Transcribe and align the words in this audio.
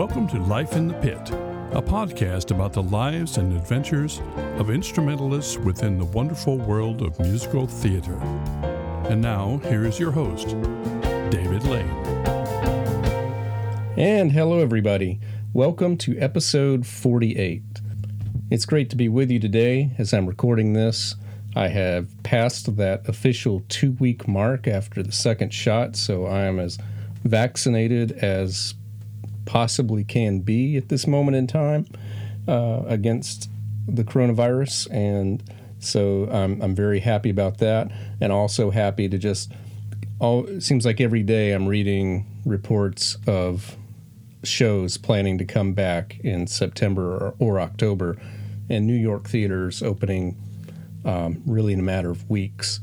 Welcome 0.00 0.28
to 0.28 0.38
Life 0.38 0.76
in 0.76 0.88
the 0.88 0.94
Pit, 0.94 1.30
a 1.72 1.82
podcast 1.82 2.50
about 2.52 2.72
the 2.72 2.82
lives 2.82 3.36
and 3.36 3.52
adventures 3.52 4.22
of 4.56 4.70
instrumentalists 4.70 5.58
within 5.58 5.98
the 5.98 6.06
wonderful 6.06 6.56
world 6.56 7.02
of 7.02 7.20
musical 7.20 7.66
theater. 7.66 8.14
And 9.10 9.20
now, 9.20 9.58
here 9.64 9.84
is 9.84 10.00
your 10.00 10.10
host, 10.10 10.56
David 11.28 11.64
Lane. 11.64 11.86
And 13.98 14.32
hello, 14.32 14.60
everybody. 14.60 15.20
Welcome 15.52 15.98
to 15.98 16.16
episode 16.16 16.86
48. 16.86 17.62
It's 18.48 18.64
great 18.64 18.88
to 18.88 18.96
be 18.96 19.10
with 19.10 19.30
you 19.30 19.38
today 19.38 19.90
as 19.98 20.14
I'm 20.14 20.24
recording 20.24 20.72
this. 20.72 21.14
I 21.54 21.68
have 21.68 22.22
passed 22.22 22.74
that 22.78 23.06
official 23.06 23.64
two 23.68 23.92
week 24.00 24.26
mark 24.26 24.66
after 24.66 25.02
the 25.02 25.12
second 25.12 25.52
shot, 25.52 25.94
so 25.94 26.24
I 26.24 26.44
am 26.44 26.58
as 26.58 26.78
vaccinated 27.22 28.12
as 28.12 28.72
possibly 29.50 30.04
can 30.04 30.38
be 30.38 30.76
at 30.76 30.88
this 30.90 31.08
moment 31.08 31.36
in 31.36 31.44
time 31.44 31.84
uh, 32.46 32.82
against 32.86 33.50
the 33.88 34.04
coronavirus. 34.04 34.88
And 34.92 35.42
so 35.80 36.28
I'm, 36.30 36.62
I'm 36.62 36.72
very 36.72 37.00
happy 37.00 37.30
about 37.30 37.58
that. 37.58 37.90
And 38.20 38.32
also 38.32 38.70
happy 38.70 39.08
to 39.08 39.18
just, 39.18 39.50
all, 40.20 40.46
it 40.46 40.60
seems 40.60 40.86
like 40.86 41.00
every 41.00 41.24
day 41.24 41.50
I'm 41.50 41.66
reading 41.66 42.26
reports 42.44 43.16
of 43.26 43.76
shows 44.44 44.96
planning 44.96 45.36
to 45.38 45.44
come 45.44 45.72
back 45.72 46.20
in 46.20 46.46
September 46.46 47.16
or, 47.16 47.34
or 47.40 47.60
October, 47.60 48.16
and 48.68 48.86
New 48.86 48.94
York 48.94 49.26
theaters 49.26 49.82
opening 49.82 50.36
um, 51.04 51.42
really 51.44 51.72
in 51.72 51.80
a 51.80 51.82
matter 51.82 52.10
of 52.10 52.30
weeks. 52.30 52.80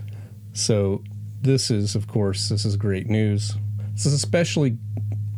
So 0.52 1.02
this 1.42 1.72
is, 1.72 1.96
of 1.96 2.10
course, 2.10 2.50
this 2.50 2.66
is 2.66 2.76
great 2.76 3.08
news. 3.08 3.56
This 3.94 4.06
is 4.06 4.12
especially 4.12 4.78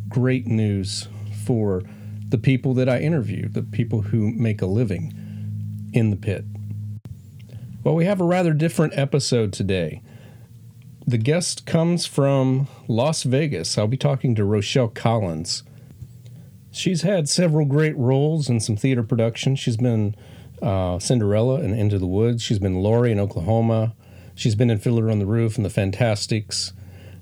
great 0.08 0.48
news 0.48 1.06
for 1.50 1.82
the 2.28 2.38
people 2.38 2.74
that 2.74 2.88
I 2.88 3.00
interview, 3.00 3.48
the 3.48 3.64
people 3.64 4.02
who 4.02 4.30
make 4.30 4.62
a 4.62 4.66
living 4.66 5.12
in 5.92 6.10
the 6.10 6.16
pit. 6.16 6.44
Well, 7.82 7.96
we 7.96 8.04
have 8.04 8.20
a 8.20 8.24
rather 8.24 8.52
different 8.52 8.96
episode 8.96 9.52
today. 9.52 10.00
The 11.08 11.18
guest 11.18 11.66
comes 11.66 12.06
from 12.06 12.68
Las 12.86 13.24
Vegas. 13.24 13.76
I'll 13.76 13.88
be 13.88 13.96
talking 13.96 14.36
to 14.36 14.44
Rochelle 14.44 14.86
Collins. 14.86 15.64
She's 16.70 17.02
had 17.02 17.28
several 17.28 17.66
great 17.66 17.96
roles 17.96 18.48
in 18.48 18.60
some 18.60 18.76
theater 18.76 19.02
productions. 19.02 19.58
She's 19.58 19.76
been 19.76 20.14
uh, 20.62 21.00
Cinderella 21.00 21.56
and 21.56 21.74
Into 21.74 21.98
the 21.98 22.06
Woods. 22.06 22.44
She's 22.44 22.60
been 22.60 22.76
Laurey 22.76 23.10
in 23.10 23.18
Oklahoma. 23.18 23.96
She's 24.36 24.54
been 24.54 24.70
in 24.70 24.78
Fiddler 24.78 25.10
on 25.10 25.18
the 25.18 25.26
Roof 25.26 25.56
and 25.56 25.64
The 25.64 25.70
Fantasticks, 25.70 26.74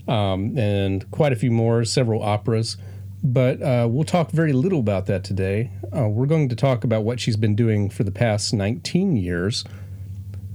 um, 0.07 0.59
and 0.59 1.11
quite 1.11 1.33
a 1.33 1.37
few 1.37 1.51
more, 1.51 1.83
several 1.87 2.23
operas. 2.23 2.77
But 3.23 3.61
uh, 3.61 3.89
we'll 3.91 4.05
talk 4.05 4.31
very 4.31 4.53
little 4.53 4.79
about 4.79 5.07
that 5.07 5.25
today. 5.25 5.73
Uh, 5.97 6.09
we're 6.09 6.27
going 6.27 6.49
to 6.51 6.57
talk 6.57 6.85
about 6.85 7.03
what 7.03 7.19
she's 7.19 7.37
been 7.37 7.57
doing 7.57 7.91
for 7.91 8.05
the 8.05 8.13
past 8.13 8.55
19 8.55 9.17
years 9.17 9.65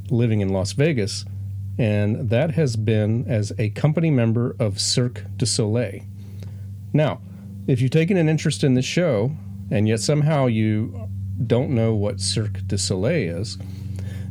living 0.10 0.42
in 0.42 0.50
Las 0.50 0.72
Vegas, 0.74 1.26
and 1.78 2.30
that 2.30 2.52
has 2.52 2.76
been 2.76 3.26
as 3.28 3.52
a 3.58 3.70
company 3.72 4.12
member 4.12 4.56
of 4.60 4.80
Cirque 4.80 5.24
du 5.38 5.46
Soleil. 5.46 6.02
Now, 6.94 7.20
if 7.68 7.82
you've 7.82 7.92
taken 7.92 8.18
an 8.18 8.30
interest 8.30 8.64
in 8.64 8.76
this 8.76 8.86
show, 8.86 9.32
and 9.72 9.88
yet 9.88 10.00
somehow 10.00 10.46
you 10.46 11.10
don't 11.48 11.72
know 11.72 11.96
what 11.96 12.22
Cirque 12.22 12.66
du 12.68 12.78
Soleil 12.78 13.40
is, 13.40 13.58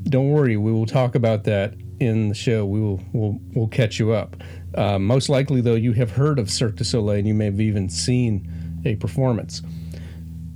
don't 0.04 0.30
worry. 0.30 0.56
We 0.56 0.72
will 0.72 0.86
talk 0.86 1.14
about 1.14 1.44
that 1.44 1.74
in 2.00 2.28
the 2.28 2.34
show. 2.34 2.64
We 2.64 2.80
will 2.80 3.00
we'll, 3.12 3.38
we'll 3.54 3.68
catch 3.68 3.98
you 3.98 4.12
up. 4.12 4.36
Uh, 4.74 4.98
most 4.98 5.28
likely, 5.28 5.60
though, 5.60 5.74
you 5.74 5.92
have 5.92 6.12
heard 6.12 6.38
of 6.38 6.50
Cirque 6.50 6.76
du 6.76 6.84
Soleil 6.84 7.18
and 7.18 7.28
you 7.28 7.34
may 7.34 7.46
have 7.46 7.60
even 7.60 7.88
seen 7.88 8.48
a 8.84 8.96
performance. 8.96 9.62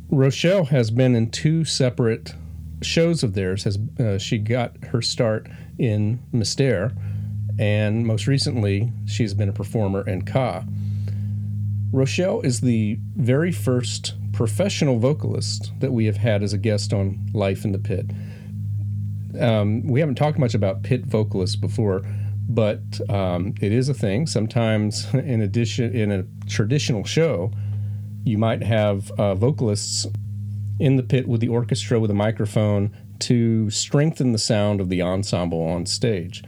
Rochelle 0.09 0.67
has 0.67 0.91
been 0.91 1.15
in 1.15 1.31
two 1.31 1.65
separate 1.65 2.35
shows 2.83 3.23
of 3.23 3.35
theirs. 3.35 3.65
Has 3.65 3.79
uh, 3.99 4.19
she 4.19 4.39
got 4.39 4.77
her 4.87 5.03
start 5.03 5.49
in 5.79 6.21
Mystère, 6.33 6.97
and 7.59 8.07
most 8.07 8.27
recently, 8.27 8.93
she's 9.07 9.35
been 9.35 9.49
a 9.49 9.53
performer 9.53 10.07
in 10.09 10.23
Ka. 10.23 10.65
Rochelle 11.93 12.41
is 12.43 12.61
the 12.61 12.99
very 13.17 13.53
first 13.53 14.15
professional 14.33 14.99
vocalist 14.99 15.73
that 15.81 15.93
we 15.93 16.07
have 16.07 16.19
had 16.19 16.43
as 16.43 16.53
a 16.53 16.59
guest 16.59 16.93
on 16.93 17.19
Life 17.33 17.65
in 17.65 17.73
the 17.73 17.79
Pit. 17.79 18.11
Um, 19.41 19.87
we 19.87 20.01
haven't 20.01 20.17
talked 20.17 20.39
much 20.39 20.55
about 20.55 20.83
pit 20.83 21.07
vocalists 21.07 21.57
before, 21.57 22.03
but 22.49 23.01
um, 23.11 23.55
it 23.61 23.73
is 23.73 23.89
a 23.89 23.95
thing. 23.95 24.27
Sometimes, 24.27 25.07
in 25.15 25.41
addition, 25.41 25.95
in 25.95 26.11
a 26.11 26.25
traditional 26.49 27.05
show, 27.05 27.53
you 28.25 28.39
might 28.39 28.63
have 28.63 29.11
uh, 29.13 29.35
vocalists 29.35 30.07
in 30.79 30.97
the 30.97 31.03
pit 31.03 31.27
with 31.27 31.41
the 31.41 31.49
orchestra 31.49 31.99
with 31.99 32.11
a 32.11 32.15
microphone 32.15 32.95
to 33.19 33.71
strengthen 33.71 34.33
the 34.33 34.39
sound 34.39 34.81
of 34.81 34.89
the 34.89 35.01
ensemble 35.01 35.63
on 35.63 35.87
stage. 35.87 36.45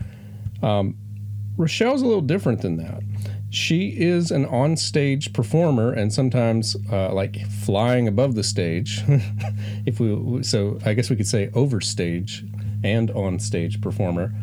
Um, 0.63 0.97
Rochelle's 1.57 2.03
a 2.03 2.07
little 2.07 2.21
different 2.21 2.61
than 2.61 2.77
that 2.77 3.03
she 3.51 3.89
is 3.89 4.31
an 4.31 4.45
on-stage 4.47 5.33
performer 5.33 5.93
and 5.93 6.13
sometimes 6.13 6.77
uh, 6.93 7.13
like 7.13 7.47
flying 7.47 8.07
above 8.07 8.35
the 8.35 8.43
stage 8.43 9.03
if 9.87 10.01
we 10.01 10.43
so 10.43 10.79
i 10.85 10.93
guess 10.93 11.09
we 11.09 11.17
could 11.17 11.27
say 11.27 11.49
overstage 11.49 12.47
and 12.85 13.11
on-stage 13.13 13.81
performer 13.81 14.35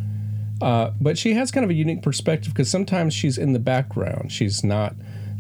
uh, 0.62 0.92
but 1.02 1.18
she 1.18 1.34
has 1.34 1.52
kind 1.52 1.64
of 1.64 1.70
a 1.70 1.74
unique 1.74 2.02
perspective 2.02 2.54
because 2.54 2.70
sometimes 2.70 3.14
she's 3.14 3.38
in 3.38 3.54
the 3.54 3.60
background 3.60 4.32
she's 4.32 4.64
not 4.64 4.96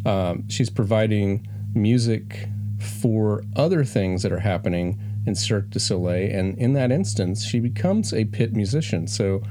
um, 0.06 0.48
she's 0.50 0.70
providing 0.70 1.48
music 1.74 2.48
for 2.80 3.44
other 3.56 3.84
things 3.84 4.24
that 4.24 4.32
are 4.32 4.40
happening 4.40 5.00
in 5.26 5.34
cirque 5.36 5.70
du 5.70 5.80
soleil 5.80 6.30
and 6.38 6.58
in 6.58 6.74
that 6.74 6.92
instance 6.92 7.46
she 7.46 7.60
becomes 7.60 8.14
a 8.14 8.26
pit 8.26 8.54
musician 8.54 9.08
so 9.08 9.42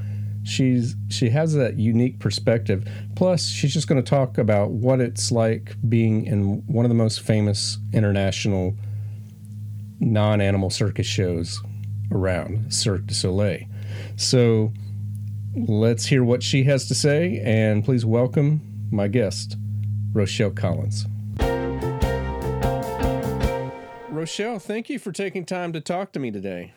she's 0.45 0.95
she 1.09 1.29
has 1.29 1.53
that 1.55 1.77
unique 1.77 2.19
perspective. 2.19 2.87
Plus, 3.15 3.47
she's 3.49 3.73
just 3.73 3.87
going 3.87 4.01
to 4.01 4.07
talk 4.07 4.37
about 4.37 4.71
what 4.71 5.01
it's 5.01 5.31
like 5.31 5.75
being 5.89 6.25
in 6.25 6.65
one 6.67 6.85
of 6.85 6.89
the 6.89 6.95
most 6.95 7.21
famous 7.21 7.79
international 7.91 8.75
non-animal 9.99 10.69
circus 10.69 11.07
shows 11.07 11.61
around, 12.11 12.71
Cirque 12.71 13.07
du 13.07 13.13
Soleil. 13.13 13.65
So, 14.15 14.71
let's 15.55 16.05
hear 16.05 16.23
what 16.23 16.43
she 16.43 16.63
has 16.63 16.87
to 16.87 16.95
say, 16.95 17.41
and 17.43 17.83
please 17.83 18.05
welcome 18.05 18.61
my 18.91 19.07
guest, 19.07 19.57
Rochelle 20.13 20.51
Collins. 20.51 21.05
Rochelle, 24.09 24.59
thank 24.59 24.89
you 24.89 24.99
for 24.99 25.11
taking 25.11 25.45
time 25.45 25.73
to 25.73 25.81
talk 25.81 26.11
to 26.13 26.19
me 26.19 26.31
today. 26.31 26.73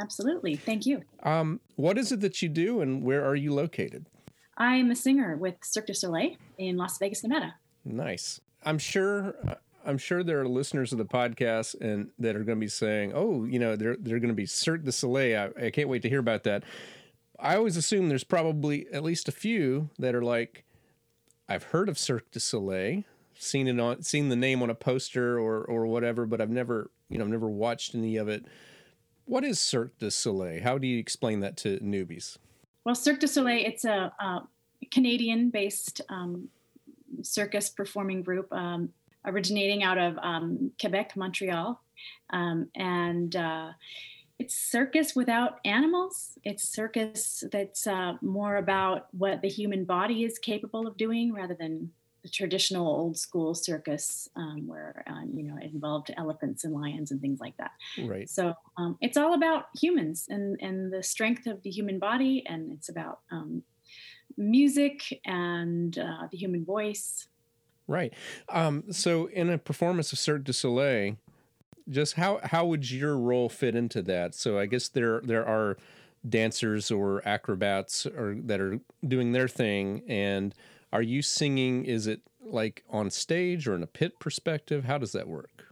Absolutely. 0.00 0.54
Thank 0.54 0.86
you. 0.86 1.02
Um, 1.22 1.60
what 1.76 1.98
is 1.98 2.12
it 2.12 2.20
that 2.20 2.40
you 2.42 2.48
do 2.48 2.80
and 2.80 3.02
where 3.02 3.24
are 3.24 3.34
you 3.34 3.52
located? 3.52 4.06
I'm 4.56 4.90
a 4.90 4.96
singer 4.96 5.36
with 5.36 5.54
Cirque 5.62 5.86
du 5.86 5.94
Soleil 5.94 6.36
in 6.56 6.76
Las 6.76 6.98
Vegas, 6.98 7.22
Nevada. 7.22 7.54
Nice. 7.84 8.40
I'm 8.64 8.78
sure 8.78 9.34
uh, 9.46 9.54
I'm 9.84 9.98
sure 9.98 10.22
there 10.22 10.40
are 10.40 10.48
listeners 10.48 10.92
of 10.92 10.98
the 10.98 11.04
podcast 11.04 11.80
and 11.80 12.10
that 12.18 12.36
are 12.36 12.44
going 12.44 12.58
to 12.58 12.60
be 12.60 12.68
saying, 12.68 13.12
"Oh, 13.14 13.44
you 13.44 13.58
know, 13.58 13.76
they're 13.76 13.96
they're 13.96 14.18
going 14.18 14.28
to 14.28 14.34
be 14.34 14.46
Cirque 14.46 14.84
du 14.84 14.92
Soleil. 14.92 15.52
I, 15.56 15.66
I 15.66 15.70
can't 15.70 15.88
wait 15.88 16.02
to 16.02 16.08
hear 16.08 16.18
about 16.18 16.44
that." 16.44 16.64
I 17.38 17.56
always 17.56 17.76
assume 17.76 18.08
there's 18.08 18.24
probably 18.24 18.86
at 18.92 19.02
least 19.02 19.28
a 19.28 19.32
few 19.32 19.90
that 19.98 20.14
are 20.14 20.22
like, 20.22 20.64
"I've 21.48 21.64
heard 21.64 21.88
of 21.88 21.98
Cirque 21.98 22.30
du 22.30 22.40
Soleil, 22.40 23.04
seen 23.38 23.68
it 23.68 23.78
on, 23.78 24.02
seen 24.02 24.28
the 24.28 24.36
name 24.36 24.62
on 24.62 24.70
a 24.70 24.74
poster 24.74 25.38
or 25.38 25.64
or 25.64 25.86
whatever, 25.86 26.26
but 26.26 26.40
I've 26.40 26.50
never, 26.50 26.90
you 27.08 27.18
know, 27.18 27.24
I've 27.24 27.30
never 27.30 27.48
watched 27.48 27.94
any 27.94 28.16
of 28.16 28.28
it." 28.28 28.44
What 29.24 29.44
is 29.44 29.60
Cirque 29.60 29.98
du 29.98 30.10
Soleil? 30.10 30.62
How 30.62 30.78
do 30.78 30.86
you 30.86 30.98
explain 30.98 31.40
that 31.40 31.56
to 31.58 31.78
newbies? 31.80 32.38
Well, 32.84 32.94
Cirque 32.94 33.20
du 33.20 33.26
Soleil, 33.26 33.62
it's 33.66 33.84
a, 33.84 34.10
a 34.18 34.48
Canadian 34.90 35.50
based 35.50 36.00
um, 36.08 36.48
circus 37.22 37.68
performing 37.68 38.22
group 38.22 38.50
um, 38.52 38.88
originating 39.26 39.82
out 39.82 39.98
of 39.98 40.16
um, 40.22 40.70
Quebec, 40.80 41.16
Montreal. 41.16 41.80
Um, 42.30 42.68
and 42.74 43.34
uh, 43.36 43.70
it's 44.38 44.54
circus 44.54 45.16
without 45.16 45.58
animals. 45.64 46.38
It's 46.44 46.68
circus 46.68 47.42
that's 47.50 47.86
uh, 47.86 48.14
more 48.22 48.56
about 48.56 49.08
what 49.12 49.42
the 49.42 49.48
human 49.48 49.84
body 49.84 50.24
is 50.24 50.38
capable 50.38 50.86
of 50.86 50.96
doing 50.96 51.32
rather 51.32 51.54
than 51.54 51.90
the 52.22 52.28
traditional 52.28 52.86
old 52.86 53.16
school 53.16 53.54
circus 53.54 54.28
um, 54.36 54.66
where 54.66 55.04
um, 55.06 55.30
you 55.34 55.44
know 55.44 55.56
it 55.56 55.72
involved 55.72 56.12
elephants 56.16 56.64
and 56.64 56.74
lions 56.74 57.10
and 57.10 57.20
things 57.20 57.40
like 57.40 57.56
that. 57.56 57.72
Right. 58.04 58.28
So 58.28 58.54
um, 58.76 58.96
it's 59.00 59.16
all 59.16 59.34
about 59.34 59.66
humans 59.76 60.26
and 60.28 60.58
and 60.60 60.92
the 60.92 61.02
strength 61.02 61.46
of 61.46 61.62
the 61.62 61.70
human 61.70 61.98
body 61.98 62.44
and 62.46 62.72
it's 62.72 62.88
about 62.88 63.20
um, 63.30 63.62
music 64.36 65.20
and 65.24 65.98
uh, 65.98 66.28
the 66.30 66.36
human 66.36 66.64
voice. 66.64 67.28
Right. 67.86 68.12
Um, 68.50 68.84
so 68.92 69.26
in 69.26 69.48
a 69.48 69.58
performance 69.58 70.12
of 70.12 70.18
cirque 70.18 70.44
du 70.44 70.52
soleil 70.52 71.16
just 71.90 72.14
how 72.14 72.40
how 72.44 72.66
would 72.66 72.90
your 72.90 73.16
role 73.16 73.48
fit 73.48 73.74
into 73.74 74.02
that 74.02 74.34
so 74.34 74.58
i 74.58 74.66
guess 74.66 74.88
there 74.88 75.20
there 75.22 75.46
are 75.46 75.76
dancers 76.28 76.90
or 76.90 77.26
acrobats 77.26 78.06
or 78.06 78.36
that 78.40 78.60
are 78.60 78.80
doing 79.06 79.32
their 79.32 79.48
thing 79.48 80.02
and 80.08 80.54
are 80.92 81.02
you 81.02 81.22
singing? 81.22 81.84
Is 81.84 82.06
it 82.06 82.20
like 82.44 82.84
on 82.88 83.10
stage 83.10 83.68
or 83.68 83.74
in 83.74 83.82
a 83.82 83.86
pit 83.86 84.18
perspective? 84.18 84.84
How 84.84 84.98
does 84.98 85.12
that 85.12 85.28
work? 85.28 85.64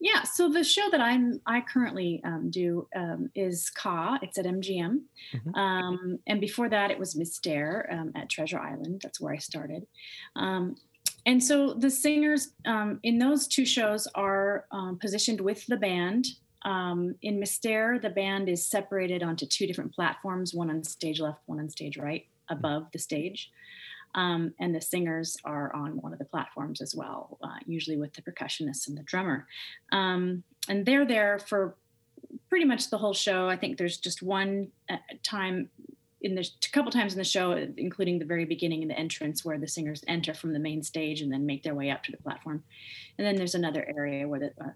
Yeah, 0.00 0.22
so 0.22 0.50
the 0.50 0.62
show 0.62 0.90
that 0.90 1.00
I'm 1.00 1.40
I 1.46 1.62
currently 1.62 2.20
um, 2.24 2.50
do 2.50 2.86
um, 2.94 3.30
is 3.34 3.70
Ka. 3.70 4.18
It's 4.20 4.36
at 4.36 4.44
MGM, 4.44 5.00
mm-hmm. 5.32 5.54
um, 5.54 6.18
and 6.26 6.42
before 6.42 6.68
that 6.68 6.90
it 6.90 6.98
was 6.98 7.14
Mystère 7.14 7.90
um, 7.90 8.12
at 8.14 8.28
Treasure 8.28 8.58
Island. 8.58 9.00
That's 9.02 9.18
where 9.18 9.32
I 9.32 9.38
started. 9.38 9.86
Um, 11.26 11.32
and 11.32 11.42
so 11.42 11.74
the 11.74 11.90
singers 11.90 12.50
um, 12.66 13.00
in 13.02 13.18
those 13.18 13.46
two 13.46 13.64
shows 13.64 14.06
are 14.14 14.66
positioned 15.00 15.40
with 15.40 15.66
the 15.66 15.76
band. 15.76 16.26
in 16.64 17.40
Mystère, 17.40 18.00
the 18.00 18.10
band 18.10 18.48
is 18.48 18.66
separated 18.66 19.22
onto 19.22 19.46
two 19.46 19.66
different 19.66 19.94
platforms: 19.94 20.54
one 20.54 20.70
on 20.70 20.84
stage 20.84 21.20
left, 21.20 21.40
one 21.46 21.60
on 21.60 21.68
stage 21.68 21.96
right, 21.96 22.26
above 22.48 22.86
the 22.92 22.98
stage. 22.98 23.50
Um, 24.14 24.54
and 24.60 24.74
the 24.74 24.80
singers 24.80 25.36
are 25.44 25.74
on 25.74 26.00
one 26.00 26.12
of 26.12 26.18
the 26.18 26.24
platforms 26.24 26.80
as 26.80 26.94
well, 26.94 27.38
uh, 27.42 27.58
usually 27.66 27.96
with 27.96 28.12
the 28.14 28.22
percussionist 28.22 28.86
and 28.86 28.96
the 28.96 29.02
drummer. 29.02 29.46
Um, 29.90 30.44
and 30.68 30.86
they're 30.86 31.06
there 31.06 31.38
for 31.38 31.76
pretty 32.48 32.64
much 32.64 32.90
the 32.90 32.98
whole 32.98 33.14
show. 33.14 33.48
I 33.48 33.56
think 33.56 33.76
there's 33.76 33.98
just 33.98 34.22
one 34.22 34.68
uh, 34.88 34.96
time 35.22 35.68
in 36.24 36.34
the 36.34 36.40
a 36.40 36.70
couple 36.70 36.90
times 36.90 37.12
in 37.12 37.18
the 37.18 37.24
show, 37.24 37.52
including 37.76 38.18
the 38.18 38.24
very 38.24 38.46
beginning 38.46 38.80
in 38.80 38.88
the 38.88 38.98
entrance, 38.98 39.44
where 39.44 39.58
the 39.58 39.68
singers 39.68 40.02
enter 40.08 40.32
from 40.32 40.54
the 40.54 40.58
main 40.58 40.82
stage 40.82 41.20
and 41.20 41.30
then 41.30 41.44
make 41.44 41.62
their 41.62 41.74
way 41.74 41.90
up 41.90 42.02
to 42.02 42.10
the 42.10 42.16
platform. 42.16 42.64
And 43.18 43.26
then 43.26 43.36
there's 43.36 43.54
another 43.54 43.84
area 43.96 44.26
where 44.26 44.40
the 44.40 44.52
uh, 44.58 44.70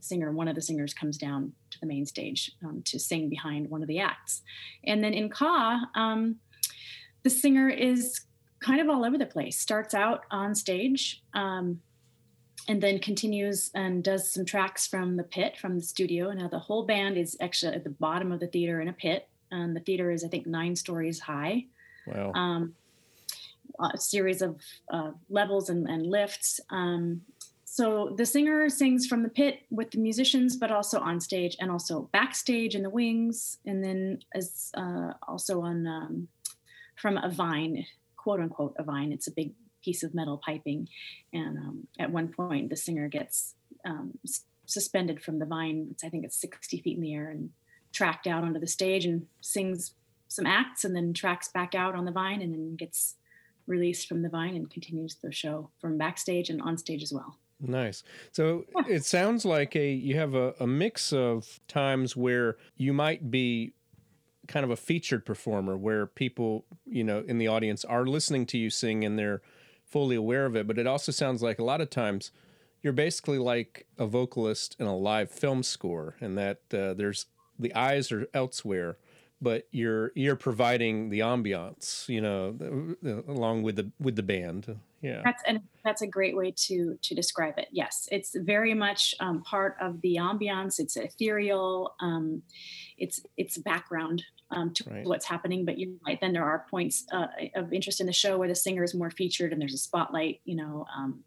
singer, 0.00 0.32
one 0.32 0.48
of 0.48 0.54
the 0.54 0.62
singers, 0.62 0.94
comes 0.94 1.18
down 1.18 1.52
to 1.70 1.78
the 1.78 1.86
main 1.86 2.06
stage 2.06 2.50
um, 2.64 2.82
to 2.86 2.98
sing 2.98 3.28
behind 3.28 3.68
one 3.68 3.82
of 3.82 3.88
the 3.88 4.00
acts. 4.00 4.40
And 4.84 5.04
then 5.04 5.12
in 5.12 5.28
Ka, 5.28 5.88
um, 5.94 6.36
the 7.22 7.30
singer 7.30 7.68
is 7.68 8.22
kind 8.60 8.80
of 8.80 8.88
all 8.88 9.04
over 9.04 9.18
the 9.18 9.26
place. 9.26 9.58
Starts 9.58 9.92
out 9.92 10.24
on 10.30 10.54
stage 10.54 11.22
um, 11.34 11.80
and 12.66 12.82
then 12.82 12.98
continues 12.98 13.70
and 13.74 14.02
does 14.02 14.32
some 14.32 14.46
tracks 14.46 14.86
from 14.86 15.16
the 15.16 15.22
pit, 15.22 15.58
from 15.58 15.76
the 15.76 15.84
studio. 15.84 16.30
And 16.30 16.40
now, 16.40 16.48
the 16.48 16.58
whole 16.58 16.86
band 16.86 17.18
is 17.18 17.36
actually 17.42 17.74
at 17.74 17.84
the 17.84 17.90
bottom 17.90 18.32
of 18.32 18.40
the 18.40 18.46
theater 18.46 18.80
in 18.80 18.88
a 18.88 18.94
pit. 18.94 19.28
And 19.52 19.76
the 19.76 19.80
theater 19.80 20.10
is, 20.10 20.24
I 20.24 20.28
think, 20.28 20.46
nine 20.46 20.74
stories 20.74 21.20
high. 21.20 21.66
Wow. 22.06 22.32
Um, 22.34 22.74
a 23.80 23.96
series 23.96 24.42
of 24.42 24.56
uh, 24.92 25.12
levels 25.28 25.70
and, 25.70 25.88
and 25.88 26.06
lifts. 26.06 26.60
Um, 26.70 27.22
so 27.64 28.14
the 28.18 28.26
singer 28.26 28.68
sings 28.68 29.06
from 29.06 29.22
the 29.22 29.30
pit 29.30 29.60
with 29.70 29.92
the 29.92 29.98
musicians, 29.98 30.56
but 30.56 30.70
also 30.70 31.00
on 31.00 31.20
stage 31.20 31.56
and 31.58 31.70
also 31.70 32.10
backstage 32.12 32.74
in 32.74 32.82
the 32.82 32.90
wings, 32.90 33.58
and 33.64 33.82
then 33.82 34.18
as 34.34 34.70
uh, 34.76 35.12
also 35.26 35.62
on 35.62 35.86
um, 35.86 36.28
from 36.96 37.16
a 37.16 37.30
vine 37.30 37.86
quote 38.16 38.40
unquote 38.40 38.74
a 38.78 38.82
vine. 38.82 39.10
It's 39.10 39.26
a 39.26 39.32
big 39.32 39.54
piece 39.82 40.02
of 40.02 40.14
metal 40.14 40.40
piping, 40.44 40.88
and 41.32 41.56
um, 41.56 41.86
at 41.98 42.10
one 42.10 42.28
point 42.28 42.68
the 42.68 42.76
singer 42.76 43.08
gets 43.08 43.54
um, 43.86 44.18
s- 44.24 44.44
suspended 44.66 45.22
from 45.22 45.38
the 45.38 45.46
vine. 45.46 45.88
It's, 45.92 46.04
I 46.04 46.10
think 46.10 46.24
it's 46.24 46.40
60 46.40 46.82
feet 46.82 46.96
in 46.96 47.02
the 47.02 47.14
air 47.14 47.30
and 47.30 47.50
tracked 47.92 48.26
out 48.26 48.44
onto 48.44 48.60
the 48.60 48.66
stage 48.66 49.04
and 49.04 49.26
sings 49.40 49.94
some 50.28 50.46
acts, 50.46 50.84
and 50.84 50.96
then 50.96 51.12
tracks 51.12 51.48
back 51.48 51.74
out 51.74 51.94
on 51.94 52.04
the 52.04 52.12
vine, 52.12 52.40
and 52.40 52.52
then 52.54 52.76
gets 52.76 53.16
released 53.66 54.08
from 54.08 54.22
the 54.22 54.28
vine 54.28 54.56
and 54.56 54.70
continues 54.70 55.16
the 55.16 55.30
show 55.30 55.70
from 55.80 55.98
backstage 55.98 56.50
and 56.50 56.60
on 56.62 56.76
stage 56.76 57.02
as 57.02 57.12
well. 57.12 57.38
Nice. 57.60 58.02
So 58.32 58.64
yeah. 58.74 58.96
it 58.96 59.04
sounds 59.04 59.44
like 59.44 59.76
a 59.76 59.92
you 59.92 60.16
have 60.16 60.34
a, 60.34 60.54
a 60.58 60.66
mix 60.66 61.12
of 61.12 61.60
times 61.68 62.16
where 62.16 62.56
you 62.76 62.92
might 62.92 63.30
be 63.30 63.74
kind 64.48 64.64
of 64.64 64.70
a 64.70 64.76
featured 64.76 65.24
performer 65.24 65.76
where 65.76 66.06
people, 66.06 66.64
you 66.84 67.04
know, 67.04 67.22
in 67.26 67.38
the 67.38 67.46
audience 67.46 67.84
are 67.84 68.04
listening 68.04 68.46
to 68.46 68.58
you 68.58 68.68
sing 68.68 69.04
and 69.04 69.16
they're 69.16 69.42
fully 69.84 70.16
aware 70.16 70.44
of 70.44 70.56
it. 70.56 70.66
But 70.66 70.78
it 70.78 70.86
also 70.86 71.12
sounds 71.12 71.42
like 71.42 71.60
a 71.60 71.64
lot 71.64 71.80
of 71.80 71.88
times 71.88 72.32
you're 72.82 72.92
basically 72.92 73.38
like 73.38 73.86
a 73.96 74.06
vocalist 74.06 74.74
in 74.80 74.86
a 74.86 74.96
live 74.96 75.30
film 75.30 75.62
score, 75.62 76.16
and 76.20 76.36
that 76.36 76.62
uh, 76.74 76.94
there's 76.94 77.26
the 77.58 77.74
eyes 77.74 78.12
are 78.12 78.26
elsewhere, 78.34 78.96
but 79.40 79.66
you're 79.72 80.12
you're 80.14 80.36
providing 80.36 81.10
the 81.10 81.20
ambiance, 81.20 82.08
you 82.08 82.20
know, 82.20 82.56
along 83.28 83.62
with 83.62 83.76
the 83.76 83.90
with 83.98 84.16
the 84.16 84.22
band. 84.22 84.78
Yeah, 85.02 85.20
that's 85.24 85.42
and 85.46 85.60
that's 85.84 86.00
a 86.00 86.06
great 86.06 86.36
way 86.36 86.54
to 86.68 86.96
to 87.02 87.14
describe 87.14 87.58
it. 87.58 87.66
Yes, 87.72 88.08
it's 88.12 88.36
very 88.36 88.72
much 88.72 89.14
um, 89.18 89.42
part 89.42 89.76
of 89.80 90.00
the 90.00 90.16
ambiance. 90.20 90.78
It's 90.78 90.96
ethereal. 90.96 91.94
Um, 92.00 92.42
it's 92.98 93.20
it's 93.36 93.58
background 93.58 94.22
um, 94.52 94.72
to 94.74 94.84
right. 94.88 95.04
what's 95.04 95.26
happening. 95.26 95.64
But 95.64 95.78
you're 95.78 95.94
right. 96.06 96.20
Then 96.20 96.32
there 96.32 96.44
are 96.44 96.66
points 96.70 97.04
uh, 97.12 97.26
of 97.56 97.72
interest 97.72 98.00
in 98.00 98.06
the 98.06 98.12
show 98.12 98.38
where 98.38 98.48
the 98.48 98.54
singer 98.54 98.84
is 98.84 98.94
more 98.94 99.10
featured 99.10 99.52
and 99.52 99.60
there's 99.60 99.74
a 99.74 99.78
spotlight. 99.78 100.40
You 100.44 100.56
know, 100.56 100.86
um, 100.96 101.24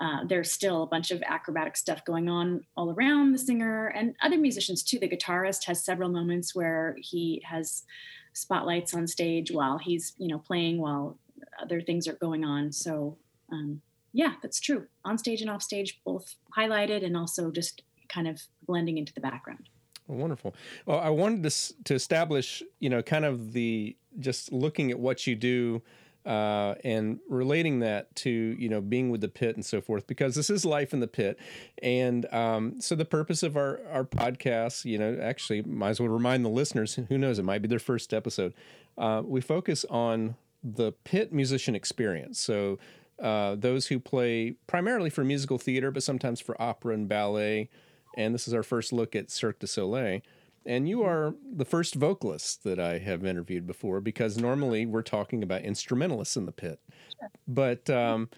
uh, 0.00 0.24
there's 0.26 0.50
still 0.50 0.82
a 0.82 0.86
bunch 0.86 1.10
of 1.10 1.22
acrobatic 1.22 1.76
stuff 1.76 2.04
going 2.04 2.28
on 2.28 2.64
all 2.76 2.90
around 2.90 3.32
the 3.32 3.38
singer 3.38 3.86
and 3.88 4.14
other 4.22 4.36
musicians 4.36 4.82
too. 4.82 4.98
The 4.98 5.08
guitarist 5.08 5.64
has 5.64 5.84
several 5.84 6.08
moments 6.08 6.54
where 6.54 6.96
he 7.00 7.42
has 7.44 7.84
spotlights 8.32 8.94
on 8.94 9.06
stage 9.06 9.52
while 9.52 9.78
he's 9.78 10.14
you 10.18 10.28
know 10.28 10.38
playing 10.38 10.78
while 10.78 11.16
other 11.60 11.80
things 11.80 12.08
are 12.08 12.14
going 12.14 12.44
on. 12.44 12.72
So 12.72 13.16
um, 13.52 13.80
yeah, 14.12 14.34
that's 14.42 14.60
true. 14.60 14.86
On 15.04 15.16
stage 15.16 15.40
and 15.40 15.50
off 15.50 15.62
stage, 15.62 16.00
both 16.04 16.34
highlighted 16.56 17.04
and 17.04 17.16
also 17.16 17.50
just 17.50 17.82
kind 18.08 18.26
of 18.26 18.42
blending 18.66 18.98
into 18.98 19.12
the 19.12 19.20
background. 19.20 19.68
Wonderful. 20.06 20.54
Well, 20.86 20.98
I 20.98 21.10
wanted 21.10 21.42
to 21.44 21.84
to 21.84 21.94
establish, 21.94 22.62
you 22.80 22.90
know, 22.90 23.02
kind 23.02 23.24
of 23.24 23.52
the 23.52 23.96
just 24.18 24.52
looking 24.52 24.90
at 24.90 24.98
what 24.98 25.26
you 25.26 25.34
do 25.34 25.82
uh, 26.26 26.74
and 26.84 27.20
relating 27.28 27.80
that 27.80 28.14
to 28.16 28.30
you 28.30 28.68
know 28.68 28.80
being 28.80 29.10
with 29.10 29.20
the 29.20 29.28
pit 29.28 29.56
and 29.56 29.64
so 29.64 29.80
forth 29.80 30.06
because 30.06 30.34
this 30.34 30.50
is 30.50 30.64
life 30.64 30.92
in 30.92 31.00
the 31.00 31.06
pit. 31.06 31.38
And 31.82 32.32
um, 32.32 32.80
so 32.80 32.94
the 32.94 33.04
purpose 33.04 33.42
of 33.42 33.56
our 33.56 33.80
our 33.90 34.04
podcast 34.04 34.84
you 34.84 34.98
know 34.98 35.18
actually 35.20 35.62
might 35.62 35.90
as 35.90 36.00
well 36.00 36.08
remind 36.08 36.44
the 36.44 36.50
listeners 36.50 36.94
who 36.94 37.18
knows 37.18 37.38
it 37.38 37.44
might 37.44 37.62
be 37.62 37.68
their 37.68 37.78
first 37.78 38.14
episode. 38.14 38.54
Uh, 38.96 39.22
we 39.24 39.40
focus 39.40 39.84
on 39.90 40.36
the 40.62 40.92
pit 40.92 41.32
musician 41.32 41.74
experience. 41.74 42.40
So 42.40 42.78
uh, 43.22 43.54
those 43.54 43.88
who 43.88 44.00
play 44.00 44.56
primarily 44.66 45.10
for 45.10 45.24
musical 45.24 45.58
theater 45.58 45.90
but 45.90 46.02
sometimes 46.02 46.40
for 46.40 46.60
opera 46.60 46.94
and 46.94 47.08
ballet. 47.08 47.68
And 48.16 48.34
this 48.34 48.46
is 48.46 48.54
our 48.54 48.62
first 48.62 48.92
look 48.92 49.14
at 49.16 49.30
Cirque 49.30 49.58
du 49.58 49.66
Soleil. 49.66 50.20
And 50.66 50.88
you 50.88 51.02
are 51.02 51.34
the 51.54 51.64
first 51.64 51.94
vocalist 51.94 52.64
that 52.64 52.78
I 52.78 52.98
have 52.98 53.24
interviewed 53.24 53.66
before 53.66 54.00
because 54.00 54.38
normally 54.38 54.86
we're 54.86 55.02
talking 55.02 55.42
about 55.42 55.62
instrumentalists 55.62 56.36
in 56.36 56.46
the 56.46 56.52
pit. 56.52 56.80
Sure. 57.20 57.30
But 57.46 57.90
um, 57.90 58.30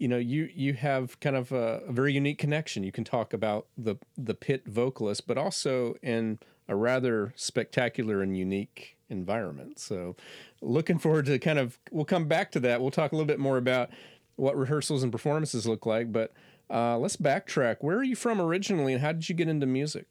you 0.00 0.08
know, 0.08 0.18
you 0.18 0.48
you 0.54 0.72
have 0.74 1.20
kind 1.20 1.36
of 1.36 1.52
a, 1.52 1.82
a, 1.86 1.92
very 1.92 2.14
unique 2.14 2.38
connection. 2.38 2.82
You 2.82 2.90
can 2.90 3.04
talk 3.04 3.32
about 3.32 3.66
the 3.76 3.96
the 4.16 4.34
pit 4.34 4.64
vocalist, 4.66 5.26
but 5.26 5.36
also 5.36 5.94
in 6.02 6.38
a 6.68 6.74
rather 6.74 7.34
spectacular 7.36 8.22
and 8.22 8.36
unique 8.36 8.96
environment. 9.10 9.78
So, 9.78 10.16
looking 10.62 10.98
forward 10.98 11.26
to 11.26 11.38
kind 11.38 11.58
of 11.58 11.78
we'll 11.90 12.06
come 12.06 12.26
back 12.26 12.50
to 12.52 12.60
that. 12.60 12.80
We'll 12.80 12.90
talk 12.90 13.12
a 13.12 13.14
little 13.14 13.26
bit 13.26 13.38
more 13.38 13.58
about 13.58 13.90
what 14.36 14.56
rehearsals 14.56 15.02
and 15.02 15.12
performances 15.12 15.66
look 15.66 15.84
like, 15.84 16.10
but 16.12 16.32
uh, 16.70 16.96
let's 16.96 17.18
backtrack. 17.18 17.76
Where 17.80 17.98
are 17.98 18.04
you 18.04 18.16
from 18.16 18.40
originally, 18.40 18.94
and 18.94 19.02
how 19.02 19.12
did 19.12 19.28
you 19.28 19.34
get 19.34 19.48
into 19.48 19.66
music? 19.66 20.06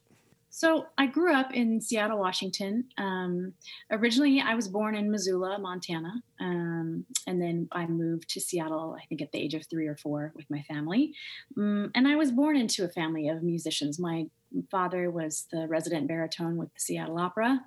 So 0.50 0.88
I 0.98 1.06
grew 1.06 1.34
up 1.34 1.54
in 1.54 1.80
Seattle, 1.80 2.18
Washington. 2.18 2.86
Um, 2.98 3.54
originally, 3.92 4.42
I 4.42 4.56
was 4.56 4.68
born 4.68 4.96
in 4.96 5.12
Missoula, 5.12 5.60
Montana, 5.60 6.24
um, 6.40 7.06
and 7.28 7.42
then 7.42 7.68
I 7.72 7.86
moved 7.86 8.30
to 8.30 8.42
Seattle. 8.42 8.98
I 9.00 9.06
think 9.06 9.22
at 9.22 9.32
the 9.32 9.40
age 9.40 9.54
of 9.54 9.66
three 9.68 9.88
or 9.88 9.96
four 9.96 10.34
with 10.36 10.50
my 10.50 10.62
family, 10.64 11.14
um, 11.58 11.92
and 11.94 12.08
I 12.08 12.16
was 12.16 12.32
born 12.32 12.58
into 12.58 12.84
a 12.84 12.90
family 12.90 13.30
of 13.30 13.44
musicians. 13.44 14.00
My 14.00 14.26
father 14.72 15.12
was 15.12 15.48
the 15.52 15.68
resident 15.68 16.08
baritone 16.08 16.58
with 16.58 16.74
the 16.74 16.80
Seattle 16.80 17.20
Opera 17.20 17.62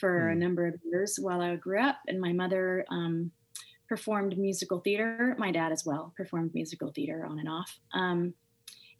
for 0.00 0.20
mm. 0.20 0.30
a 0.30 0.32
hmm. 0.32 0.40
number 0.40 0.66
of 0.66 0.74
years 0.84 1.18
while 1.20 1.42
I 1.42 1.54
grew 1.56 1.80
up, 1.80 1.98
and 2.06 2.18
my 2.18 2.32
mother 2.32 2.86
um, 2.90 3.30
performed 3.88 4.38
musical 4.38 4.80
theater. 4.80 5.36
My 5.38 5.52
dad 5.52 5.70
as 5.70 5.84
well 5.84 6.14
performed 6.16 6.54
musical 6.54 6.92
theater 6.92 7.26
on 7.26 7.38
and 7.38 7.48
off. 7.48 7.78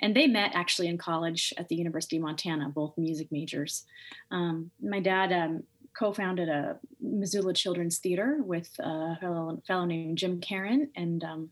And 0.00 0.16
they 0.16 0.26
met 0.26 0.52
actually 0.54 0.88
in 0.88 0.98
college 0.98 1.52
at 1.56 1.68
the 1.68 1.76
University 1.76 2.16
of 2.16 2.22
Montana, 2.22 2.68
both 2.68 2.98
music 2.98 3.30
majors. 3.30 3.84
Um, 4.30 4.70
my 4.82 5.00
dad 5.00 5.32
um, 5.32 5.62
co-founded 5.96 6.48
a 6.48 6.78
Missoula 7.00 7.54
Children's 7.54 7.98
Theater 7.98 8.38
with 8.42 8.70
a 8.78 9.16
fellow, 9.20 9.62
fellow 9.66 9.84
named 9.84 10.18
Jim 10.18 10.40
Caron, 10.40 10.90
and 10.96 11.22
um, 11.22 11.50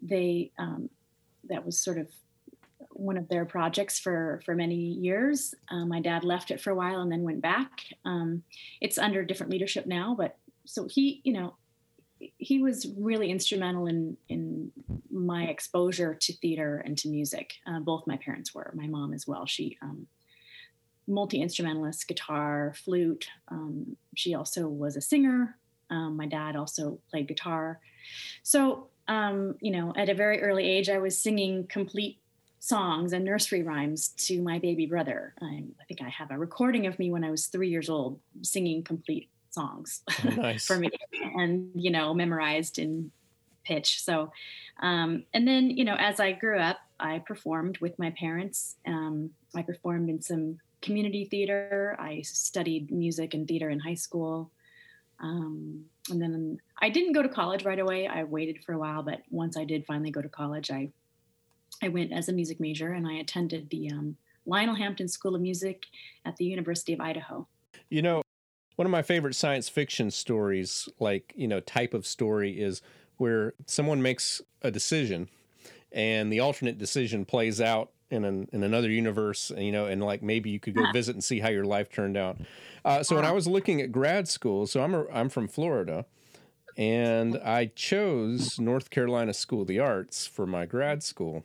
they 0.00 0.52
um, 0.58 0.88
that 1.48 1.64
was 1.64 1.82
sort 1.82 1.98
of 1.98 2.08
one 2.90 3.16
of 3.16 3.28
their 3.28 3.44
projects 3.44 3.98
for 3.98 4.40
for 4.44 4.54
many 4.54 4.76
years. 4.76 5.54
Uh, 5.70 5.84
my 5.84 6.00
dad 6.00 6.24
left 6.24 6.50
it 6.50 6.60
for 6.60 6.70
a 6.70 6.74
while 6.74 7.00
and 7.00 7.10
then 7.10 7.22
went 7.22 7.40
back. 7.40 7.70
Um, 8.04 8.42
it's 8.80 8.98
under 8.98 9.24
different 9.24 9.52
leadership 9.52 9.86
now, 9.86 10.14
but 10.16 10.36
so 10.64 10.86
he, 10.88 11.20
you 11.24 11.32
know, 11.32 11.54
he 12.38 12.60
was 12.60 12.86
really 12.96 13.30
instrumental 13.30 13.86
in 13.86 14.16
in 14.28 14.72
my 15.10 15.44
exposure 15.44 16.14
to 16.14 16.32
theater 16.34 16.82
and 16.84 16.96
to 16.98 17.08
music. 17.08 17.54
Uh, 17.66 17.80
both 17.80 18.06
my 18.06 18.16
parents 18.16 18.54
were. 18.54 18.72
My 18.74 18.86
mom 18.86 19.12
as 19.12 19.26
well. 19.26 19.46
She 19.46 19.78
um, 19.82 20.06
multi 21.06 21.40
instrumentalist, 21.40 22.06
guitar, 22.06 22.74
flute. 22.76 23.28
Um, 23.48 23.96
she 24.14 24.34
also 24.34 24.68
was 24.68 24.96
a 24.96 25.00
singer. 25.00 25.56
Um, 25.90 26.16
my 26.16 26.26
dad 26.26 26.54
also 26.54 26.98
played 27.10 27.28
guitar. 27.28 27.80
So 28.42 28.88
um, 29.08 29.56
you 29.60 29.70
know, 29.70 29.92
at 29.96 30.10
a 30.10 30.14
very 30.14 30.42
early 30.42 30.64
age, 30.64 30.90
I 30.90 30.98
was 30.98 31.20
singing 31.20 31.66
complete 31.66 32.20
songs 32.60 33.12
and 33.12 33.24
nursery 33.24 33.62
rhymes 33.62 34.08
to 34.08 34.42
my 34.42 34.58
baby 34.58 34.84
brother. 34.84 35.34
I, 35.40 35.64
I, 35.80 35.84
think 35.86 36.02
I 36.02 36.08
have 36.08 36.30
a 36.30 36.38
recording 36.38 36.86
of 36.86 36.98
me 36.98 37.10
when 37.10 37.24
I 37.24 37.30
was 37.30 37.46
three 37.46 37.68
years 37.68 37.88
old 37.88 38.20
singing 38.42 38.82
complete 38.82 39.30
songs 39.58 40.02
oh, 40.24 40.28
nice. 40.30 40.66
for 40.66 40.78
me 40.78 40.90
and, 41.36 41.70
you 41.74 41.90
know, 41.90 42.14
memorized 42.14 42.78
in 42.78 43.10
pitch. 43.64 44.02
So, 44.02 44.32
um, 44.80 45.24
and 45.34 45.46
then, 45.46 45.70
you 45.70 45.84
know, 45.84 45.96
as 45.98 46.20
I 46.20 46.32
grew 46.32 46.58
up, 46.58 46.78
I 47.00 47.20
performed 47.20 47.78
with 47.78 47.98
my 47.98 48.10
parents. 48.10 48.76
Um, 48.86 49.30
I 49.54 49.62
performed 49.62 50.08
in 50.10 50.20
some 50.22 50.58
community 50.80 51.24
theater. 51.24 51.96
I 51.98 52.22
studied 52.22 52.90
music 52.90 53.34
and 53.34 53.46
theater 53.46 53.68
in 53.68 53.80
high 53.80 53.94
school. 53.94 54.50
Um, 55.20 55.84
and 56.10 56.22
then 56.22 56.60
I 56.80 56.88
didn't 56.90 57.12
go 57.12 57.22
to 57.22 57.28
college 57.28 57.64
right 57.64 57.78
away. 57.78 58.06
I 58.06 58.24
waited 58.24 58.64
for 58.64 58.72
a 58.72 58.78
while, 58.78 59.02
but 59.02 59.22
once 59.30 59.56
I 59.56 59.64
did 59.64 59.84
finally 59.86 60.10
go 60.10 60.22
to 60.22 60.28
college, 60.28 60.70
I 60.70 60.90
I 61.82 61.88
went 61.88 62.12
as 62.12 62.28
a 62.28 62.32
music 62.32 62.58
major 62.58 62.92
and 62.92 63.06
I 63.06 63.14
attended 63.14 63.70
the 63.70 63.90
um, 63.90 64.16
Lionel 64.46 64.74
Hampton 64.74 65.06
School 65.06 65.36
of 65.36 65.40
Music 65.40 65.84
at 66.24 66.36
the 66.36 66.44
University 66.44 66.92
of 66.92 67.00
Idaho. 67.00 67.46
You 67.88 68.02
know, 68.02 68.22
one 68.78 68.86
of 68.86 68.92
my 68.92 69.02
favorite 69.02 69.34
science 69.34 69.68
fiction 69.68 70.08
stories, 70.08 70.88
like 71.00 71.32
you 71.34 71.48
know, 71.48 71.58
type 71.58 71.94
of 71.94 72.06
story, 72.06 72.52
is 72.60 72.80
where 73.16 73.52
someone 73.66 74.00
makes 74.00 74.40
a 74.62 74.70
decision, 74.70 75.28
and 75.90 76.32
the 76.32 76.38
alternate 76.38 76.78
decision 76.78 77.24
plays 77.24 77.60
out 77.60 77.90
in 78.08 78.24
an, 78.24 78.48
in 78.52 78.62
another 78.62 78.88
universe, 78.88 79.50
you 79.58 79.72
know, 79.72 79.86
and 79.86 80.00
like 80.00 80.22
maybe 80.22 80.50
you 80.50 80.60
could 80.60 80.76
go 80.76 80.84
visit 80.92 81.16
and 81.16 81.24
see 81.24 81.40
how 81.40 81.48
your 81.48 81.64
life 81.64 81.90
turned 81.90 82.16
out. 82.16 82.38
Uh, 82.84 83.02
so 83.02 83.16
when 83.16 83.24
I 83.24 83.32
was 83.32 83.48
looking 83.48 83.82
at 83.82 83.90
grad 83.90 84.28
school, 84.28 84.64
so 84.68 84.80
I'm 84.80 84.94
a, 84.94 85.06
I'm 85.12 85.28
from 85.28 85.48
Florida, 85.48 86.06
and 86.76 87.36
I 87.38 87.72
chose 87.74 88.60
North 88.60 88.90
Carolina 88.90 89.34
School 89.34 89.62
of 89.62 89.66
the 89.66 89.80
Arts 89.80 90.24
for 90.28 90.46
my 90.46 90.66
grad 90.66 91.02
school. 91.02 91.44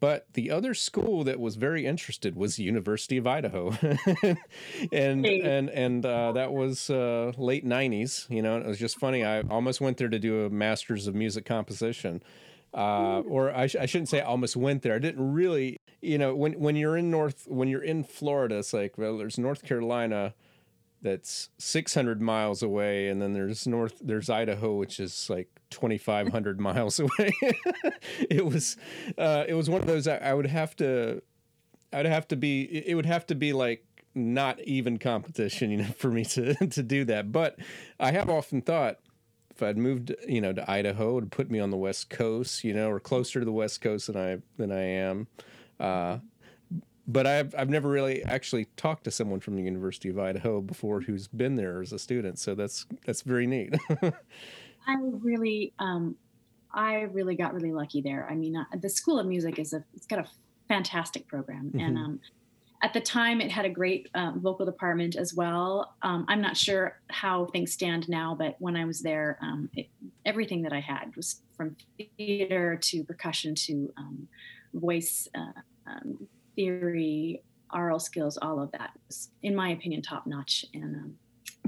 But 0.00 0.26
the 0.34 0.50
other 0.52 0.74
school 0.74 1.24
that 1.24 1.40
was 1.40 1.56
very 1.56 1.84
interested 1.84 2.36
was 2.36 2.54
the 2.54 2.62
University 2.62 3.16
of 3.16 3.26
Idaho, 3.26 3.76
and 4.92 5.26
and 5.26 5.70
and 5.70 6.06
uh, 6.06 6.32
that 6.32 6.52
was 6.52 6.88
uh, 6.88 7.32
late 7.36 7.66
'90s. 7.66 8.30
You 8.30 8.42
know, 8.42 8.58
it 8.58 8.66
was 8.66 8.78
just 8.78 8.98
funny. 9.00 9.24
I 9.24 9.40
almost 9.40 9.80
went 9.80 9.96
there 9.96 10.08
to 10.08 10.18
do 10.20 10.44
a 10.44 10.50
master's 10.50 11.08
of 11.08 11.16
music 11.16 11.44
composition, 11.44 12.22
uh, 12.74 13.20
or 13.20 13.50
I, 13.52 13.66
sh- 13.66 13.76
I, 13.76 13.86
shouldn't 13.86 14.08
say 14.08 14.20
I 14.20 14.26
almost 14.26 14.56
went 14.56 14.82
there. 14.82 14.94
I 14.94 15.00
didn't 15.00 15.32
really, 15.32 15.78
you 16.00 16.16
know, 16.16 16.32
when 16.32 16.52
when 16.60 16.76
you're 16.76 16.96
in 16.96 17.10
North, 17.10 17.46
when 17.48 17.66
you're 17.66 17.82
in 17.82 18.04
Florida, 18.04 18.58
it's 18.58 18.72
like 18.72 18.98
well, 18.98 19.18
there's 19.18 19.36
North 19.36 19.64
Carolina, 19.64 20.32
that's 21.02 21.50
600 21.58 22.20
miles 22.20 22.62
away, 22.62 23.08
and 23.08 23.20
then 23.20 23.32
there's 23.32 23.66
North, 23.66 23.98
there's 24.00 24.30
Idaho, 24.30 24.74
which 24.74 25.00
is 25.00 25.28
like 25.30 25.57
2,500 25.70 26.60
miles 26.68 27.00
away. 27.00 27.32
it 28.30 28.44
was, 28.44 28.76
uh, 29.16 29.44
it 29.48 29.54
was 29.54 29.68
one 29.68 29.80
of 29.80 29.86
those 29.86 30.06
I, 30.06 30.16
I 30.16 30.34
would 30.34 30.46
have 30.46 30.76
to, 30.76 31.22
I'd 31.92 32.06
have 32.06 32.28
to 32.28 32.36
be, 32.36 32.62
it 32.62 32.94
would 32.94 33.06
have 33.06 33.26
to 33.26 33.34
be 33.34 33.52
like 33.52 33.84
not 34.14 34.60
even 34.60 34.98
competition, 34.98 35.70
you 35.70 35.78
know, 35.78 35.84
for 35.84 36.10
me 36.10 36.24
to 36.24 36.54
to 36.66 36.82
do 36.82 37.04
that. 37.06 37.32
But 37.32 37.58
I 37.98 38.12
have 38.12 38.28
often 38.28 38.62
thought 38.62 38.98
if 39.50 39.62
I'd 39.62 39.78
moved, 39.78 40.14
you 40.26 40.40
know, 40.40 40.52
to 40.52 40.70
Idaho, 40.70 41.10
it 41.10 41.14
would 41.14 41.32
put 41.32 41.50
me 41.50 41.58
on 41.58 41.70
the 41.70 41.76
West 41.76 42.10
Coast, 42.10 42.64
you 42.64 42.74
know, 42.74 42.90
or 42.90 43.00
closer 43.00 43.38
to 43.38 43.44
the 43.44 43.52
West 43.52 43.80
Coast 43.80 44.08
than 44.08 44.16
I 44.16 44.38
than 44.56 44.72
I 44.72 44.82
am. 44.82 45.26
Uh, 45.80 46.18
but 47.08 47.26
I've 47.26 47.54
I've 47.56 47.70
never 47.70 47.88
really 47.88 48.22
actually 48.22 48.66
talked 48.76 49.04
to 49.04 49.10
someone 49.10 49.40
from 49.40 49.56
the 49.56 49.62
University 49.62 50.10
of 50.10 50.18
Idaho 50.18 50.60
before 50.60 51.00
who's 51.00 51.26
been 51.26 51.56
there 51.56 51.80
as 51.80 51.92
a 51.92 51.98
student. 51.98 52.38
So 52.38 52.54
that's 52.54 52.86
that's 53.06 53.22
very 53.22 53.46
neat. 53.46 53.74
I 54.02 54.94
really, 55.00 55.72
um, 55.78 56.16
I 56.72 57.00
really 57.00 57.34
got 57.34 57.54
really 57.54 57.72
lucky 57.72 58.02
there. 58.02 58.28
I 58.30 58.34
mean, 58.34 58.56
uh, 58.56 58.64
the 58.80 58.90
School 58.90 59.18
of 59.18 59.26
Music 59.26 59.58
is 59.58 59.72
a 59.72 59.82
it's 59.94 60.06
got 60.06 60.18
a 60.18 60.26
fantastic 60.68 61.26
program, 61.26 61.68
mm-hmm. 61.68 61.80
and 61.80 61.98
um, 61.98 62.20
at 62.82 62.92
the 62.92 63.00
time 63.00 63.40
it 63.40 63.50
had 63.50 63.64
a 63.64 63.70
great 63.70 64.08
um, 64.14 64.40
vocal 64.40 64.64
department 64.64 65.16
as 65.16 65.34
well 65.34 65.96
um, 66.02 66.24
i'm 66.28 66.40
not 66.40 66.56
sure 66.56 67.00
how 67.10 67.46
things 67.46 67.72
stand 67.72 68.08
now 68.08 68.36
but 68.38 68.54
when 68.60 68.76
i 68.76 68.84
was 68.84 69.00
there 69.00 69.36
um, 69.42 69.68
it, 69.74 69.88
everything 70.24 70.62
that 70.62 70.72
i 70.72 70.78
had 70.78 71.14
was 71.16 71.42
from 71.56 71.74
theater 72.16 72.78
to 72.80 73.02
percussion 73.02 73.52
to 73.52 73.92
um, 73.96 74.28
voice 74.74 75.26
uh, 75.34 75.90
um, 75.90 76.28
theory 76.58 77.42
aural 77.72 78.00
skills 78.00 78.38
all 78.38 78.60
of 78.60 78.72
that 78.72 78.90
was 79.06 79.28
in 79.42 79.54
my 79.54 79.70
opinion 79.70 80.02
top 80.02 80.26
notch 80.26 80.64
and 80.74 80.96
um, 80.96 81.14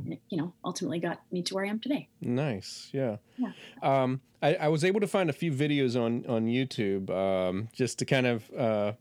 it, 0.07 0.21
you 0.31 0.39
know 0.39 0.53
ultimately 0.65 0.99
got 0.99 1.21
me 1.31 1.43
to 1.43 1.55
where 1.55 1.65
i 1.65 1.69
am 1.69 1.79
today 1.79 2.09
nice 2.21 2.89
yeah, 2.93 3.17
yeah. 3.37 3.53
I, 4.43 4.55
I, 4.55 4.69
was 4.69 4.83
able 4.85 5.01
to 5.01 5.07
find 5.07 5.29
a 5.29 5.35
few 5.35 5.53
videos 5.53 6.01
on 6.01 6.25
on 6.27 6.47
youtube 6.47 7.69
just 7.75 7.99
to 7.99 8.07
kind 8.07 8.27
of 8.27 8.51
uh, 8.57 8.93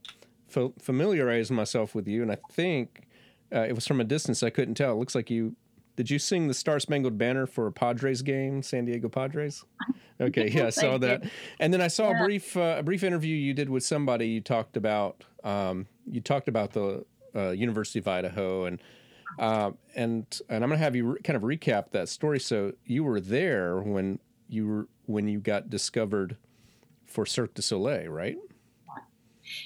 f- 0.54 0.72
familiarize 0.78 1.50
myself 1.50 1.94
with 1.94 2.06
you, 2.08 2.22
and 2.22 2.32
I 2.32 2.38
think 2.50 3.06
uh, 3.54 3.60
it 3.60 3.74
was 3.74 3.86
from 3.86 4.00
a 4.00 4.04
distance. 4.04 4.42
I 4.42 4.50
couldn't 4.50 4.74
tell. 4.74 4.92
It 4.92 4.96
looks 4.96 5.14
like 5.14 5.30
you. 5.30 5.56
Did 5.96 6.10
you 6.10 6.18
sing 6.18 6.48
the 6.48 6.54
Star 6.54 6.80
Spangled 6.80 7.18
Banner 7.18 7.46
for 7.46 7.66
a 7.66 7.72
Padres 7.72 8.22
game, 8.22 8.62
San 8.62 8.84
Diego 8.86 9.08
Padres? 9.08 9.64
Okay, 10.20 10.50
yeah, 10.50 10.66
I 10.66 10.70
saw 10.70 10.98
that. 10.98 11.24
And 11.58 11.72
then 11.72 11.80
I 11.80 11.88
saw 11.88 12.10
a 12.10 12.14
brief 12.14 12.54
uh, 12.54 12.76
a 12.78 12.82
brief 12.82 13.02
interview 13.02 13.34
you 13.34 13.54
did 13.54 13.70
with 13.70 13.82
somebody. 13.82 14.28
You 14.28 14.42
talked 14.42 14.76
about 14.76 15.24
um, 15.44 15.86
you 16.10 16.20
talked 16.20 16.48
about 16.48 16.72
the 16.72 17.04
uh, 17.34 17.50
University 17.50 17.98
of 17.98 18.08
Idaho 18.08 18.64
and. 18.64 18.82
Uh, 19.38 19.70
and 19.94 20.40
and 20.48 20.64
I'm 20.64 20.70
gonna 20.70 20.78
have 20.78 20.96
you 20.96 21.12
re- 21.12 21.20
kind 21.22 21.36
of 21.36 21.42
recap 21.42 21.92
that 21.92 22.08
story. 22.08 22.40
So 22.40 22.72
you 22.84 23.04
were 23.04 23.20
there 23.20 23.78
when 23.80 24.18
you 24.48 24.66
were 24.66 24.88
when 25.06 25.28
you 25.28 25.38
got 25.38 25.70
discovered 25.70 26.36
for 27.06 27.24
Cirque 27.24 27.54
du 27.54 27.62
Soleil, 27.62 28.08
right? 28.10 28.36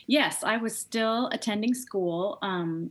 Yes, 0.06 0.44
I 0.44 0.56
was 0.56 0.78
still 0.78 1.28
attending 1.32 1.74
school. 1.74 2.38
Um, 2.42 2.90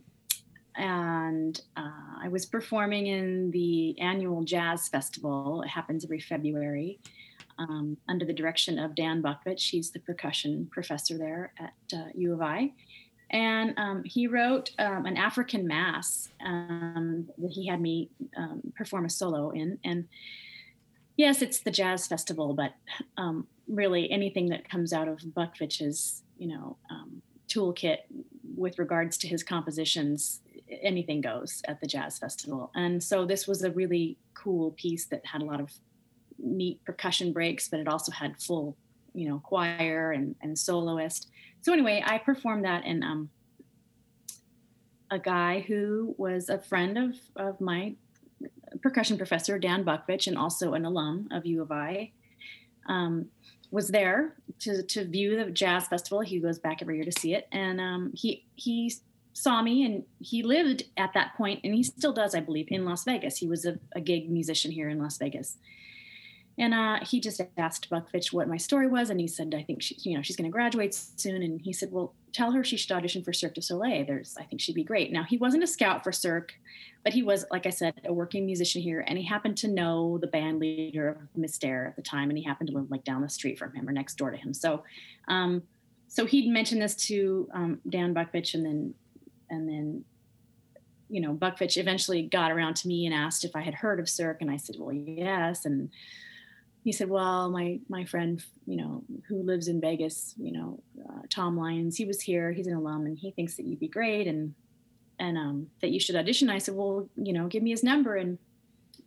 and 0.76 1.60
uh, 1.76 2.16
I 2.22 2.28
was 2.28 2.46
performing 2.46 3.06
in 3.06 3.50
the 3.52 3.98
annual 4.00 4.42
jazz 4.42 4.88
festival. 4.88 5.62
It 5.62 5.68
happens 5.68 6.04
every 6.04 6.20
February 6.20 6.98
um, 7.58 7.96
under 8.08 8.24
the 8.24 8.32
direction 8.32 8.78
of 8.78 8.94
Dan 8.94 9.22
Bukvich. 9.22 9.60
She's 9.60 9.90
the 9.90 10.00
percussion 10.00 10.68
professor 10.70 11.18
there 11.18 11.52
at 11.58 11.74
uh, 11.92 12.06
U 12.14 12.34
of 12.34 12.42
I. 12.42 12.72
And 13.30 13.74
um, 13.78 14.04
he 14.04 14.26
wrote 14.26 14.70
um, 14.78 15.06
an 15.06 15.16
African 15.16 15.66
mass 15.66 16.28
um, 16.44 17.28
that 17.38 17.50
he 17.50 17.66
had 17.66 17.80
me 17.80 18.10
um, 18.36 18.60
perform 18.76 19.06
a 19.06 19.10
solo 19.10 19.50
in. 19.50 19.78
And 19.84 20.06
yes, 21.16 21.42
it's 21.42 21.60
the 21.60 21.70
jazz 21.70 22.06
festival, 22.06 22.54
but 22.54 22.74
um, 23.16 23.46
really 23.66 24.10
anything 24.10 24.50
that 24.50 24.68
comes 24.68 24.92
out 24.92 25.08
of 25.08 25.20
Bukvich's 25.20 26.22
you 26.38 26.48
know 26.48 26.76
toolkit 27.48 27.98
with 28.56 28.78
regards 28.78 29.16
to 29.18 29.28
his 29.28 29.42
compositions 29.42 30.40
anything 30.82 31.20
goes 31.20 31.62
at 31.68 31.80
the 31.80 31.86
jazz 31.86 32.18
festival 32.18 32.70
and 32.74 33.02
so 33.02 33.24
this 33.24 33.46
was 33.46 33.62
a 33.62 33.70
really 33.70 34.16
cool 34.34 34.72
piece 34.72 35.06
that 35.06 35.24
had 35.26 35.42
a 35.42 35.44
lot 35.44 35.60
of 35.60 35.70
neat 36.38 36.84
percussion 36.84 37.32
breaks 37.32 37.68
but 37.68 37.80
it 37.80 37.88
also 37.88 38.12
had 38.12 38.40
full 38.40 38.76
you 39.14 39.28
know 39.28 39.40
choir 39.44 40.12
and, 40.12 40.34
and 40.42 40.58
soloist 40.58 41.28
so 41.60 41.72
anyway 41.72 42.02
i 42.06 42.18
performed 42.18 42.64
that 42.64 42.82
and 42.84 43.02
um, 43.04 43.30
a 45.10 45.18
guy 45.18 45.60
who 45.60 46.14
was 46.18 46.48
a 46.48 46.58
friend 46.58 46.98
of, 46.98 47.14
of 47.36 47.60
my 47.60 47.94
percussion 48.82 49.16
professor 49.16 49.58
dan 49.58 49.84
bukvich 49.84 50.26
and 50.26 50.36
also 50.36 50.74
an 50.74 50.84
alum 50.84 51.28
of 51.30 51.46
u 51.46 51.62
of 51.62 51.70
i 51.70 52.10
um, 52.86 53.26
was 53.74 53.88
there 53.88 54.34
to 54.60 54.84
to 54.84 55.04
view 55.04 55.36
the 55.36 55.50
jazz 55.50 55.88
festival. 55.88 56.20
He 56.20 56.38
goes 56.38 56.58
back 56.58 56.80
every 56.80 56.96
year 56.96 57.04
to 57.04 57.20
see 57.20 57.34
it, 57.34 57.48
and 57.50 57.80
um, 57.80 58.12
he 58.14 58.46
he 58.54 58.94
saw 59.32 59.60
me, 59.62 59.84
and 59.84 60.04
he 60.20 60.44
lived 60.44 60.84
at 60.96 61.12
that 61.14 61.34
point, 61.36 61.60
and 61.64 61.74
he 61.74 61.82
still 61.82 62.12
does, 62.12 62.36
I 62.36 62.40
believe, 62.40 62.68
in 62.68 62.84
Las 62.84 63.04
Vegas. 63.04 63.38
He 63.38 63.48
was 63.48 63.66
a, 63.66 63.78
a 63.92 64.00
gig 64.00 64.30
musician 64.30 64.70
here 64.70 64.88
in 64.88 65.00
Las 65.00 65.18
Vegas, 65.18 65.58
and 66.56 66.72
uh, 66.72 67.00
he 67.04 67.20
just 67.20 67.40
asked 67.56 67.90
Bukvich 67.90 68.32
what 68.32 68.48
my 68.48 68.56
story 68.56 68.86
was, 68.86 69.10
and 69.10 69.20
he 69.20 69.26
said, 69.26 69.54
"I 69.56 69.62
think 69.62 69.82
she, 69.82 69.96
you 70.02 70.16
know, 70.16 70.22
she's 70.22 70.36
going 70.36 70.48
to 70.48 70.52
graduate 70.52 70.94
soon." 70.94 71.42
And 71.42 71.60
he 71.60 71.72
said, 71.72 71.90
"Well, 71.90 72.14
tell 72.32 72.52
her 72.52 72.62
she 72.62 72.76
should 72.76 72.92
audition 72.92 73.24
for 73.24 73.32
Cirque 73.32 73.54
du 73.54 73.62
Soleil. 73.62 74.04
There's, 74.06 74.36
I 74.38 74.44
think 74.44 74.60
she'd 74.60 74.76
be 74.76 74.84
great." 74.84 75.10
Now 75.10 75.24
he 75.24 75.36
wasn't 75.36 75.64
a 75.64 75.66
scout 75.66 76.04
for 76.04 76.12
Cirque, 76.12 76.54
but 77.02 77.12
he 77.12 77.22
was, 77.22 77.44
like 77.50 77.66
I 77.66 77.70
said, 77.70 77.94
a 78.04 78.12
working 78.12 78.46
musician 78.46 78.82
here, 78.82 79.04
and 79.06 79.18
he 79.18 79.24
happened 79.24 79.56
to 79.58 79.68
know 79.68 80.18
the 80.18 80.28
band 80.28 80.60
leader 80.60 81.08
of 81.08 81.16
Mystère 81.36 81.88
at 81.88 81.96
the 81.96 82.02
time, 82.02 82.30
and 82.30 82.38
he 82.38 82.44
happened 82.44 82.68
to 82.70 82.74
live 82.76 82.90
like 82.90 83.04
down 83.04 83.22
the 83.22 83.28
street 83.28 83.58
from 83.58 83.72
him 83.74 83.88
or 83.88 83.92
next 83.92 84.14
door 84.14 84.30
to 84.30 84.36
him. 84.36 84.54
So, 84.54 84.84
um, 85.26 85.62
so 86.06 86.24
he'd 86.24 86.48
mentioned 86.48 86.80
this 86.80 86.94
to 87.08 87.48
um, 87.52 87.80
Dan 87.88 88.14
Bukvich, 88.14 88.54
and 88.54 88.64
then, 88.64 88.94
and 89.50 89.68
then 89.68 90.04
you 91.08 91.20
know, 91.20 91.34
Bukvich 91.34 91.76
eventually 91.76 92.22
got 92.22 92.52
around 92.52 92.76
to 92.76 92.88
me 92.88 93.06
and 93.06 93.14
asked 93.14 93.44
if 93.44 93.56
I 93.56 93.60
had 93.60 93.74
heard 93.74 93.98
of 93.98 94.08
Cirque, 94.08 94.40
and 94.40 94.50
I 94.52 94.56
said, 94.56 94.76
"Well, 94.78 94.92
yes." 94.92 95.64
And 95.64 95.90
he 96.84 96.92
said, 96.92 97.08
"Well, 97.08 97.50
my 97.50 97.80
my 97.88 98.04
friend, 98.04 98.42
you 98.66 98.76
know, 98.76 99.02
who 99.26 99.42
lives 99.42 99.68
in 99.68 99.80
Vegas, 99.80 100.34
you 100.36 100.52
know, 100.52 100.80
uh, 101.08 101.22
Tom 101.30 101.56
Lyons, 101.56 101.96
he 101.96 102.04
was 102.04 102.20
here. 102.20 102.52
He's 102.52 102.66
an 102.66 102.74
alum, 102.74 103.06
and 103.06 103.18
he 103.18 103.30
thinks 103.30 103.56
that 103.56 103.64
you'd 103.64 103.80
be 103.80 103.88
great, 103.88 104.26
and 104.26 104.54
and 105.18 105.38
um, 105.38 105.68
that 105.80 105.90
you 105.90 105.98
should 105.98 106.14
audition." 106.14 106.50
I 106.50 106.58
said, 106.58 106.74
"Well, 106.74 107.08
you 107.16 107.32
know, 107.32 107.48
give 107.48 107.62
me 107.62 107.70
his 107.70 107.82
number." 107.82 108.16
And 108.16 108.38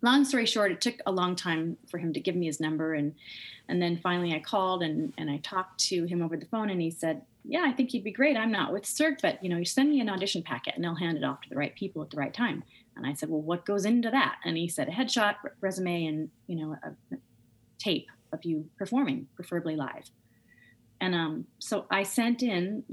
long 0.01 0.25
story 0.25 0.48
short, 0.48 0.72
it 0.72 0.81
took 0.81 0.96
a 1.05 1.12
long 1.12 1.36
time 1.36 1.77
for 1.89 2.00
him 2.00 2.13
to 2.13 2.19
give 2.19 2.36
me 2.36 2.48
his 2.48 2.60
number, 2.60 2.96
and 2.96 3.13
and 3.69 3.79
then 3.79 4.00
finally 4.01 4.34
I 4.34 4.39
called 4.39 4.81
and 4.81 5.13
and 5.17 5.29
I 5.29 5.38
talked 5.38 5.79
to 5.89 6.05
him 6.05 6.24
over 6.24 6.36
the 6.36 6.48
phone, 6.48 6.72
and 6.72 6.81
he 6.81 6.89
said, 6.89 7.22
yeah, 7.48 7.63
I 7.65 7.72
think 7.72 7.93
you'd 7.93 8.03
be 8.03 8.12
great. 8.12 8.36
I'm 8.36 8.51
not 8.51 8.74
with 8.74 8.86
Cirque, 8.86 9.22
but 9.22 9.41
you 9.43 9.50
know, 9.50 9.57
you 9.57 9.65
send 9.65 9.89
me 9.89 10.01
an 10.01 10.10
audition 10.10 10.43
packet 10.43 10.75
and 10.75 10.86
I'll 10.86 10.96
hand 10.96 11.17
it 11.17 11.24
off 11.24 11.41
to 11.41 11.50
the 11.50 11.55
right 11.55 11.74
people 11.75 12.01
at 12.01 12.10
the 12.10 12.17
right 12.17 12.34
time. 12.34 12.63
And 12.96 13.05
I 13.05 13.13
said, 13.13 13.29
well, 13.29 13.41
what 13.41 13.65
goes 13.65 13.86
into 13.86 14.10
that? 14.12 14.38
And 14.43 14.57
he 14.57 14.67
said, 14.67 14.89
a 14.89 14.91
headshot, 14.91 15.36
resume, 15.62 16.07
and 16.07 16.29
you 16.48 16.55
know, 16.57 16.75
a, 16.84 16.89
a 17.15 17.17
tape 17.79 18.07
of 18.34 18.43
you 18.43 18.69
performing, 18.77 19.27
preferably 19.36 19.75
live. 19.75 20.10
And 21.00 21.15
um, 21.15 21.46
so 21.60 21.86
I 21.91 22.03
sent 22.03 22.43
in 22.43 22.84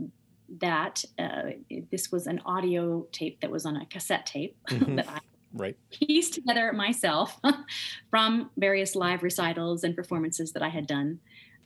that. 0.60 1.04
Uh, 1.18 1.52
this 1.90 2.12
was 2.12 2.26
an 2.26 2.40
audio 2.44 3.06
tape 3.12 3.40
that 3.40 3.50
was 3.50 3.64
on 3.64 3.76
a 3.76 3.86
cassette 3.86 4.26
tape 4.26 4.56
mm-hmm. 4.70 4.96
that 4.96 5.08
I 5.08 5.18
right. 5.54 5.76
pieced 5.90 6.34
together 6.34 6.72
myself 6.72 7.40
from 8.10 8.50
various 8.56 8.94
live 8.94 9.22
recitals 9.22 9.84
and 9.84 9.96
performances 9.96 10.52
that 10.52 10.62
I 10.62 10.68
had 10.68 10.86
done 10.86 11.20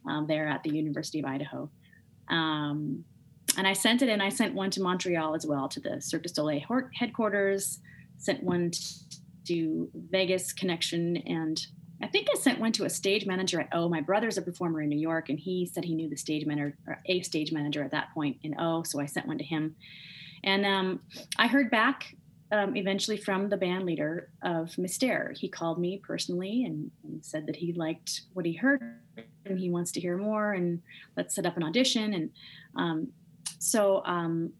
um, 0.09 0.27
there 0.27 0.47
at 0.47 0.63
the 0.63 0.71
University 0.71 1.19
of 1.19 1.27
Idaho. 1.27 1.71
Um, 2.29 3.05
and 3.57 3.67
I 3.67 3.73
sent 3.73 4.03
it 4.03 4.09
in. 4.09 4.21
I 4.21 4.29
sent 4.29 4.55
one 4.55 4.71
to 4.71 4.83
Montreal 4.83 5.35
as 5.35 5.47
well 5.47 5.69
to 5.69 5.81
the 5.81 6.01
Cirque 6.01 6.23
du 6.23 6.29
Soleil 6.29 6.63
headquarters. 6.95 7.81
Sent 8.19 8.43
one 8.43 8.71
to 9.47 9.89
Vegas 10.11 10.53
Connection, 10.53 11.17
and 11.27 11.67
I 12.01 12.07
think 12.07 12.29
I 12.33 12.39
sent 12.39 12.61
one 12.61 12.73
to 12.73 12.85
a 12.85 12.91
stage 12.91 13.27
manager 13.27 13.61
at 13.61 13.69
O. 13.73 13.89
My 13.89 14.01
brother's 14.01 14.39
a 14.39 14.43
performer 14.43 14.83
in 14.83 14.89
New 14.89 14.99
York, 14.99 15.31
and 15.31 15.39
he 15.39 15.67
said 15.67 15.85
he 15.85 15.95
knew 15.95 16.09
the 16.09 16.17
stage 16.17 16.47
manager, 16.47 16.77
or 16.87 17.01
a 17.07 17.23
stage 17.23 17.53
manager 17.53 17.83
at 17.83 17.91
that 17.91 18.15
point 18.15 18.37
in 18.43 18.59
O. 18.59 18.83
So 18.85 19.01
I 19.01 19.07
sent 19.07 19.27
one 19.27 19.39
to 19.39 19.45
him, 19.45 19.75
and 20.45 20.65
um, 20.65 21.01
I 21.39 21.49
heard 21.49 21.71
back 21.71 22.15
um, 22.51 22.77
eventually 22.77 23.17
from 23.17 23.49
the 23.49 23.57
band 23.57 23.85
leader 23.85 24.31
of 24.43 24.71
Mystère. 24.77 25.37
He 25.37 25.49
called 25.49 25.79
me 25.79 25.99
personally 25.99 26.65
and, 26.65 26.91
and, 27.05 27.25
said 27.25 27.47
that 27.47 27.57
he 27.57 27.73
liked 27.75 28.23
what 28.33 28.47
he 28.47 28.55
heard 28.55 28.83
and 29.45 29.59
he 29.59 29.71
wants 29.71 29.93
to 29.93 30.01
hear 30.01 30.17
more 30.17 30.53
and 30.53 30.81
let's 31.17 31.35
set 31.35 31.45
up 31.45 31.57
an 31.57 31.63
audition. 31.63 32.15
And 32.15 32.31
um, 32.77 33.09
so, 33.59 34.03
um, 34.07 34.53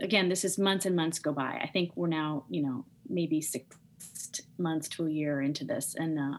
again, 0.00 0.28
this 0.28 0.44
is 0.44 0.58
months 0.58 0.86
and 0.86 0.94
months 0.94 1.18
go 1.18 1.32
by. 1.32 1.58
I 1.60 1.68
think 1.72 1.90
we're 1.96 2.06
now, 2.06 2.44
you 2.48 2.62
know, 2.62 2.84
maybe 3.08 3.40
six 3.40 3.76
months 4.58 4.88
to 4.90 5.06
a 5.06 5.10
year 5.10 5.42
into 5.42 5.64
this. 5.64 5.96
And 5.96 6.18
uh, 6.18 6.38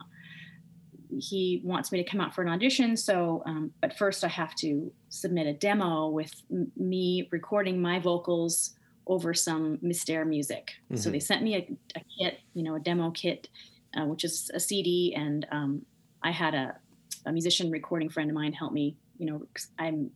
he 1.19 1.61
wants 1.63 1.91
me 1.91 2.03
to 2.03 2.09
come 2.09 2.19
out 2.19 2.33
for 2.33 2.41
an 2.41 2.49
audition. 2.49 2.97
So, 2.97 3.43
um, 3.45 3.71
but 3.81 3.97
first 3.97 4.23
I 4.23 4.27
have 4.27 4.55
to 4.55 4.91
submit 5.09 5.47
a 5.47 5.53
demo 5.53 6.09
with 6.09 6.33
m- 6.51 6.71
me 6.75 7.27
recording 7.31 7.81
my 7.81 7.99
vocals 7.99 8.75
over 9.07 9.33
some 9.33 9.77
Mystère 9.77 10.27
music. 10.27 10.73
Mm-hmm. 10.85 10.97
So 10.97 11.09
they 11.09 11.19
sent 11.19 11.43
me 11.43 11.55
a, 11.55 11.77
a, 11.95 12.01
kit, 12.17 12.39
you 12.53 12.63
know, 12.63 12.75
a 12.75 12.79
demo 12.79 13.11
kit, 13.11 13.47
uh, 13.95 14.05
which 14.05 14.23
is 14.23 14.51
a 14.53 14.59
CD, 14.59 15.13
and 15.15 15.47
um, 15.51 15.85
I 16.21 16.31
had 16.31 16.53
a, 16.53 16.75
a, 17.25 17.31
musician 17.31 17.71
recording 17.71 18.09
friend 18.09 18.29
of 18.29 18.35
mine 18.35 18.53
help 18.53 18.73
me. 18.73 18.97
You 19.17 19.27
know, 19.27 19.47
I'm 19.79 20.11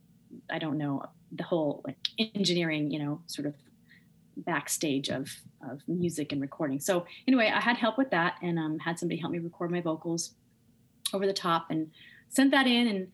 I 0.50 0.58
don't 0.58 0.78
know 0.78 1.04
the 1.32 1.42
whole 1.42 1.82
like 1.86 1.96
engineering, 2.18 2.90
you 2.90 2.98
know, 2.98 3.22
sort 3.26 3.46
of 3.46 3.54
backstage 4.36 5.08
of 5.08 5.30
of 5.68 5.80
music 5.88 6.32
and 6.32 6.40
recording. 6.40 6.80
So 6.80 7.06
anyway, 7.26 7.50
I 7.54 7.60
had 7.60 7.76
help 7.76 7.96
with 7.96 8.10
that, 8.10 8.34
and 8.42 8.58
um, 8.58 8.78
had 8.78 8.98
somebody 8.98 9.20
help 9.20 9.32
me 9.32 9.38
record 9.38 9.70
my 9.70 9.80
vocals 9.80 10.34
over 11.14 11.26
the 11.26 11.32
top, 11.32 11.66
and 11.70 11.90
sent 12.28 12.50
that 12.50 12.66
in, 12.66 12.86
and 12.86 13.08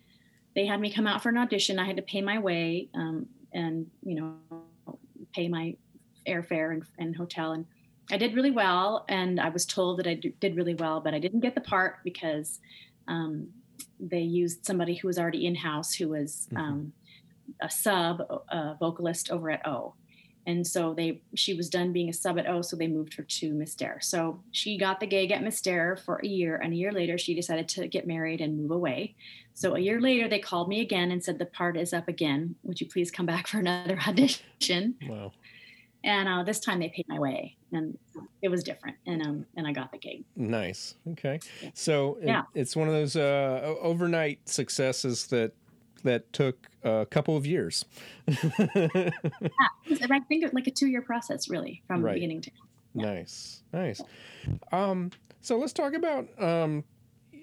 they 0.55 0.67
had 0.67 0.81
me 0.81 0.93
come 0.93 1.07
out 1.07 1.23
for 1.23 1.28
an 1.28 1.38
audition. 1.38 1.78
I 1.78 1.87
had 1.87 1.97
to 1.97 2.02
pay 2.02 2.21
my 2.21 2.38
way, 2.38 2.88
um, 2.95 3.26
and 3.52 3.87
you 4.02 4.14
know 4.14 4.35
pay 5.33 5.49
my 5.49 5.76
airfare 6.26 6.73
and, 6.73 6.85
and 6.99 7.17
hotel. 7.17 7.52
And 7.52 7.67
I 8.11 8.17
did 8.17 8.35
really 8.35 8.50
well. 8.50 9.05
And 9.09 9.40
I 9.40 9.49
was 9.49 9.67
told 9.67 9.99
that 9.99 10.07
I 10.07 10.14
did 10.14 10.57
really 10.57 10.75
well, 10.75 11.00
but 11.00 11.14
I 11.14 11.19
didn't 11.19 11.40
get 11.40 11.55
the 11.55 11.61
part 11.61 11.99
because 12.05 12.61
um, 13.07 13.49
they 14.00 14.21
used 14.21 14.64
somebody 14.64 14.95
who 14.95 15.09
was 15.09 15.19
already 15.19 15.47
in 15.47 15.54
house 15.54 15.95
who 15.95 16.08
was 16.08 16.49
mm-hmm. 16.52 16.56
um, 16.56 16.93
a 17.63 17.71
sub 17.71 18.21
a 18.50 18.76
vocalist 18.78 19.30
over 19.30 19.50
at 19.50 19.67
O. 19.67 19.95
And 20.49 20.67
so 20.67 20.95
they 20.95 21.21
she 21.34 21.52
was 21.52 21.69
done 21.69 21.93
being 21.93 22.08
a 22.08 22.13
sub 22.13 22.39
at 22.39 22.49
O, 22.49 22.63
so 22.63 22.75
they 22.75 22.87
moved 22.87 23.13
her 23.15 23.23
to 23.23 23.52
Mystère. 23.52 24.02
So 24.02 24.41
she 24.50 24.78
got 24.78 24.99
the 24.99 25.06
gig 25.06 25.30
at 25.30 25.43
Mystère 25.43 26.00
for 26.00 26.23
a 26.25 26.26
year, 26.26 26.56
and 26.56 26.73
a 26.73 26.76
year 26.76 26.91
later 26.91 27.19
she 27.19 27.34
decided 27.34 27.69
to 27.69 27.87
get 27.87 28.06
married 28.06 28.41
and 28.41 28.56
move 28.56 28.71
away. 28.71 29.15
So 29.52 29.76
a 29.76 29.78
year 29.78 30.00
later 30.00 30.26
they 30.26 30.39
called 30.39 30.71
me 30.71 30.80
again 30.80 31.11
and 31.11 31.23
said 31.23 31.39
the 31.39 31.45
part 31.45 31.76
is 31.76 31.93
up 31.93 32.08
again. 32.08 32.54
Would 32.63 32.80
you 32.80 32.87
please 32.87 33.11
come 33.11 33.26
back 33.26 33.47
for 33.47 33.58
another 33.58 33.99
audition? 34.08 34.95
Wow. 35.06 35.32
And 36.02 36.26
uh, 36.26 36.45
this 36.45 36.61
time 36.61 36.78
they 36.78 36.89
paid 36.89 37.04
my 37.11 37.19
way, 37.19 37.58
and 37.73 37.99
it 38.41 38.49
was 38.49 38.65
different, 38.65 38.97
and 39.06 39.21
um, 39.21 39.47
and 39.54 39.67
I 39.67 39.73
got 39.73 39.93
the 39.93 39.99
gig. 39.99 40.25
Nice. 40.34 40.95
Okay. 41.13 41.41
So 41.75 42.17
it, 42.23 42.28
yeah. 42.28 42.45
it's 42.54 42.75
one 42.75 42.89
of 42.89 42.95
those 42.95 43.17
uh, 43.17 43.75
overnight 43.82 44.49
successes 44.49 45.26
that 45.26 45.52
that 46.02 46.32
took 46.32 46.69
a 46.82 47.06
couple 47.11 47.37
of 47.37 47.47
years. 47.47 47.84
yeah, 48.26 49.11
I 50.11 50.21
think 50.28 50.52
like 50.52 50.67
a 50.67 50.71
two-year 50.71 51.02
process, 51.02 51.49
really, 51.49 51.82
from 51.87 52.02
right. 52.02 52.15
beginning 52.15 52.41
to. 52.43 52.50
Yeah. 52.95 53.15
Nice, 53.15 53.63
nice. 53.73 54.00
Um, 54.73 55.11
so 55.41 55.58
let's 55.58 55.73
talk 55.73 55.95
about. 55.95 56.28
Um, 56.43 56.84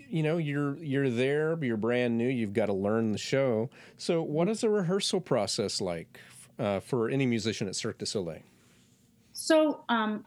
you 0.09 0.23
know, 0.23 0.37
you're 0.37 0.77
you're 0.77 1.09
there, 1.09 1.57
you're 1.61 1.77
brand 1.77 2.17
new. 2.17 2.27
You've 2.27 2.53
got 2.53 2.67
to 2.67 2.73
learn 2.73 3.11
the 3.11 3.17
show. 3.17 3.69
So, 3.97 4.21
what 4.21 4.47
is 4.49 4.63
a 4.63 4.69
rehearsal 4.69 5.21
process 5.21 5.81
like 5.81 6.19
uh, 6.59 6.79
for 6.79 7.09
any 7.09 7.25
musician 7.25 7.67
at 7.67 7.75
Cirque 7.75 7.97
du 7.97 8.05
Soleil? 8.05 8.39
So, 9.33 9.83
um, 9.89 10.25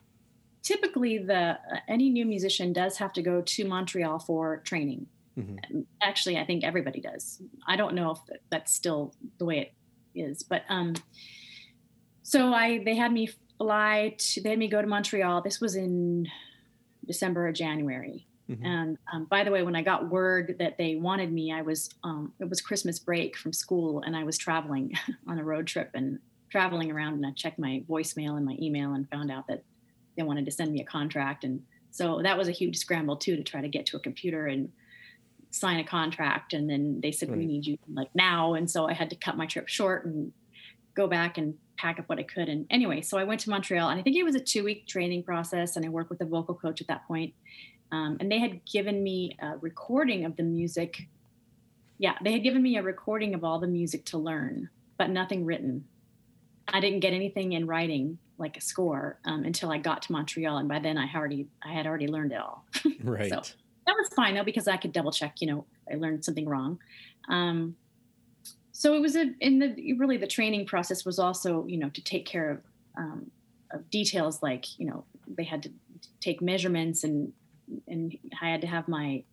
typically, 0.63 1.19
the 1.19 1.35
uh, 1.35 1.57
any 1.89 2.11
new 2.11 2.27
musician 2.27 2.73
does 2.73 2.99
have 2.99 3.13
to 3.15 3.23
go 3.23 3.41
to 3.41 3.65
Montreal 3.65 4.19
for 4.19 4.59
training. 4.59 5.07
Mm-hmm. 5.39 5.81
Actually, 6.03 6.39
I 6.39 6.45
think 6.45 6.65
everybody 6.65 7.01
does. 7.01 7.41
I 7.67 7.77
don't 7.77 7.95
know 7.95 8.11
if 8.11 8.19
that's 8.51 8.73
still 8.73 9.15
the 9.39 9.45
way 9.45 9.59
it 9.61 10.19
is, 10.19 10.43
but 10.43 10.63
um, 10.69 10.95
so 12.23 12.53
I 12.53 12.83
they 12.85 12.97
had 12.97 13.13
me 13.13 13.31
fly 13.59 14.17
to 14.19 14.43
they 14.43 14.51
had 14.51 14.59
me 14.59 14.69
go 14.69 14.81
to 14.81 14.89
Montreal. 14.89 15.43
This 15.43 15.61
was 15.61 15.77
in 15.77 16.27
December 17.07 17.49
or 17.49 17.53
January. 17.53 18.27
Mm-hmm. 18.51 18.65
And 18.65 18.99
um, 19.13 19.27
by 19.27 19.45
the 19.45 19.51
way, 19.51 19.63
when 19.63 19.77
I 19.77 19.83
got 19.83 20.11
word 20.11 20.57
that 20.59 20.79
they 20.79 20.97
wanted 20.97 21.33
me, 21.33 21.53
I 21.53 21.63
was 21.63 21.91
um, 22.03 22.33
it 22.41 22.49
was 22.49 22.61
Christmas 22.61 22.99
break 22.99 23.37
from 23.37 23.53
school, 23.53 24.03
and 24.05 24.17
I 24.17 24.25
was 24.25 24.39
traveling 24.39 24.95
on 25.29 25.39
a 25.39 25.45
road 25.45 25.67
trip 25.67 25.91
and 25.95 26.19
traveling 26.51 26.91
around. 26.91 27.15
And 27.15 27.27
I 27.27 27.31
checked 27.33 27.59
my 27.59 27.83
voicemail 27.89 28.37
and 28.37 28.45
my 28.45 28.57
email 28.61 28.95
and 28.95 29.09
found 29.09 29.31
out 29.31 29.47
that 29.49 29.63
they 30.17 30.23
wanted 30.23 30.47
to 30.47 30.51
send 30.51 30.73
me 30.73 30.81
a 30.81 30.85
contract. 30.85 31.45
And 31.45 31.63
so 31.91 32.21
that 32.23 32.37
was 32.37 32.49
a 32.49 32.53
huge 32.53 32.79
scramble 32.79 33.17
too 33.17 33.37
to 33.37 33.43
try 33.43 33.61
to 33.61 33.69
get 33.69 33.87
to 33.87 33.97
a 33.97 34.01
computer 34.01 34.47
and 34.47 34.71
sign 35.51 35.79
a 35.79 35.85
contract 35.85 36.53
and 36.53 36.69
then 36.69 37.01
they 37.01 37.11
said 37.11 37.31
we 37.31 37.47
need 37.47 37.67
you 37.67 37.79
like 37.93 38.09
now. 38.15 38.55
And 38.55 38.71
so 38.71 38.87
i 38.89 38.93
had 38.93 39.11
to 39.11 39.17
cut 39.17 39.37
my 39.37 39.47
trip 39.47 39.69
short 39.69 40.05
and 40.05 40.33
go 40.95 41.07
back 41.07 41.39
and 41.39 41.55
pack 41.77 41.99
up 41.99 42.09
what 42.09 42.19
i 42.19 42.23
could. 42.23 42.49
And 42.49 42.67
anyway 42.71 43.01
so 43.01 43.19
i 43.19 43.25
went 43.25 43.41
to 43.41 43.51
montreal 43.51 43.89
and 43.89 43.99
i 43.99 44.03
think 44.03 44.17
it 44.17 44.25
was 44.25 44.35
a 44.35 44.41
two 44.41 44.65
week 44.65 44.87
training 44.87 45.23
process 45.23 45.77
and 45.77 45.85
i 45.85 45.89
worked 45.89 46.11
with 46.11 46.21
a 46.21 46.27
vocal 46.27 46.55
coach 46.55 46.81
at 46.81 46.89
that 46.89 47.07
point. 47.07 47.35
Um, 47.91 48.19
and 48.21 48.31
they 48.31 48.39
had 48.39 48.65
given 48.67 49.03
me 49.03 49.37
a 49.41 49.57
recording 49.59 50.25
of 50.25 50.37
the 50.37 50.43
music. 50.43 51.09
Yeah 51.99 52.15
they 52.23 52.33
had 52.33 52.43
given 52.43 52.63
me 52.63 52.77
a 52.77 52.83
recording 52.83 53.35
of 53.35 53.45
all 53.45 53.59
the 53.59 53.67
music 53.67 54.05
to 54.07 54.19
learn 54.19 54.71
but 54.99 55.11
nothing 55.11 55.45
written. 55.45 55.85
I 56.67 56.81
didn't 56.81 57.01
get 57.01 57.15
anything 57.15 57.53
in 57.53 57.67
writing 57.67 58.19
like 58.37 58.57
a 58.57 58.61
score 58.61 59.19
um, 59.25 59.45
until 59.45 59.71
i 59.71 59.79
got 59.79 60.03
to 60.03 60.13
montreal 60.13 60.59
and 60.59 60.69
by 60.69 60.79
then 60.79 60.97
i 60.97 61.09
already 61.15 61.49
i 61.63 61.73
had 61.73 61.87
already 61.87 62.07
learned 62.07 62.33
it 62.33 62.39
all. 62.39 62.65
Right. 63.03 63.31
so, 63.31 63.43
that 63.89 63.97
was 63.97 64.09
fine 64.11 64.35
though 64.35 64.45
because 64.45 64.69
I 64.69 64.77
could 64.77 64.93
double 64.93 65.11
check. 65.11 65.41
You 65.41 65.47
know, 65.47 65.65
I 65.91 65.97
learned 65.97 66.23
something 66.23 66.47
wrong. 66.47 66.79
Um, 67.29 67.75
so 68.73 68.95
it 68.95 69.01
was 69.01 69.17
a 69.17 69.33
in 69.41 69.59
the 69.59 69.95
really 69.95 70.19
the 70.19 70.27
training 70.27 70.67
process 70.67 71.07
was 71.07 71.19
also 71.19 71.67
you 71.67 71.79
know 71.79 71.89
to 71.89 72.03
take 72.03 72.27
care 72.27 72.51
of, 72.51 72.61
um, 72.99 73.31
of 73.73 73.89
details 73.91 74.43
like 74.43 74.79
you 74.79 74.87
know 74.87 75.05
they 75.27 75.43
had 75.43 75.63
to 75.63 75.71
take 76.21 76.43
measurements 76.43 77.03
and 77.03 77.33
and 77.87 78.17
I 78.41 78.51
had 78.51 78.61
to 78.61 78.67
have 78.67 78.89
my 78.89 79.25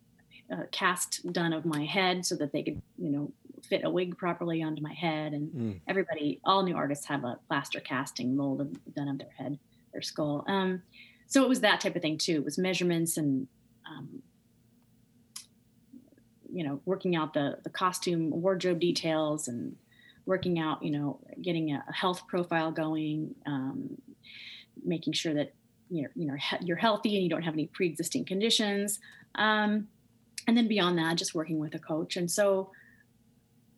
uh, 0.50 0.62
cast 0.72 1.30
done 1.32 1.52
of 1.52 1.66
my 1.66 1.84
head 1.84 2.24
so 2.24 2.34
that 2.36 2.52
they 2.52 2.62
could 2.62 2.80
you 2.96 3.10
know 3.10 3.30
fit 3.62 3.84
a 3.84 3.90
wig 3.90 4.16
properly 4.16 4.62
onto 4.62 4.80
my 4.80 4.94
head 4.94 5.34
and 5.34 5.52
mm. 5.52 5.80
everybody 5.86 6.40
all 6.44 6.62
new 6.62 6.76
artists 6.76 7.06
have 7.06 7.24
a 7.24 7.38
plaster 7.46 7.80
casting 7.80 8.36
mold 8.36 8.62
of, 8.62 8.94
done 8.94 9.08
of 9.08 9.18
their 9.18 9.32
head 9.36 9.58
their 9.92 10.02
skull 10.02 10.44
um, 10.48 10.80
so 11.26 11.42
it 11.42 11.48
was 11.48 11.60
that 11.60 11.78
type 11.80 11.94
of 11.94 12.00
thing 12.00 12.16
too 12.16 12.36
it 12.36 12.44
was 12.44 12.58
measurements 12.58 13.16
and 13.16 13.46
um, 13.88 14.22
you 16.56 16.64
know 16.64 16.80
working 16.86 17.14
out 17.14 17.34
the 17.34 17.58
the 17.64 17.70
costume 17.70 18.30
wardrobe 18.30 18.80
details 18.80 19.46
and 19.46 19.76
working 20.24 20.58
out 20.58 20.82
you 20.82 20.90
know 20.90 21.20
getting 21.42 21.72
a 21.72 21.84
health 21.92 22.26
profile 22.26 22.72
going 22.72 23.34
um, 23.44 23.98
making 24.82 25.12
sure 25.12 25.34
that 25.34 25.52
you're 25.90 26.10
you 26.14 26.26
know 26.26 26.36
you're 26.62 26.78
healthy 26.78 27.14
and 27.14 27.22
you 27.22 27.28
don't 27.28 27.42
have 27.42 27.54
any 27.54 27.66
pre-existing 27.66 28.24
conditions. 28.24 28.98
Um, 29.34 29.88
and 30.48 30.56
then 30.56 30.66
beyond 30.66 30.96
that 30.98 31.16
just 31.16 31.34
working 31.34 31.58
with 31.58 31.74
a 31.74 31.78
coach. 31.78 32.16
And 32.16 32.30
so 32.30 32.70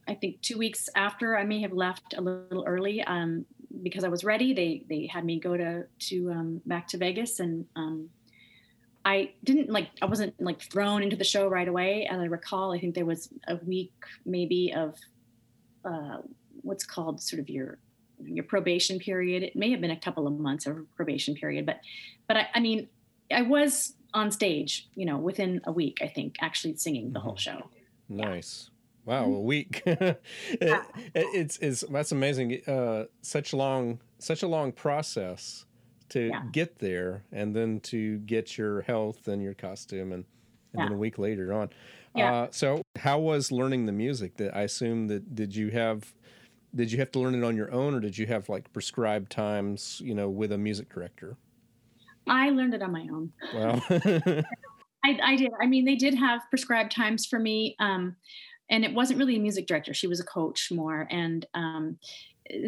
i 0.06 0.14
think 0.14 0.40
two 0.40 0.56
weeks 0.56 0.88
after 0.96 1.36
i 1.36 1.44
may 1.44 1.60
have 1.60 1.72
left 1.72 2.14
a 2.16 2.20
little 2.20 2.64
early 2.66 3.02
um, 3.02 3.44
because 3.82 4.04
i 4.04 4.08
was 4.08 4.24
ready 4.24 4.54
they 4.54 4.82
they 4.88 5.06
had 5.06 5.22
me 5.22 5.38
go 5.38 5.54
to 5.54 5.84
to 5.98 6.30
um, 6.30 6.62
back 6.64 6.88
to 6.88 6.96
vegas 6.96 7.40
and 7.40 7.66
um, 7.76 8.08
I 9.08 9.32
didn't 9.42 9.70
like 9.70 9.88
I 10.02 10.06
wasn't 10.06 10.34
like 10.38 10.60
thrown 10.60 11.02
into 11.02 11.16
the 11.16 11.24
show 11.24 11.48
right 11.48 11.66
away. 11.66 12.06
As 12.10 12.20
I 12.20 12.26
recall, 12.26 12.74
I 12.74 12.78
think 12.78 12.94
there 12.94 13.06
was 13.06 13.30
a 13.46 13.56
week 13.56 13.92
maybe 14.26 14.74
of 14.76 14.96
uh, 15.82 16.18
what's 16.60 16.84
called 16.84 17.22
sort 17.22 17.40
of 17.40 17.48
your 17.48 17.78
your 18.22 18.44
probation 18.44 18.98
period. 18.98 19.42
It 19.42 19.56
may 19.56 19.70
have 19.70 19.80
been 19.80 19.90
a 19.92 20.00
couple 20.06 20.26
of 20.26 20.34
months 20.38 20.66
of 20.66 20.76
probation 20.94 21.34
period, 21.34 21.64
but 21.64 21.78
but 22.26 22.36
I, 22.36 22.46
I 22.56 22.60
mean, 22.60 22.88
I 23.32 23.42
was 23.42 23.94
on 24.12 24.30
stage, 24.30 24.88
you 24.94 25.06
know, 25.06 25.16
within 25.16 25.62
a 25.64 25.72
week, 25.72 25.98
I 26.02 26.08
think, 26.08 26.36
actually 26.42 26.76
singing 26.76 27.12
the 27.14 27.20
whole 27.20 27.36
Mm-hmm. 27.36 27.60
show. 27.60 27.70
Nice. 28.10 28.70
Wow, 29.06 29.24
a 29.24 29.40
week. 29.40 29.82
it, 29.86 30.20
it, 30.60 30.82
it's 31.14 31.56
it's 31.58 31.80
that's 31.90 32.12
amazing. 32.12 32.60
Uh, 32.66 33.04
such 33.22 33.54
long 33.54 34.00
such 34.18 34.42
a 34.42 34.48
long 34.48 34.70
process 34.72 35.64
to 36.10 36.28
Yeah. 36.28 36.42
get 36.52 36.78
there, 36.78 37.24
and 37.32 37.54
then 37.54 37.80
to 37.80 38.18
get 38.20 38.56
your 38.58 38.82
health 38.82 39.28
and 39.28 39.42
your 39.42 39.54
costume, 39.54 40.12
and 40.12 40.24
and 40.72 40.82
then 40.82 40.92
a 40.92 40.96
week 40.96 41.18
later 41.18 41.52
on. 41.52 41.70
Yeah. 42.14 42.32
Uh, 42.34 42.48
so, 42.50 42.82
how 42.98 43.18
was 43.18 43.50
learning 43.50 43.86
the 43.86 43.92
music? 43.92 44.36
That 44.36 44.56
I 44.56 44.62
assume 44.62 45.08
that 45.08 45.34
did 45.34 45.54
you 45.56 45.70
have 45.70 46.12
did 46.74 46.92
you 46.92 46.98
have 46.98 47.10
to 47.12 47.18
learn 47.20 47.34
it 47.34 47.44
on 47.44 47.56
your 47.56 47.72
own, 47.72 47.94
or 47.94 48.00
did 48.00 48.16
you 48.18 48.26
have 48.26 48.48
like 48.48 48.72
prescribed 48.72 49.30
times, 49.32 50.00
you 50.04 50.14
know, 50.14 50.28
with 50.28 50.52
a 50.52 50.58
music 50.58 50.88
director? 50.92 51.36
I 52.26 52.50
learned 52.50 52.74
it 52.74 52.82
on 52.82 52.92
my 52.92 53.08
own. 53.10 53.32
Well, 53.54 53.82
I, 55.04 55.18
I 55.22 55.36
did. 55.36 55.50
I 55.60 55.66
mean, 55.66 55.84
they 55.84 55.96
did 55.96 56.14
have 56.14 56.42
prescribed 56.50 56.92
times 56.92 57.26
for 57.26 57.38
me, 57.38 57.74
um, 57.80 58.16
and 58.70 58.84
it 58.84 58.92
wasn't 58.92 59.18
really 59.18 59.36
a 59.36 59.40
music 59.40 59.66
director. 59.66 59.94
She 59.94 60.06
was 60.06 60.20
a 60.20 60.24
coach 60.24 60.70
more, 60.70 61.06
and 61.10 61.46
um, 61.54 61.98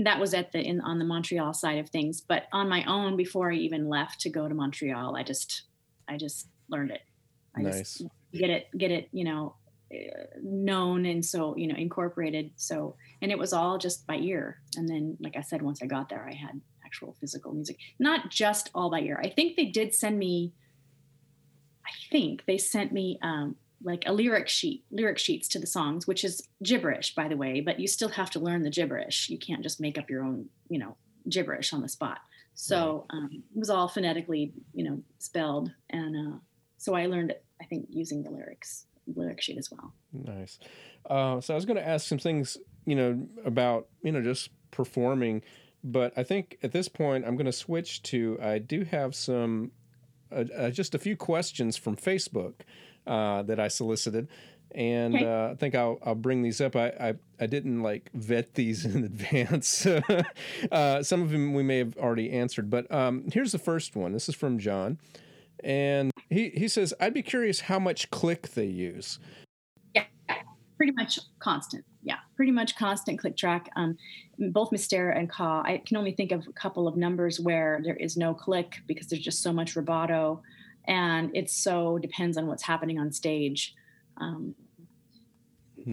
that 0.02 0.20
was 0.20 0.34
at 0.34 0.52
the 0.52 0.60
in 0.60 0.80
on 0.80 0.98
the 0.98 1.04
Montreal 1.04 1.52
side 1.54 1.78
of 1.78 1.88
things. 1.88 2.20
But 2.20 2.44
on 2.52 2.68
my 2.68 2.84
own, 2.84 3.16
before 3.16 3.52
I 3.52 3.56
even 3.56 3.88
left 3.88 4.20
to 4.22 4.30
go 4.30 4.48
to 4.48 4.54
Montreal, 4.54 5.16
I 5.16 5.22
just 5.22 5.62
I 6.08 6.16
just 6.16 6.48
learned 6.68 6.90
it. 6.90 7.02
I 7.56 7.62
Nice. 7.62 7.98
just 7.98 8.02
get 8.32 8.50
it 8.50 8.68
get 8.76 8.90
it 8.90 9.08
you 9.12 9.24
know 9.24 9.56
uh, 9.92 10.24
known 10.40 11.04
and 11.06 11.24
so 11.24 11.56
you 11.56 11.66
know 11.66 11.76
incorporated. 11.76 12.50
So 12.56 12.96
and 13.22 13.30
it 13.30 13.38
was 13.38 13.52
all 13.52 13.78
just 13.78 14.06
by 14.06 14.16
ear. 14.16 14.60
And 14.76 14.88
then, 14.88 15.16
like 15.20 15.36
I 15.36 15.42
said, 15.42 15.62
once 15.62 15.82
I 15.82 15.86
got 15.86 16.08
there, 16.08 16.28
I 16.28 16.34
had 16.34 16.60
actual 16.84 17.16
physical 17.20 17.52
music, 17.52 17.78
not 17.98 18.30
just 18.30 18.70
all 18.74 18.90
by 18.90 19.00
ear. 19.00 19.20
I 19.22 19.28
think 19.28 19.56
they 19.56 19.66
did 19.66 19.94
send 19.94 20.18
me 20.18 20.52
I 21.90 21.92
think 22.10 22.44
they 22.46 22.58
sent 22.58 22.92
me 22.92 23.18
um, 23.22 23.56
like 23.82 24.04
a 24.06 24.12
lyric 24.12 24.48
sheet, 24.48 24.84
lyric 24.90 25.18
sheets 25.18 25.48
to 25.48 25.58
the 25.58 25.66
songs, 25.66 26.06
which 26.06 26.24
is 26.24 26.46
gibberish, 26.62 27.14
by 27.14 27.28
the 27.28 27.36
way. 27.36 27.60
But 27.60 27.80
you 27.80 27.88
still 27.88 28.08
have 28.10 28.30
to 28.30 28.40
learn 28.40 28.62
the 28.62 28.70
gibberish. 28.70 29.28
You 29.28 29.38
can't 29.38 29.62
just 29.62 29.80
make 29.80 29.98
up 29.98 30.10
your 30.10 30.24
own, 30.24 30.48
you 30.68 30.78
know, 30.78 30.96
gibberish 31.28 31.72
on 31.72 31.80
the 31.80 31.88
spot. 31.88 32.18
So 32.54 33.06
um, 33.10 33.30
it 33.32 33.58
was 33.58 33.70
all 33.70 33.88
phonetically, 33.88 34.52
you 34.74 34.84
know, 34.84 35.02
spelled, 35.18 35.72
and 35.88 36.34
uh, 36.34 36.38
so 36.76 36.94
I 36.94 37.06
learned. 37.06 37.34
I 37.60 37.64
think 37.64 37.86
using 37.90 38.22
the 38.22 38.30
lyrics, 38.30 38.86
lyric 39.14 39.40
sheet 39.40 39.58
as 39.58 39.70
well. 39.70 39.94
Nice. 40.12 40.58
Uh, 41.08 41.40
so 41.40 41.54
I 41.54 41.56
was 41.56 41.64
going 41.64 41.76
to 41.76 41.86
ask 41.86 42.06
some 42.06 42.18
things, 42.18 42.58
you 42.84 42.94
know, 42.94 43.26
about 43.46 43.88
you 44.02 44.12
know 44.12 44.20
just 44.20 44.50
performing, 44.72 45.42
but 45.82 46.12
I 46.18 46.22
think 46.22 46.58
at 46.62 46.72
this 46.72 46.88
point 46.88 47.24
I'm 47.26 47.36
going 47.36 47.46
to 47.46 47.52
switch 47.52 48.02
to. 48.04 48.38
I 48.42 48.58
do 48.58 48.84
have 48.84 49.14
some, 49.14 49.70
uh, 50.30 50.44
uh, 50.54 50.70
just 50.70 50.94
a 50.94 50.98
few 50.98 51.16
questions 51.16 51.76
from 51.78 51.96
Facebook 51.96 52.54
uh, 53.10 53.42
that 53.42 53.58
I 53.58 53.68
solicited, 53.68 54.28
and 54.72 55.14
Okay. 55.14 55.26
uh, 55.26 55.50
I 55.50 55.54
think 55.56 55.74
I'll 55.74 55.98
I'll 56.04 56.14
bring 56.14 56.42
these 56.42 56.60
up. 56.60 56.76
I 56.76 56.88
I, 56.88 57.14
I 57.40 57.46
didn't 57.46 57.82
like 57.82 58.10
vet 58.14 58.54
these 58.54 58.84
in 58.94 59.04
advance. 59.04 59.84
uh, 60.72 61.02
some 61.02 61.22
of 61.22 61.30
them 61.30 61.52
we 61.54 61.62
may 61.62 61.78
have 61.78 61.96
already 61.98 62.30
answered, 62.30 62.70
but 62.70 62.90
um, 62.90 63.24
here's 63.32 63.52
the 63.52 63.58
first 63.58 63.96
one. 63.96 64.12
This 64.12 64.28
is 64.28 64.34
from 64.34 64.58
John. 64.58 64.98
And 65.62 66.10
he, 66.30 66.48
he 66.50 66.68
says, 66.68 66.94
I'd 67.00 67.12
be 67.12 67.22
curious 67.22 67.60
how 67.60 67.78
much 67.78 68.10
click 68.10 68.48
they 68.54 68.64
use. 68.64 69.18
Yeah, 69.94 70.04
pretty 70.78 70.92
much 70.92 71.18
constant. 71.38 71.84
Yeah, 72.02 72.16
pretty 72.34 72.52
much 72.52 72.76
constant 72.76 73.18
click 73.18 73.36
track. 73.36 73.68
Um, 73.76 73.98
both 74.38 74.70
Mystère 74.70 75.14
and 75.14 75.28
Ka. 75.28 75.60
I 75.62 75.82
can 75.84 75.98
only 75.98 76.12
think 76.12 76.32
of 76.32 76.46
a 76.46 76.52
couple 76.52 76.88
of 76.88 76.96
numbers 76.96 77.38
where 77.40 77.80
there 77.84 77.96
is 77.96 78.16
no 78.16 78.32
click 78.32 78.80
because 78.86 79.08
there's 79.08 79.22
just 79.22 79.42
so 79.42 79.52
much 79.52 79.74
rubato, 79.74 80.40
and 80.86 81.34
it 81.34 81.50
so 81.50 81.98
depends 81.98 82.36
on 82.36 82.46
what's 82.46 82.62
happening 82.62 82.98
on 82.98 83.12
stage. 83.12 83.74
Um, 84.16 84.54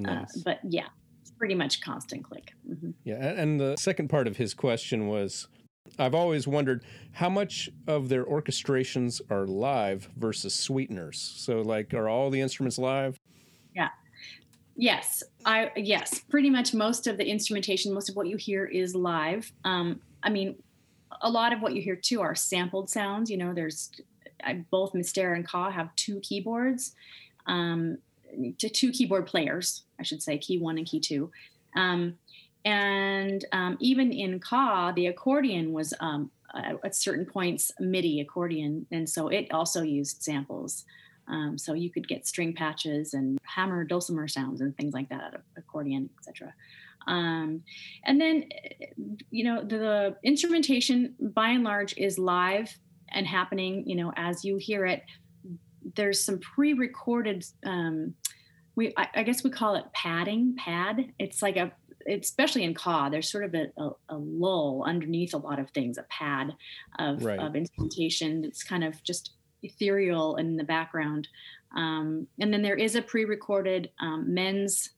uh, 0.08 0.26
but 0.44 0.60
yeah, 0.64 0.88
it's 1.22 1.32
pretty 1.32 1.56
much 1.56 1.82
constant 1.82 2.24
click. 2.24 2.52
hmm 2.66 2.92
Yeah, 3.04 3.16
and 3.16 3.60
the 3.60 3.76
second 3.78 4.10
part 4.10 4.28
of 4.28 4.38
his 4.38 4.54
question 4.54 5.08
was 5.08 5.48
I've 5.98 6.16
always 6.16 6.48
wondered 6.48 6.84
how 7.12 7.30
much 7.30 7.70
of 7.88 8.10
their 8.10 8.26
orchestrations 8.26 9.22
are 9.30 9.46
live 9.48 10.10
versus 10.18 10.54
sweeteners. 10.54 11.18
So, 11.18 11.62
like, 11.62 11.94
are 11.94 12.10
all 12.10 12.30
the 12.30 12.42
instruments 12.42 12.78
live? 12.78 13.18
Yeah. 13.76 13.90
Yes, 14.76 15.24
I 15.46 15.72
yes, 15.76 16.20
pretty 16.30 16.50
much 16.52 16.74
most 16.74 17.08
of 17.08 17.18
the 17.18 17.26
instrumentation, 17.26 17.94
most 17.94 18.10
of 18.10 18.16
what 18.16 18.28
you 18.28 18.38
hear 18.38 18.66
is 18.66 18.94
live. 18.94 19.52
Um, 19.64 20.02
I 20.22 20.30
mean, 20.30 20.56
a 21.22 21.30
lot 21.30 21.52
of 21.52 21.62
what 21.62 21.74
you 21.74 21.82
hear 21.82 21.96
too 21.96 22.22
are 22.22 22.36
sampled 22.36 22.90
sounds. 22.90 23.32
You 23.32 23.38
know, 23.38 23.54
there's 23.54 23.92
I, 24.44 24.66
both 24.70 24.94
Mystère 24.94 25.36
and 25.36 25.48
Ka 25.48 25.70
have 25.72 25.96
two 25.96 26.20
keyboards, 26.22 26.94
um, 27.46 27.98
to 28.60 28.70
two 28.70 28.92
keyboard 28.92 29.26
players, 29.26 29.84
I 30.00 30.04
should 30.04 30.22
say, 30.22 30.38
key 30.38 30.58
one 30.58 30.78
and 30.78 30.88
key 30.88 31.00
two. 31.00 31.32
Um, 31.76 32.18
and 32.66 33.46
um, 33.52 33.78
even 33.80 34.12
in 34.12 34.40
Ka, 34.40 34.92
the 34.92 35.08
accordion 35.08 35.72
was 35.72 35.94
um, 36.00 36.32
uh, 36.54 36.74
at 36.84 36.96
certain 36.96 37.26
points 37.26 37.72
MIDI 37.80 38.20
accordion, 38.20 38.86
and 38.92 39.10
so 39.10 39.30
it 39.30 39.52
also 39.52 39.82
used 39.82 40.22
samples. 40.22 40.86
Um, 41.30 41.58
so 41.58 41.74
you 41.74 41.90
could 41.90 42.08
get 42.08 42.26
string 42.26 42.54
patches 42.54 43.14
and 43.14 43.38
hammer 43.44 43.84
dulcimer 43.84 44.28
sounds 44.28 44.62
and 44.62 44.76
things 44.78 44.94
like 44.94 45.10
that 45.10 45.22
out 45.22 45.36
of 45.36 45.42
accordion, 45.58 46.10
etc. 46.18 46.54
Um, 47.06 47.64
and 48.06 48.20
then, 48.20 48.46
you 49.30 49.44
know, 49.44 49.62
the, 49.62 49.78
the 49.78 50.16
instrumentation 50.24 51.16
by 51.20 51.50
and 51.50 51.64
large 51.64 51.94
is 51.98 52.18
live 52.18 52.78
and 53.12 53.28
happening. 53.28 53.84
You 53.88 53.96
know, 53.96 54.14
as 54.16 54.44
you 54.46 54.58
hear 54.58 54.86
it. 54.86 55.04
There's 55.96 56.22
some 56.22 56.40
pre-recorded. 56.40 57.46
Um, 57.66 58.14
we, 58.76 58.94
I, 58.98 59.08
I 59.16 59.24
guess 59.24 59.44
we 59.44 59.50
call 59.50 59.76
it 59.76 59.86
padding. 59.94 60.56
Pad. 60.58 61.14
It's 61.18 61.42
like 61.42 61.56
a 61.56 61.72
especially 62.10 62.64
in 62.64 62.74
Ka, 62.74 63.10
there's 63.10 63.30
sort 63.30 63.44
of 63.44 63.54
a, 63.54 63.68
a, 63.78 63.90
a 64.10 64.18
lull 64.18 64.84
underneath 64.86 65.34
a 65.34 65.38
lot 65.38 65.60
of 65.60 65.70
things, 65.72 65.98
a 65.98 66.04
pad 66.04 66.56
of, 67.00 67.24
Right. 67.24 67.40
of 67.40 67.56
instrumentation 67.56 68.42
that's 68.42 68.64
kind 68.64 68.84
of 68.84 69.04
just 69.04 69.32
ethereal 69.64 70.36
in 70.38 70.56
the 70.56 70.64
background. 70.64 71.28
Um, 71.76 72.28
and 72.40 72.54
then 72.54 72.62
there 72.62 72.76
is 72.76 72.96
a 72.96 73.02
pre-recorded 73.02 73.90
um, 74.00 74.34
men's 74.34 74.92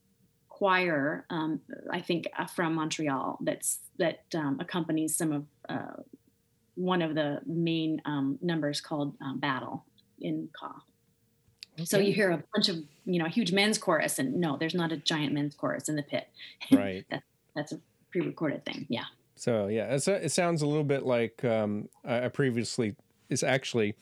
choir, 0.48 1.26
um, 1.30 1.60
I 1.90 2.00
think, 2.00 2.28
uh, 2.38 2.46
from 2.46 2.74
Montreal 2.74 3.38
that's 3.40 3.80
that 3.98 4.20
um, 4.34 4.58
accompanies 4.60 5.16
some 5.16 5.32
of 5.32 5.44
uh, 5.68 6.02
one 6.80 7.02
of 7.02 7.14
the 7.14 7.40
main 7.46 8.00
um, 8.06 8.38
numbers 8.40 8.80
called 8.80 9.14
um, 9.20 9.38
"Battle" 9.38 9.84
in 10.20 10.48
Ka. 10.52 10.82
So 11.84 11.98
you 11.98 12.12
hear 12.12 12.30
a 12.30 12.42
bunch 12.54 12.68
of 12.68 12.76
you 13.04 13.18
know 13.18 13.26
a 13.26 13.28
huge 13.28 13.52
men's 13.52 13.78
chorus, 13.78 14.18
and 14.18 14.36
no, 14.36 14.56
there's 14.56 14.74
not 14.74 14.92
a 14.92 14.96
giant 14.96 15.32
men's 15.32 15.54
chorus 15.54 15.88
in 15.88 15.96
the 15.96 16.02
pit. 16.02 16.28
Right. 16.72 17.04
That's 17.56 17.72
a 17.72 17.80
pre-recorded 18.12 18.64
thing. 18.64 18.86
Yeah. 18.88 19.04
So 19.34 19.66
yeah, 19.66 19.94
it's 19.94 20.06
a, 20.08 20.24
it 20.24 20.30
sounds 20.30 20.62
a 20.62 20.66
little 20.66 20.84
bit 20.84 21.04
like 21.04 21.44
um, 21.44 21.88
I 22.04 22.26
I 22.26 22.28
previously. 22.28 22.96
It's 23.28 23.42
actually, 23.42 23.94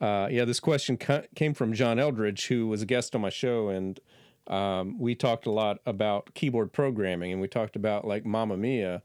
uh, 0.00 0.28
yeah. 0.30 0.44
This 0.44 0.60
question 0.60 0.96
ca- 0.96 1.24
came 1.34 1.54
from 1.54 1.72
John 1.72 1.98
Eldridge, 1.98 2.46
who 2.46 2.66
was 2.66 2.82
a 2.82 2.86
guest 2.86 3.14
on 3.14 3.20
my 3.20 3.30
show, 3.30 3.68
and 3.68 4.00
um, 4.46 4.98
we 4.98 5.14
talked 5.14 5.46
a 5.46 5.50
lot 5.50 5.78
about 5.86 6.32
keyboard 6.34 6.72
programming, 6.72 7.32
and 7.32 7.40
we 7.40 7.48
talked 7.48 7.76
about 7.76 8.06
like 8.06 8.24
Mamma 8.24 8.56
Mia. 8.56 9.02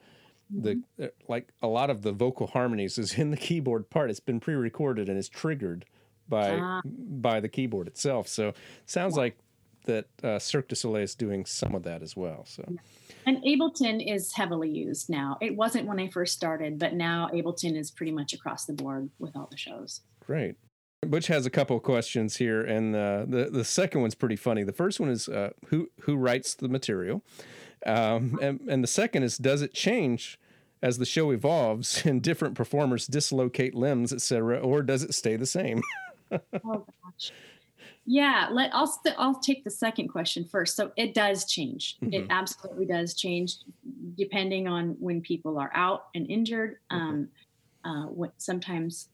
The 0.49 0.81
uh, 1.01 1.07
like 1.27 1.49
a 1.61 1.67
lot 1.67 1.89
of 1.89 2.01
the 2.01 2.11
vocal 2.11 2.47
harmonies 2.47 2.97
is 2.97 3.17
in 3.17 3.31
the 3.31 3.37
keyboard 3.37 3.89
part. 3.89 4.09
It's 4.09 4.19
been 4.19 4.39
pre-recorded 4.39 5.07
and 5.09 5.17
it's 5.17 5.29
triggered 5.29 5.85
by 6.27 6.57
Ah. 6.59 6.81
by 6.85 7.39
the 7.39 7.49
keyboard 7.49 7.87
itself. 7.87 8.27
So 8.27 8.53
sounds 8.85 9.15
like 9.15 9.37
that 9.85 10.05
uh, 10.23 10.37
Cirque 10.39 10.67
du 10.67 10.75
Soleil 10.75 11.03
is 11.03 11.15
doing 11.15 11.45
some 11.45 11.73
of 11.73 11.83
that 11.83 12.01
as 12.03 12.15
well. 12.15 12.45
So 12.45 12.63
And 13.25 13.37
Ableton 13.43 14.03
is 14.13 14.33
heavily 14.33 14.69
used 14.69 15.09
now. 15.09 15.37
It 15.41 15.55
wasn't 15.55 15.87
when 15.87 15.99
I 15.99 16.09
first 16.09 16.33
started, 16.33 16.77
but 16.77 16.93
now 16.93 17.29
Ableton 17.33 17.75
is 17.77 17.89
pretty 17.91 18.11
much 18.11 18.33
across 18.33 18.65
the 18.65 18.73
board 18.73 19.09
with 19.19 19.35
all 19.35 19.47
the 19.49 19.57
shows. 19.57 20.01
Great. 20.25 20.55
Butch 21.07 21.27
has 21.27 21.45
a 21.45 21.49
couple 21.49 21.77
of 21.77 21.83
questions 21.83 22.37
here, 22.37 22.61
and 22.61 22.93
uh, 22.95 23.23
the 23.25 23.49
the 23.49 23.63
second 23.63 24.01
one's 24.01 24.15
pretty 24.15 24.35
funny. 24.35 24.63
The 24.63 24.73
first 24.73 24.99
one 24.99 25.09
is 25.09 25.29
uh, 25.29 25.51
who 25.67 25.89
who 26.01 26.17
writes 26.17 26.55
the 26.55 26.67
material, 26.67 27.23
um, 27.85 28.37
and 28.41 28.59
and 28.69 28.83
the 28.83 28.87
second 28.87 29.23
is 29.23 29.37
does 29.37 29.61
it 29.61 29.73
change 29.73 30.39
as 30.81 30.97
the 30.97 31.05
show 31.05 31.31
evolves 31.31 32.05
and 32.05 32.21
different 32.21 32.55
performers 32.55 33.07
dislocate 33.07 33.75
limbs, 33.75 34.13
etc., 34.13 34.59
or 34.59 34.81
does 34.81 35.03
it 35.03 35.13
stay 35.13 35.35
the 35.35 35.45
same? 35.45 35.81
oh 36.31 36.85
gosh. 37.03 37.31
Yeah, 38.05 38.47
let 38.51 38.73
I'll 38.73 38.87
st- 38.87 39.15
I'll 39.17 39.39
take 39.39 39.63
the 39.63 39.69
second 39.69 40.07
question 40.07 40.43
first. 40.43 40.75
So 40.75 40.91
it 40.97 41.13
does 41.13 41.45
change. 41.45 41.97
It 42.01 42.27
Mhm. 42.27 42.29
absolutely 42.29 42.85
does 42.85 43.13
change, 43.13 43.57
depending 44.17 44.67
on 44.67 44.95
when 44.99 45.21
people 45.21 45.59
are 45.59 45.71
out 45.75 46.07
and 46.15 46.29
injured. 46.29 46.77
Um, 46.89 47.29
uh, 47.85 48.05
what 48.05 48.33
sometimes 48.37 49.09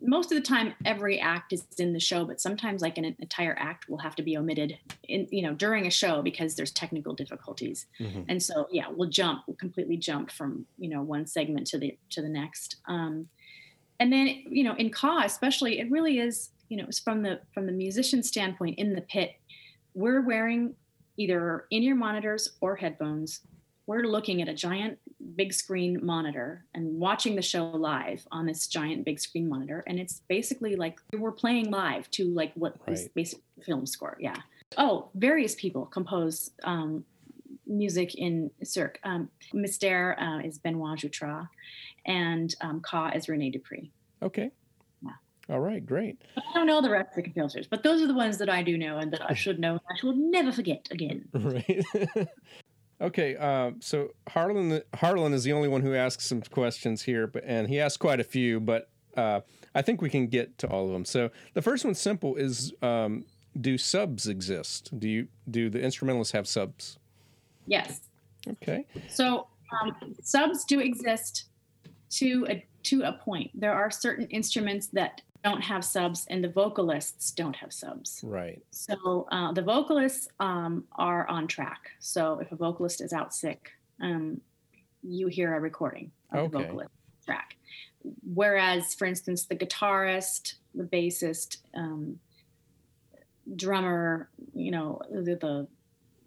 most 0.00 0.32
of 0.32 0.36
the 0.36 0.42
time 0.42 0.74
every 0.84 1.18
act 1.18 1.52
is 1.52 1.64
in 1.78 1.92
the 1.92 2.00
show 2.00 2.24
but 2.24 2.40
sometimes 2.40 2.82
like 2.82 2.98
an 2.98 3.04
entire 3.04 3.56
act 3.58 3.88
will 3.88 3.98
have 3.98 4.14
to 4.14 4.22
be 4.22 4.36
omitted 4.36 4.78
in 5.04 5.26
you 5.30 5.42
know 5.42 5.54
during 5.54 5.86
a 5.86 5.90
show 5.90 6.22
because 6.22 6.54
there's 6.54 6.70
technical 6.70 7.14
difficulties 7.14 7.86
mm-hmm. 7.98 8.22
and 8.28 8.42
so 8.42 8.66
yeah 8.70 8.86
we'll 8.90 9.08
jump 9.08 9.42
we'll 9.46 9.56
completely 9.56 9.96
jump 9.96 10.30
from 10.30 10.66
you 10.78 10.88
know 10.88 11.02
one 11.02 11.26
segment 11.26 11.66
to 11.66 11.78
the 11.78 11.96
to 12.10 12.22
the 12.22 12.28
next 12.28 12.76
um, 12.88 13.26
and 13.98 14.12
then 14.12 14.26
you 14.48 14.64
know 14.64 14.74
in 14.74 14.90
Ka 14.90 15.22
especially 15.24 15.80
it 15.80 15.90
really 15.90 16.18
is 16.18 16.50
you 16.68 16.76
know 16.76 16.86
from 17.04 17.22
the 17.22 17.40
from 17.52 17.66
the 17.66 17.72
musician 17.72 18.22
standpoint 18.22 18.78
in 18.78 18.94
the 18.94 19.02
pit 19.02 19.32
we're 19.94 20.22
wearing 20.22 20.74
either 21.16 21.66
in-ear 21.70 21.94
monitors 21.94 22.56
or 22.60 22.76
headphones 22.76 23.40
we're 23.90 24.04
looking 24.04 24.40
at 24.40 24.48
a 24.48 24.54
giant 24.54 24.98
big 25.34 25.52
screen 25.52 25.98
monitor 26.00 26.64
and 26.74 27.00
watching 27.00 27.34
the 27.34 27.42
show 27.42 27.64
live 27.70 28.24
on 28.30 28.46
this 28.46 28.68
giant 28.68 29.04
big 29.04 29.18
screen 29.18 29.48
monitor 29.48 29.82
and 29.88 29.98
it's 29.98 30.22
basically 30.28 30.76
like 30.76 31.00
we're 31.18 31.32
playing 31.32 31.72
live 31.72 32.08
to 32.12 32.24
like 32.32 32.52
what 32.54 32.76
right. 32.86 32.96
is 32.96 33.08
basic 33.08 33.40
film 33.66 33.84
score 33.86 34.16
yeah 34.20 34.36
oh 34.78 35.08
various 35.16 35.56
people 35.56 35.86
compose 35.86 36.52
um, 36.62 37.04
music 37.66 38.14
in 38.14 38.50
Cirque. 38.62 38.98
Um, 39.04 39.28
Mystère 39.54 40.20
uh, 40.20 40.46
is 40.46 40.58
Benoit 40.58 40.98
Jutras, 40.98 41.48
and 42.04 42.54
um, 42.60 42.80
Ka 42.80 43.10
is 43.14 43.26
René 43.26 43.54
Dupéré. 43.54 43.90
Okay. 44.22 44.50
Yeah. 45.02 45.12
All 45.48 45.60
right, 45.60 45.84
great. 45.84 46.20
I 46.36 46.42
don't 46.54 46.66
know 46.66 46.80
the 46.80 46.90
rest 46.90 47.10
of 47.10 47.16
the 47.16 47.22
composers, 47.22 47.66
but 47.66 47.82
those 47.82 48.02
are 48.02 48.06
the 48.06 48.14
ones 48.14 48.38
that 48.38 48.50
I 48.50 48.62
do 48.62 48.76
know 48.76 48.98
and 48.98 49.12
that 49.12 49.22
I 49.28 49.34
should 49.34 49.58
know. 49.58 49.72
and 49.72 49.80
I 49.90 49.96
should 49.98 50.16
never 50.16 50.52
forget 50.52 50.88
again. 50.90 51.28
Right. 51.34 51.84
Okay, 53.00 53.34
uh, 53.36 53.72
so 53.80 54.10
Harlan 54.28 54.82
Harlan 54.94 55.32
is 55.32 55.44
the 55.44 55.52
only 55.52 55.68
one 55.68 55.80
who 55.80 55.94
asks 55.94 56.26
some 56.26 56.42
questions 56.42 57.02
here, 57.02 57.26
but 57.26 57.42
and 57.46 57.68
he 57.68 57.80
asked 57.80 57.98
quite 57.98 58.20
a 58.20 58.24
few, 58.24 58.60
but 58.60 58.90
uh, 59.16 59.40
I 59.74 59.82
think 59.82 60.02
we 60.02 60.10
can 60.10 60.26
get 60.26 60.58
to 60.58 60.68
all 60.68 60.86
of 60.86 60.92
them. 60.92 61.04
So 61.04 61.30
the 61.54 61.62
first 61.62 61.84
one's 61.84 62.00
simple: 62.00 62.36
is 62.36 62.74
um, 62.82 63.24
do 63.58 63.78
subs 63.78 64.26
exist? 64.26 64.98
Do 64.98 65.08
you 65.08 65.28
do 65.50 65.70
the 65.70 65.80
instrumentalists 65.80 66.32
have 66.32 66.46
subs? 66.46 66.98
Yes. 67.66 68.00
Okay. 68.46 68.86
So 69.08 69.46
um, 69.80 70.14
subs 70.22 70.64
do 70.64 70.80
exist 70.80 71.46
to 72.10 72.46
a 72.50 72.66
to 72.84 73.02
a 73.02 73.12
point. 73.12 73.50
There 73.54 73.72
are 73.74 73.90
certain 73.90 74.26
instruments 74.26 74.88
that 74.88 75.22
don't 75.42 75.62
have 75.62 75.84
subs 75.84 76.26
and 76.28 76.44
the 76.44 76.48
vocalists 76.48 77.30
don't 77.30 77.56
have 77.56 77.72
subs. 77.72 78.20
Right. 78.22 78.62
So 78.70 79.26
uh, 79.32 79.52
the 79.52 79.62
vocalists 79.62 80.28
um, 80.38 80.84
are 80.92 81.26
on 81.28 81.46
track. 81.46 81.90
So 81.98 82.38
if 82.40 82.52
a 82.52 82.56
vocalist 82.56 83.00
is 83.00 83.12
out 83.12 83.34
sick, 83.34 83.70
um, 84.00 84.40
you 85.02 85.28
hear 85.28 85.54
a 85.54 85.60
recording 85.60 86.10
of 86.32 86.38
okay. 86.38 86.48
the 86.48 86.58
vocalist 86.64 86.90
track. 87.24 87.56
Whereas, 88.34 88.94
for 88.94 89.06
instance, 89.06 89.44
the 89.44 89.56
guitarist, 89.56 90.54
the 90.74 90.84
bassist, 90.84 91.58
um, 91.74 92.18
drummer, 93.56 94.28
you 94.54 94.70
know, 94.70 95.00
the, 95.10 95.36
the 95.36 95.68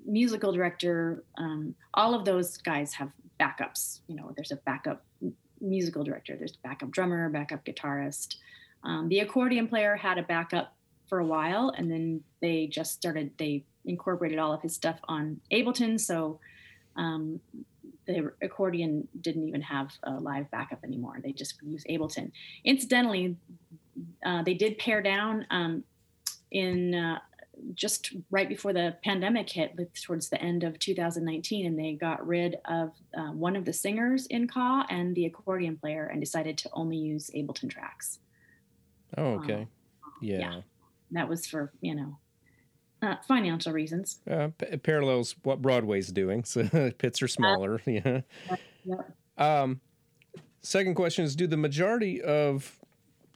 musical 0.05 0.51
director, 0.51 1.23
um, 1.37 1.75
all 1.93 2.13
of 2.13 2.25
those 2.25 2.57
guys 2.57 2.93
have 2.93 3.09
backups. 3.39 3.99
You 4.07 4.15
know, 4.15 4.33
there's 4.35 4.51
a 4.51 4.57
backup 4.57 5.03
musical 5.61 6.03
director, 6.03 6.35
there's 6.37 6.55
backup 6.57 6.91
drummer, 6.91 7.29
backup 7.29 7.65
guitarist. 7.65 8.35
Um, 8.83 9.09
the 9.09 9.19
accordion 9.19 9.67
player 9.67 9.95
had 9.95 10.17
a 10.17 10.23
backup 10.23 10.75
for 11.07 11.19
a 11.19 11.25
while, 11.25 11.73
and 11.77 11.89
then 11.91 12.21
they 12.41 12.67
just 12.67 12.93
started. 12.93 13.31
They 13.37 13.63
incorporated 13.85 14.39
all 14.39 14.53
of 14.53 14.61
his 14.61 14.75
stuff 14.75 14.99
on 15.07 15.39
Ableton, 15.51 15.99
so 15.99 16.39
um, 16.95 17.39
the 18.05 18.31
accordion 18.41 19.07
didn't 19.21 19.47
even 19.47 19.61
have 19.61 19.91
a 20.03 20.11
live 20.11 20.49
backup 20.51 20.83
anymore. 20.83 21.19
They 21.23 21.31
just 21.31 21.55
used 21.63 21.87
Ableton. 21.87 22.31
Incidentally, 22.63 23.37
uh, 24.25 24.43
they 24.43 24.53
did 24.53 24.77
pare 24.77 25.01
down 25.01 25.45
um, 25.49 25.83
in 26.51 26.95
uh, 26.95 27.19
just 27.73 28.13
right 28.31 28.49
before 28.49 28.73
the 28.73 28.95
pandemic 29.03 29.49
hit, 29.49 29.77
towards 30.03 30.29
the 30.29 30.41
end 30.41 30.63
of 30.63 30.79
2019, 30.79 31.65
and 31.65 31.79
they 31.79 31.93
got 31.93 32.25
rid 32.25 32.57
of 32.65 32.91
uh, 33.17 33.31
one 33.31 33.55
of 33.55 33.65
the 33.65 33.73
singers 33.73 34.25
in 34.27 34.47
Ka 34.47 34.85
and 34.89 35.15
the 35.15 35.25
accordion 35.25 35.77
player, 35.77 36.07
and 36.07 36.19
decided 36.19 36.57
to 36.59 36.69
only 36.73 36.97
use 36.97 37.29
Ableton 37.35 37.69
tracks. 37.69 38.19
Oh, 39.17 39.33
okay. 39.35 39.61
Um, 39.61 39.67
yeah. 40.21 40.39
yeah. 40.39 40.61
That 41.11 41.29
was 41.29 41.45
for, 41.45 41.71
you 41.81 41.95
know, 41.95 42.17
uh, 43.01 43.15
financial 43.27 43.73
reasons. 43.73 44.19
Uh, 44.29 44.49
p- 44.57 44.77
parallels 44.77 45.35
what 45.43 45.61
Broadway's 45.61 46.09
doing. 46.09 46.43
So 46.43 46.91
pits 46.97 47.21
are 47.21 47.27
smaller. 47.27 47.75
Uh, 47.75 47.79
yeah. 47.87 48.21
yeah. 48.85 49.01
Um, 49.37 49.81
second 50.61 50.95
question 50.95 51.25
is: 51.25 51.35
Do 51.35 51.47
the 51.47 51.57
majority 51.57 52.21
of 52.21 52.79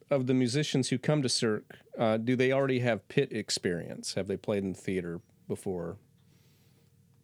of 0.10 0.26
the 0.26 0.34
musicians 0.34 0.90
who 0.90 0.98
come 0.98 1.22
to 1.22 1.30
Cirque 1.30 1.76
uh, 1.98 2.18
do 2.18 2.36
they 2.36 2.52
already 2.52 2.80
have 2.80 3.08
pit 3.08 3.32
experience? 3.32 4.14
Have 4.14 4.28
they 4.28 4.38
played 4.38 4.64
in 4.64 4.74
theater 4.74 5.20
before? 5.48 5.98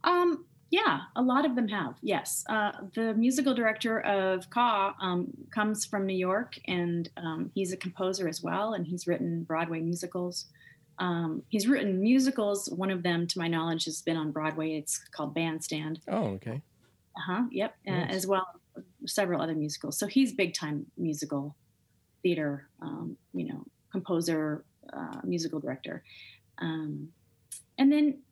Um, 0.03 0.45
yeah, 0.73 1.01
a 1.15 1.21
lot 1.21 1.45
of 1.45 1.55
them 1.55 1.67
have. 1.67 1.97
Yes, 2.01 2.43
uh, 2.49 2.71
the 2.95 3.13
musical 3.13 3.53
director 3.53 3.99
of 3.99 4.49
Ka 4.49 4.95
um, 4.99 5.27
comes 5.53 5.85
from 5.85 6.07
New 6.07 6.17
York, 6.17 6.57
and 6.67 7.07
um, 7.15 7.51
he's 7.53 7.71
a 7.71 7.77
composer 7.77 8.27
as 8.27 8.41
well, 8.41 8.73
and 8.73 8.87
he's 8.87 9.05
written 9.05 9.43
Broadway 9.43 9.81
musicals. 9.81 10.47
Um, 10.97 11.43
he's 11.49 11.67
written 11.67 12.01
musicals. 12.01 12.71
One 12.71 12.89
of 12.89 13.03
them, 13.03 13.27
to 13.27 13.37
my 13.37 13.47
knowledge, 13.47 13.85
has 13.85 14.01
been 14.01 14.17
on 14.17 14.31
Broadway. 14.31 14.75
It's 14.75 14.97
called 15.11 15.35
Bandstand. 15.35 15.99
Oh, 16.07 16.29
okay. 16.37 16.59
Uh 17.15 17.21
huh. 17.27 17.43
Yep. 17.51 17.75
Uh, 17.87 17.91
nice. 17.91 18.09
Uh, 18.09 18.13
as 18.15 18.25
well, 18.25 18.47
several 19.05 19.43
other 19.43 19.53
musicals. 19.53 19.99
So 19.99 20.07
he's 20.07 20.33
big 20.33 20.55
time 20.55 20.87
musical 20.97 21.55
theater. 22.23 22.67
Um, 22.81 23.15
you 23.31 23.45
know, 23.45 23.63
composer, 23.91 24.65
uh, 24.91 25.21
musical 25.23 25.59
director, 25.59 26.03
um, 26.57 27.09
and 27.77 27.91
then 27.91 28.23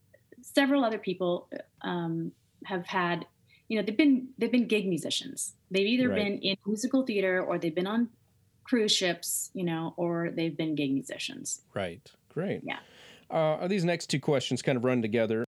several 0.41 0.83
other 0.83 0.97
people 0.97 1.47
um, 1.83 2.31
have 2.65 2.85
had 2.85 3.25
you 3.67 3.77
know 3.77 3.83
they've 3.83 3.97
been 3.97 4.27
they've 4.37 4.51
been 4.51 4.67
gig 4.67 4.87
musicians. 4.87 5.53
They've 5.69 5.87
either 5.87 6.09
right. 6.09 6.17
been 6.17 6.39
in 6.39 6.57
musical 6.65 7.05
theater 7.05 7.41
or 7.41 7.57
they've 7.57 7.73
been 7.73 7.87
on 7.87 8.09
cruise 8.63 8.91
ships 8.91 9.49
you 9.53 9.63
know 9.63 9.93
or 9.97 10.29
they've 10.35 10.55
been 10.55 10.75
gig 10.75 10.91
musicians. 10.91 11.61
Right. 11.73 12.11
Great. 12.33 12.61
Yeah. 12.63 12.79
Uh, 13.29 13.61
are 13.61 13.67
these 13.67 13.85
next 13.85 14.07
two 14.07 14.19
questions 14.19 14.61
kind 14.61 14.77
of 14.77 14.83
run 14.83 15.01
together? 15.01 15.45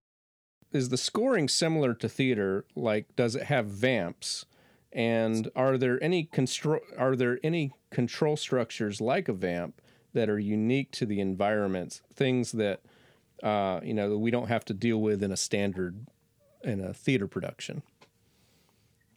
Is 0.71 0.89
the 0.89 0.97
scoring 0.97 1.49
similar 1.49 1.93
to 1.95 2.09
theater? 2.09 2.65
Like 2.75 3.13
does 3.15 3.35
it 3.35 3.43
have 3.43 3.67
vamps? 3.67 4.45
And 4.93 5.49
are 5.55 5.77
there 5.77 6.01
any 6.03 6.23
control 6.23 6.79
are 6.97 7.15
there 7.15 7.39
any 7.43 7.73
control 7.91 8.37
structures 8.37 9.01
like 9.01 9.27
a 9.27 9.33
vamp 9.33 9.81
that 10.13 10.29
are 10.29 10.39
unique 10.39 10.91
to 10.91 11.05
the 11.05 11.19
environments? 11.19 12.01
Things 12.13 12.53
that 12.53 12.81
uh, 13.43 13.81
you 13.83 13.93
know 13.93 14.17
we 14.17 14.31
don't 14.31 14.47
have 14.47 14.63
to 14.65 14.73
deal 14.73 15.01
with 15.01 15.21
in 15.21 15.31
a 15.31 15.37
standard 15.37 16.07
in 16.63 16.81
a 16.81 16.93
theater 16.93 17.27
production. 17.27 17.83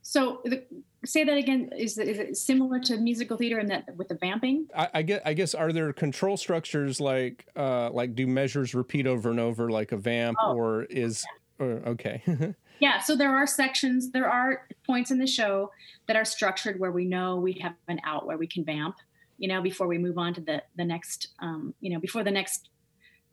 So 0.02 0.40
the, 0.44 0.62
say 1.04 1.24
that 1.24 1.36
again. 1.36 1.70
Is, 1.76 1.98
is 1.98 2.18
it 2.18 2.36
similar 2.36 2.78
to 2.80 2.96
musical 2.96 3.36
theater 3.36 3.58
in 3.58 3.66
that 3.66 3.96
with 3.96 4.08
the 4.08 4.14
vamping? 4.14 4.68
I, 4.76 4.88
I 4.94 5.02
get. 5.02 5.22
I 5.24 5.32
guess 5.32 5.54
are 5.54 5.72
there 5.72 5.92
control 5.92 6.36
structures 6.36 7.00
like 7.00 7.46
uh, 7.56 7.90
like 7.90 8.14
do 8.14 8.26
measures 8.26 8.74
repeat 8.74 9.06
over 9.06 9.30
and 9.30 9.40
over 9.40 9.68
like 9.70 9.92
a 9.92 9.96
vamp 9.96 10.36
oh. 10.40 10.54
or 10.54 10.84
is 10.84 11.24
or, 11.58 11.82
okay. 11.86 12.22
yeah. 12.80 13.00
So 13.00 13.16
there 13.16 13.34
are 13.34 13.46
sections. 13.46 14.10
There 14.10 14.30
are 14.30 14.68
points 14.86 15.10
in 15.10 15.18
the 15.18 15.26
show 15.26 15.72
that 16.06 16.16
are 16.16 16.24
structured 16.24 16.78
where 16.78 16.92
we 16.92 17.04
know 17.04 17.36
we 17.36 17.54
have 17.54 17.74
an 17.88 18.00
out 18.04 18.26
where 18.26 18.38
we 18.38 18.46
can 18.46 18.64
vamp. 18.64 18.96
You 19.38 19.48
know, 19.48 19.60
before 19.60 19.86
we 19.86 19.98
move 19.98 20.18
on 20.18 20.34
to 20.34 20.40
the 20.40 20.62
the 20.76 20.84
next. 20.84 21.28
Um, 21.40 21.74
you 21.80 21.92
know, 21.92 21.98
before 21.98 22.22
the 22.22 22.30
next 22.30 22.70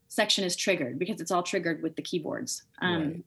section 0.07 0.43
is 0.43 0.55
triggered 0.55 0.99
because 0.99 1.21
it's 1.21 1.31
all 1.31 1.43
triggered 1.43 1.81
with 1.81 1.95
the 1.95 2.01
keyboards. 2.01 2.63
Um, 2.81 3.01
right 3.03 3.23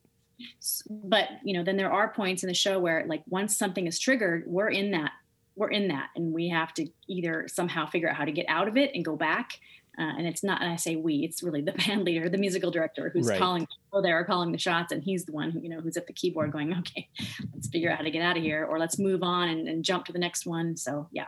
but 0.90 1.28
you 1.42 1.54
know 1.54 1.64
then 1.64 1.76
there 1.76 1.92
are 1.92 2.12
points 2.12 2.42
in 2.42 2.48
the 2.48 2.54
show 2.54 2.78
where 2.78 3.04
like 3.06 3.22
once 3.28 3.56
something 3.56 3.86
is 3.86 3.98
triggered 3.98 4.44
we're 4.46 4.68
in 4.68 4.90
that 4.90 5.12
we're 5.56 5.70
in 5.70 5.88
that 5.88 6.10
and 6.14 6.32
we 6.32 6.48
have 6.48 6.72
to 6.74 6.86
either 7.08 7.48
somehow 7.48 7.86
figure 7.86 8.08
out 8.08 8.16
how 8.16 8.24
to 8.24 8.32
get 8.32 8.46
out 8.48 8.68
of 8.68 8.76
it 8.76 8.90
and 8.94 9.04
go 9.04 9.16
back. 9.16 9.58
Uh, 9.98 10.12
and 10.18 10.26
it's 10.26 10.44
not 10.44 10.60
and 10.60 10.70
i 10.70 10.76
say 10.76 10.94
we 10.94 11.24
it's 11.24 11.42
really 11.42 11.62
the 11.62 11.72
band 11.86 12.04
leader 12.04 12.28
the 12.28 12.36
musical 12.36 12.70
director 12.70 13.08
who's 13.14 13.28
right. 13.28 13.38
calling 13.38 13.66
people 13.66 14.02
there 14.02 14.14
are 14.14 14.26
calling 14.26 14.52
the 14.52 14.58
shots 14.58 14.92
and 14.92 15.02
he's 15.02 15.24
the 15.24 15.32
one 15.32 15.50
who 15.50 15.58
you 15.60 15.70
know 15.70 15.80
who's 15.80 15.96
at 15.96 16.06
the 16.06 16.12
keyboard 16.12 16.52
going 16.52 16.70
okay 16.78 17.08
let's 17.54 17.68
figure 17.68 17.90
out 17.90 17.96
how 17.96 18.04
to 18.04 18.10
get 18.10 18.20
out 18.20 18.36
of 18.36 18.42
here 18.42 18.66
or 18.66 18.78
let's 18.78 18.98
move 18.98 19.22
on 19.22 19.48
and, 19.48 19.66
and 19.66 19.86
jump 19.86 20.04
to 20.04 20.12
the 20.12 20.18
next 20.18 20.44
one. 20.44 20.76
So 20.76 21.08
yeah. 21.12 21.24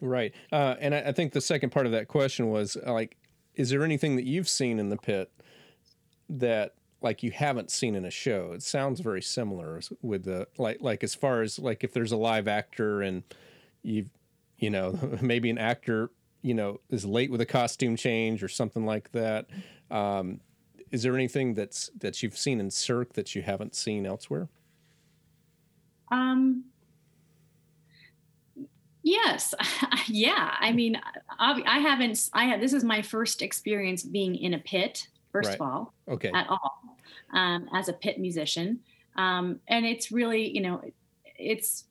Right. 0.00 0.32
Uh, 0.52 0.76
and 0.78 0.94
I, 0.94 0.98
I 1.06 1.12
think 1.12 1.32
the 1.32 1.40
second 1.40 1.70
part 1.70 1.86
of 1.86 1.92
that 1.92 2.06
question 2.06 2.50
was 2.50 2.76
like 2.86 3.16
is 3.56 3.70
there 3.70 3.82
anything 3.82 4.14
that 4.14 4.26
you've 4.26 4.48
seen 4.48 4.78
in 4.78 4.90
the 4.90 4.96
pit 4.96 5.32
that 6.28 6.74
like 7.06 7.22
you 7.22 7.30
haven't 7.30 7.70
seen 7.70 7.94
in 7.94 8.04
a 8.04 8.10
show. 8.10 8.50
It 8.52 8.62
sounds 8.64 8.98
very 8.98 9.22
similar 9.22 9.80
with 10.02 10.24
the 10.24 10.48
like 10.58 10.78
like 10.80 11.04
as 11.04 11.14
far 11.14 11.42
as 11.42 11.58
like 11.58 11.84
if 11.84 11.92
there's 11.92 12.10
a 12.10 12.16
live 12.16 12.48
actor 12.48 13.00
and 13.00 13.22
you 13.82 14.06
you 14.58 14.70
know 14.70 14.98
maybe 15.20 15.48
an 15.50 15.58
actor 15.58 16.10
you 16.42 16.54
know 16.54 16.80
is 16.90 17.04
late 17.04 17.30
with 17.30 17.40
a 17.40 17.46
costume 17.46 17.94
change 17.94 18.42
or 18.42 18.48
something 18.48 18.84
like 18.84 19.12
that. 19.12 19.46
Um, 19.90 20.40
is 20.90 21.04
there 21.04 21.14
anything 21.14 21.54
that's 21.54 21.90
that 21.98 22.22
you've 22.22 22.36
seen 22.36 22.58
in 22.58 22.70
Cirque 22.72 23.12
that 23.12 23.36
you 23.36 23.42
haven't 23.42 23.76
seen 23.76 24.04
elsewhere? 24.04 24.48
Um, 26.10 26.64
Yes, 29.06 29.54
yeah. 30.08 30.56
I 30.58 30.72
mean, 30.72 31.00
I 31.38 31.78
haven't. 31.78 32.28
I 32.32 32.46
have. 32.46 32.60
This 32.60 32.72
is 32.72 32.82
my 32.82 33.02
first 33.02 33.40
experience 33.40 34.02
being 34.02 34.34
in 34.34 34.54
a 34.54 34.58
pit. 34.58 35.06
First 35.30 35.50
right. 35.50 35.54
of 35.54 35.60
all, 35.60 35.94
okay, 36.08 36.32
at 36.34 36.48
all, 36.48 36.95
um, 37.32 37.68
as 37.72 37.88
a 37.88 37.92
pit 37.92 38.18
musician, 38.18 38.80
um, 39.16 39.60
and 39.68 39.86
it's 39.86 40.12
really, 40.12 40.48
you 40.48 40.60
know, 40.60 40.82
it's 41.38 41.84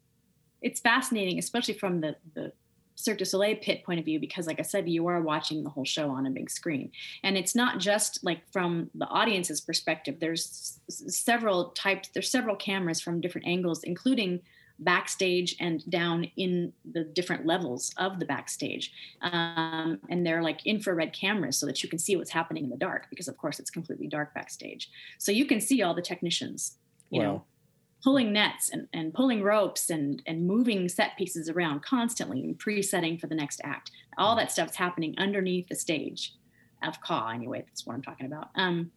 it's 0.62 0.80
fascinating, 0.80 1.39
especially 1.39 1.76
from 1.76 2.02
the 2.02 2.15
the 2.34 2.52
Cirque 2.95 3.17
du 3.17 3.26
Soleil 3.26 3.58
pit 3.58 3.84
point 3.84 4.00
of 4.00 4.06
view, 4.06 4.19
because 4.19 4.48
like 4.48 4.60
I 4.60 4.63
said, 4.63 4.89
you 4.89 5.08
are 5.08 5.21
watching 5.21 5.63
the 5.63 5.69
whole 5.69 5.86
show 5.86 6.10
on 6.10 6.26
a 6.26 6.32
big 6.32 6.50
screen. 6.50 6.91
And 7.24 7.38
it's 7.38 7.54
not 7.54 7.80
just 7.80 8.24
like 8.24 8.41
from 8.52 8.89
the 8.95 9.06
audience's 9.08 9.62
perspective, 9.62 10.15
there's 10.19 10.80
several 10.88 11.71
types, 11.71 12.10
there's 12.13 12.32
several 12.32 12.56
cameras 12.56 13.02
from 13.02 13.21
different 13.21 13.48
angles, 13.48 13.84
including 13.84 14.41
backstage 14.80 15.56
and 15.60 15.90
down 15.90 16.26
in 16.36 16.74
the 16.92 17.04
different 17.04 17.46
levels 17.46 17.94
of 17.98 18.20
the 18.20 18.26
backstage. 18.26 18.92
Um, 19.22 20.00
and 20.10 20.26
they're 20.26 20.44
like 20.44 20.66
infrared 20.66 21.14
cameras 21.14 21.58
so 21.58 21.66
that 21.66 21.82
you 21.82 21.90
can 21.90 22.00
see 22.00 22.16
what's 22.16 22.32
happening 22.32 22.66
in 22.66 22.70
the 22.70 22.78
dark, 22.78 23.08
because 23.10 23.28
of 23.28 23.38
course 23.38 23.60
it's 23.60 23.70
completely 23.70 24.08
dark 24.08 24.34
backstage. 24.34 24.90
So 25.18 25.32
you 25.32 25.46
can 25.46 25.62
see 25.62 25.82
all 25.82 25.94
the 25.94 26.02
technicians, 26.02 26.78
you 27.10 27.22
wow. 27.22 27.26
know, 27.26 27.46
pulling 28.04 28.34
nets 28.34 28.70
and, 28.70 28.88
and 28.94 29.14
pulling 29.14 29.42
ropes 29.42 29.90
and, 29.90 30.22
and 30.28 30.46
moving 30.46 30.90
set 30.90 31.18
pieces 31.18 31.50
around 31.50 31.82
constantly 31.82 32.42
and 32.44 32.60
pre-setting 32.60 33.18
for 33.18 33.28
the 33.28 33.36
next 33.36 33.62
act. 33.64 33.92
All 34.18 34.36
that 34.36 34.52
stuff's 34.52 34.76
happening 34.76 35.16
underneath 35.18 35.70
the 35.70 35.76
stage 35.76 36.36
of 36.84 37.02
Ka 37.02 37.30
anyway. 37.30 37.64
That's 37.66 37.86
what 37.86 37.94
I'm 37.94 38.04
talking 38.04 38.28
about. 38.28 38.50
Um, 38.56 38.92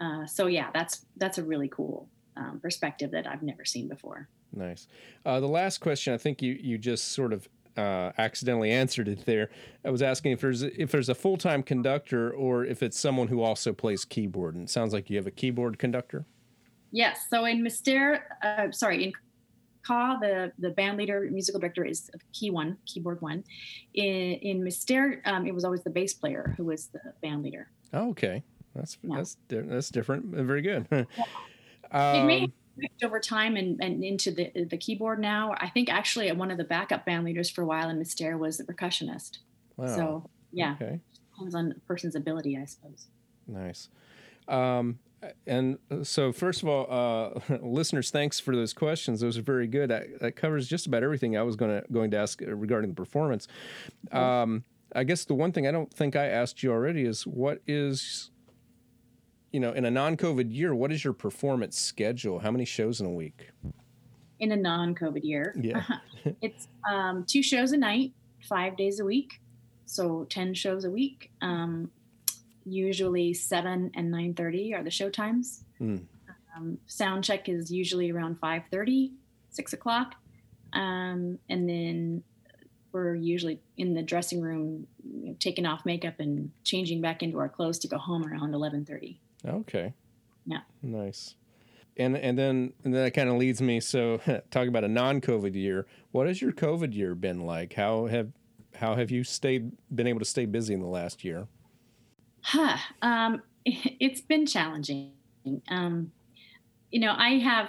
uh, 0.00 0.26
so 0.26 0.46
yeah, 0.46 0.68
that's 0.72 1.06
that's 1.16 1.38
a 1.38 1.42
really 1.42 1.68
cool 1.68 2.08
um, 2.36 2.60
perspective 2.62 3.10
that 3.10 3.26
I've 3.26 3.42
never 3.42 3.64
seen 3.64 3.88
before. 3.88 4.28
Nice. 4.52 4.86
Uh, 5.24 5.40
the 5.40 5.48
last 5.48 5.78
question, 5.78 6.12
I 6.14 6.18
think 6.18 6.42
you 6.42 6.58
you 6.60 6.78
just 6.78 7.12
sort 7.12 7.32
of 7.32 7.48
uh, 7.76 8.12
accidentally 8.18 8.70
answered 8.70 9.08
it 9.08 9.24
there. 9.24 9.50
I 9.84 9.90
was 9.90 10.02
asking 10.02 10.32
if 10.32 10.40
there's 10.40 10.62
if 10.62 10.90
there's 10.90 11.08
a 11.08 11.14
full 11.14 11.36
time 11.36 11.62
conductor 11.62 12.30
or 12.32 12.64
if 12.64 12.82
it's 12.82 12.98
someone 12.98 13.28
who 13.28 13.42
also 13.42 13.72
plays 13.72 14.04
keyboard. 14.04 14.54
And 14.54 14.64
it 14.64 14.70
sounds 14.70 14.92
like 14.92 15.10
you 15.10 15.16
have 15.16 15.26
a 15.26 15.30
keyboard 15.30 15.78
conductor. 15.78 16.26
Yes. 16.92 17.26
So 17.30 17.44
in 17.44 17.62
Mystère, 17.62 18.20
uh, 18.42 18.72
sorry, 18.72 19.04
in 19.04 19.12
Ka, 19.82 20.18
the, 20.20 20.52
the 20.58 20.70
band 20.70 20.98
leader, 20.98 21.28
musical 21.30 21.60
director 21.60 21.84
is 21.84 22.10
key 22.32 22.50
one, 22.50 22.76
keyboard 22.84 23.20
one. 23.22 23.44
In, 23.94 24.34
in 24.34 24.60
Mystère, 24.60 25.20
um, 25.26 25.46
it 25.46 25.54
was 25.54 25.64
always 25.64 25.82
the 25.82 25.90
bass 25.90 26.14
player 26.14 26.54
who 26.56 26.64
was 26.64 26.88
the 26.88 27.00
band 27.22 27.42
leader. 27.42 27.70
Oh, 27.92 28.10
okay. 28.10 28.42
That's, 28.74 28.98
yeah. 29.02 29.16
that's, 29.16 29.36
that's 29.48 29.90
different. 29.90 30.26
Very 30.26 30.62
good. 30.62 30.86
um, 30.90 31.06
it 31.92 32.24
may 32.24 32.40
have 32.40 32.50
over 33.02 33.20
time 33.20 33.56
and, 33.56 33.82
and 33.82 34.04
into 34.04 34.30
the, 34.30 34.50
the 34.68 34.76
keyboard 34.76 35.20
now. 35.20 35.54
I 35.58 35.68
think 35.68 35.88
actually 35.88 36.30
one 36.32 36.50
of 36.50 36.58
the 36.58 36.64
backup 36.64 37.04
band 37.04 37.24
leaders 37.24 37.50
for 37.50 37.62
a 37.62 37.66
while 37.66 37.88
in 37.88 37.98
Mystère 37.98 38.38
was 38.38 38.58
the 38.58 38.64
percussionist. 38.64 39.38
Wow. 39.76 39.96
So 39.96 40.30
yeah, 40.52 40.76
okay. 40.80 41.00
depends 41.32 41.54
on 41.54 41.74
a 41.76 41.80
person's 41.86 42.14
ability, 42.14 42.56
I 42.56 42.64
suppose. 42.64 43.06
Nice. 43.46 43.88
Um, 44.48 44.98
and 45.46 45.78
so, 46.02 46.32
first 46.32 46.62
of 46.62 46.68
all, 46.68 46.86
uh, 47.50 47.58
listeners, 47.62 48.10
thanks 48.10 48.40
for 48.40 48.56
those 48.56 48.72
questions. 48.72 49.20
Those 49.20 49.36
are 49.36 49.42
very 49.42 49.66
good. 49.66 49.90
That, 49.90 50.20
that 50.20 50.32
covers 50.36 50.66
just 50.66 50.86
about 50.86 51.02
everything 51.02 51.36
I 51.36 51.42
was 51.42 51.56
going 51.56 51.82
to 51.82 51.92
going 51.92 52.10
to 52.12 52.16
ask 52.16 52.40
regarding 52.40 52.90
the 52.90 52.96
performance. 52.96 53.46
Um, 54.12 54.64
I 54.94 55.04
guess 55.04 55.24
the 55.24 55.34
one 55.34 55.52
thing 55.52 55.66
I 55.66 55.70
don't 55.70 55.92
think 55.92 56.16
I 56.16 56.26
asked 56.26 56.62
you 56.62 56.72
already 56.72 57.04
is 57.04 57.26
what 57.26 57.60
is, 57.66 58.29
you 59.52 59.60
know, 59.60 59.72
in 59.72 59.84
a 59.84 59.90
non-COVID 59.90 60.54
year, 60.54 60.74
what 60.74 60.92
is 60.92 61.02
your 61.04 61.12
performance 61.12 61.78
schedule? 61.78 62.38
How 62.38 62.50
many 62.50 62.64
shows 62.64 63.00
in 63.00 63.06
a 63.06 63.10
week? 63.10 63.50
In 64.38 64.52
a 64.52 64.56
non-COVID 64.56 65.22
year, 65.22 65.54
yeah, 65.60 65.84
it's 66.40 66.68
um, 66.90 67.24
two 67.26 67.42
shows 67.42 67.72
a 67.72 67.76
night, 67.76 68.12
five 68.48 68.76
days 68.76 69.00
a 69.00 69.04
week, 69.04 69.40
so 69.86 70.26
ten 70.30 70.54
shows 70.54 70.84
a 70.84 70.90
week. 70.90 71.30
Um, 71.42 71.90
usually 72.64 73.34
7 73.34 73.90
and 73.94 74.12
9.30 74.12 74.74
are 74.74 74.82
the 74.82 74.90
show 74.90 75.10
times 75.10 75.64
mm. 75.80 76.02
um, 76.56 76.78
sound 76.86 77.24
check 77.24 77.48
is 77.48 77.70
usually 77.70 78.10
around 78.10 78.40
5.30 78.40 79.12
6 79.50 79.72
o'clock 79.72 80.14
um, 80.72 81.38
and 81.48 81.68
then 81.68 82.22
we're 82.92 83.14
usually 83.14 83.60
in 83.76 83.94
the 83.94 84.02
dressing 84.02 84.40
room 84.40 84.86
you 85.04 85.26
know, 85.26 85.36
taking 85.38 85.66
off 85.66 85.84
makeup 85.84 86.14
and 86.18 86.50
changing 86.64 87.00
back 87.00 87.22
into 87.22 87.38
our 87.38 87.48
clothes 87.48 87.78
to 87.78 87.88
go 87.88 87.98
home 87.98 88.26
around 88.26 88.52
11.30 88.52 89.16
okay 89.46 89.94
yeah 90.46 90.60
nice 90.82 91.34
and 91.96 92.16
and 92.16 92.38
then 92.38 92.72
and 92.84 92.94
then 92.94 93.04
that 93.04 93.12
kind 93.12 93.28
of 93.28 93.36
leads 93.36 93.60
me 93.60 93.80
so 93.80 94.18
talk 94.50 94.68
about 94.68 94.84
a 94.84 94.88
non-covid 94.88 95.54
year 95.54 95.86
what 96.12 96.26
has 96.26 96.40
your 96.40 96.52
covid 96.52 96.94
year 96.94 97.14
been 97.14 97.40
like 97.40 97.74
how 97.74 98.06
have 98.06 98.30
how 98.74 98.94
have 98.94 99.10
you 99.10 99.24
stayed 99.24 99.72
been 99.94 100.06
able 100.06 100.20
to 100.20 100.24
stay 100.24 100.46
busy 100.46 100.74
in 100.74 100.80
the 100.80 100.86
last 100.86 101.24
year 101.24 101.48
Huh. 102.42 102.76
Um, 103.02 103.42
it's 103.64 104.20
been 104.20 104.46
challenging. 104.46 105.12
Um, 105.68 106.12
you 106.90 107.00
know, 107.00 107.14
I 107.16 107.38
have, 107.38 107.68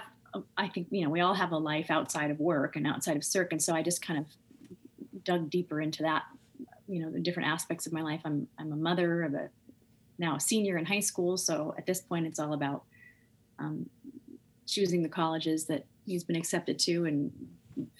I 0.56 0.68
think, 0.68 0.88
you 0.90 1.04
know, 1.04 1.10
we 1.10 1.20
all 1.20 1.34
have 1.34 1.52
a 1.52 1.58
life 1.58 1.90
outside 1.90 2.30
of 2.30 2.40
work 2.40 2.76
and 2.76 2.86
outside 2.86 3.16
of 3.16 3.24
Cirque. 3.24 3.52
And 3.52 3.62
so 3.62 3.74
I 3.74 3.82
just 3.82 4.02
kind 4.02 4.18
of 4.18 4.26
dug 5.24 5.50
deeper 5.50 5.80
into 5.80 6.02
that, 6.02 6.24
you 6.88 7.00
know, 7.00 7.10
the 7.10 7.20
different 7.20 7.48
aspects 7.48 7.86
of 7.86 7.92
my 7.92 8.02
life. 8.02 8.20
I'm, 8.24 8.48
I'm 8.58 8.72
a 8.72 8.76
mother 8.76 9.22
of 9.22 9.34
a, 9.34 9.48
now 10.18 10.36
a 10.36 10.40
senior 10.40 10.76
in 10.78 10.84
high 10.84 11.00
school. 11.00 11.36
So 11.36 11.74
at 11.78 11.86
this 11.86 12.00
point, 12.00 12.26
it's 12.26 12.38
all 12.38 12.52
about 12.52 12.84
um, 13.58 13.88
choosing 14.66 15.02
the 15.02 15.08
colleges 15.08 15.66
that 15.66 15.84
he's 16.06 16.24
been 16.24 16.36
accepted 16.36 16.78
to 16.80 17.04
and 17.04 17.32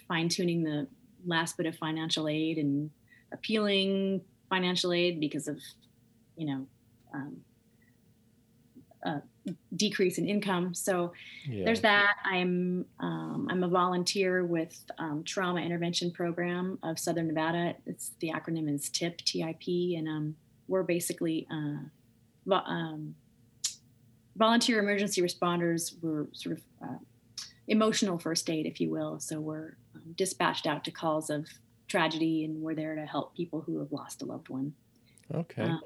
fine 0.09 0.29
tuning 0.29 0.63
the 0.63 0.87
last 1.27 1.57
bit 1.57 1.67
of 1.67 1.77
financial 1.77 2.29
aid 2.29 2.59
and 2.59 2.91
appealing 3.33 4.21
financial 4.49 4.93
aid 4.93 5.21
because 5.21 5.49
of 5.49 5.59
you 6.37 6.47
know 6.47 6.67
um, 7.15 7.37
decrease 9.77 10.19
in 10.19 10.29
income. 10.29 10.75
So 10.75 11.13
yeah. 11.49 11.65
there's 11.65 11.81
that. 11.81 12.15
I'm 12.25 12.85
um, 13.01 13.49
I'm 13.51 13.65
a 13.65 13.69
volunteer 13.69 14.45
with 14.45 14.85
um, 14.99 15.23
Trauma 15.25 15.61
Intervention 15.61 16.11
Program 16.11 16.79
of 16.83 16.99
Southern 16.99 17.27
Nevada. 17.27 17.75
It's 17.87 18.13
the 18.21 18.31
acronym 18.31 18.73
is 18.73 18.89
TIP 18.89 19.19
TIP, 19.19 19.69
and 19.97 20.09
um, 20.09 20.37
we're 20.69 20.83
basically 20.83 21.47
uh, 21.51 21.85
um, 22.51 23.15
volunteer 24.37 24.79
emergency 24.79 25.23
responders. 25.23 25.95
We're 26.01 26.27
sort 26.33 26.59
of 26.59 26.65
uh, 26.83 26.99
emotional 27.69 28.19
first 28.19 28.49
aid, 28.51 28.67
if 28.67 28.81
you 28.81 28.91
will. 28.91 29.21
So 29.21 29.41
we're 29.41 29.77
um, 29.95 30.15
dispatched 30.17 30.67
out 30.67 30.85
to 30.85 30.91
calls 30.91 31.31
of 31.31 31.47
tragedy, 31.89 32.45
and 32.45 32.63
we're 32.63 32.75
there 32.75 32.95
to 32.95 33.07
help 33.07 33.37
people 33.37 33.61
who 33.61 33.79
have 33.79 33.93
lost 33.93 34.23
a 34.23 34.25
loved 34.25 34.49
one. 34.49 34.73
Okay. 35.35 35.63
Um, 35.63 35.83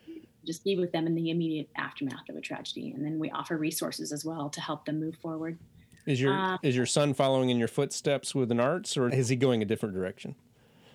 just 0.47 0.64
be 0.64 0.77
with 0.77 0.92
them 0.92 1.07
in 1.07 1.14
the 1.14 1.31
immediate 1.31 1.69
aftermath 1.77 2.29
of 2.29 2.37
a 2.37 2.40
tragedy, 2.40 2.92
and 2.92 3.05
then 3.05 3.19
we 3.19 3.31
offer 3.31 3.57
resources 3.57 4.12
as 4.12 4.25
well 4.25 4.49
to 4.51 4.61
help 4.61 4.85
them 4.85 5.01
move 5.01 5.16
forward. 5.16 5.59
Is 6.07 6.21
your 6.21 6.33
um, 6.33 6.59
is 6.62 6.77
your 6.77 6.87
son 6.87 7.14
following 7.14 7.51
in 7.51 7.59
your 7.59 7.69
footsteps 7.69 8.33
with 8.35 8.53
an 8.53 8.61
arts, 8.61 8.97
or 8.97 9.09
is 9.09 9.29
he 9.29 9.35
going 9.35 9.61
a 9.61 9.64
different 9.64 9.95
direction? 9.95 10.37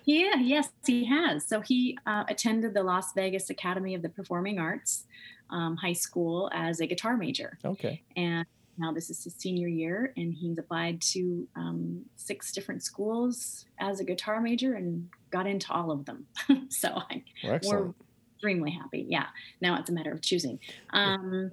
Yeah, 0.04 0.36
yes, 0.36 0.68
he 0.86 1.04
has. 1.04 1.46
So 1.46 1.60
he 1.60 1.98
uh, 2.06 2.24
attended 2.28 2.74
the 2.74 2.82
Las 2.82 3.12
Vegas 3.14 3.50
Academy 3.50 3.94
of 3.94 4.02
the 4.02 4.08
Performing 4.08 4.58
Arts 4.58 5.04
um, 5.50 5.76
high 5.76 5.92
school 5.92 6.50
as 6.52 6.80
a 6.80 6.86
guitar 6.86 7.16
major. 7.16 7.58
Okay. 7.64 8.02
And 8.16 8.46
now 8.78 8.92
this 8.92 9.10
is 9.10 9.22
his 9.22 9.34
senior 9.34 9.68
year, 9.68 10.12
and 10.16 10.32
he's 10.32 10.58
applied 10.58 11.00
to 11.12 11.46
um, 11.56 12.04
six 12.16 12.52
different 12.52 12.82
schools 12.82 13.66
as 13.78 14.00
a 14.00 14.04
guitar 14.04 14.40
major 14.40 14.74
and 14.74 15.08
got 15.30 15.46
into 15.46 15.72
all 15.72 15.90
of 15.90 16.04
them. 16.06 16.26
so 16.68 16.88
I, 17.10 17.22
well, 17.44 17.60
we're 17.62 17.94
extremely 18.34 18.70
happy. 18.70 19.06
Yeah. 19.08 19.26
Now 19.60 19.78
it's 19.78 19.90
a 19.90 19.92
matter 19.92 20.10
of 20.10 20.22
choosing. 20.22 20.58
Um, 20.90 21.52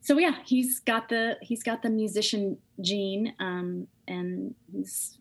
so 0.00 0.18
yeah, 0.18 0.36
he's 0.44 0.80
got 0.80 1.08
the 1.08 1.38
he's 1.40 1.62
got 1.62 1.82
the 1.82 1.90
musician 1.90 2.58
gene, 2.80 3.34
um, 3.40 3.86
and 4.06 4.54
he's 4.70 5.18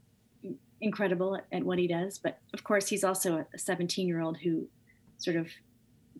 incredible 0.83 1.36
at, 1.36 1.45
at, 1.51 1.63
what 1.63 1.79
he 1.79 1.88
does. 1.88 2.17
But 2.17 2.39
of 2.53 2.63
course, 2.63 2.88
he's 2.88 3.03
also 3.03 3.45
a 3.53 3.57
17 3.57 4.07
year 4.07 4.21
old 4.21 4.38
who 4.38 4.67
sort 5.17 5.38
of 5.38 5.47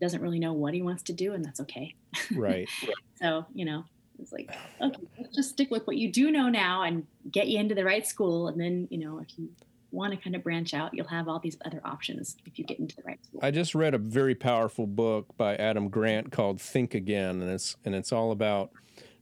doesn't 0.00 0.20
really 0.20 0.38
know 0.38 0.52
what 0.52 0.74
he 0.74 0.82
wants 0.82 1.02
to 1.04 1.12
do, 1.12 1.32
and 1.34 1.44
that's 1.44 1.60
okay. 1.60 1.94
Right. 2.34 2.68
so 3.16 3.46
you 3.54 3.64
know, 3.64 3.84
it's 4.18 4.32
like 4.32 4.50
okay, 4.80 5.02
let's 5.18 5.34
just 5.34 5.50
stick 5.50 5.70
with 5.70 5.86
what 5.86 5.96
you 5.96 6.10
do 6.10 6.30
know 6.30 6.48
now 6.48 6.82
and 6.82 7.06
get 7.30 7.48
you 7.48 7.58
into 7.58 7.74
the 7.74 7.84
right 7.84 8.06
school, 8.06 8.48
and 8.48 8.60
then 8.60 8.88
you 8.90 8.98
know 8.98 9.18
if 9.18 9.38
you 9.38 9.48
want 9.90 10.12
to 10.12 10.18
kind 10.18 10.34
of 10.34 10.42
branch 10.42 10.74
out, 10.74 10.92
you'll 10.92 11.06
have 11.06 11.28
all 11.28 11.38
these 11.38 11.56
other 11.64 11.80
options 11.84 12.36
if 12.46 12.58
you 12.58 12.64
get 12.64 12.78
into 12.80 12.96
the 12.96 13.02
right 13.04 13.24
school. 13.24 13.40
I 13.42 13.50
just 13.50 13.74
read 13.74 13.94
a 13.94 13.98
very 13.98 14.34
powerful 14.34 14.86
book 14.86 15.36
by 15.36 15.54
Adam 15.56 15.88
Grant 15.88 16.32
called 16.32 16.60
Think 16.60 16.94
Again, 16.94 17.40
and 17.40 17.50
it's 17.50 17.76
and 17.84 17.94
it's 17.94 18.12
all 18.12 18.32
about 18.32 18.70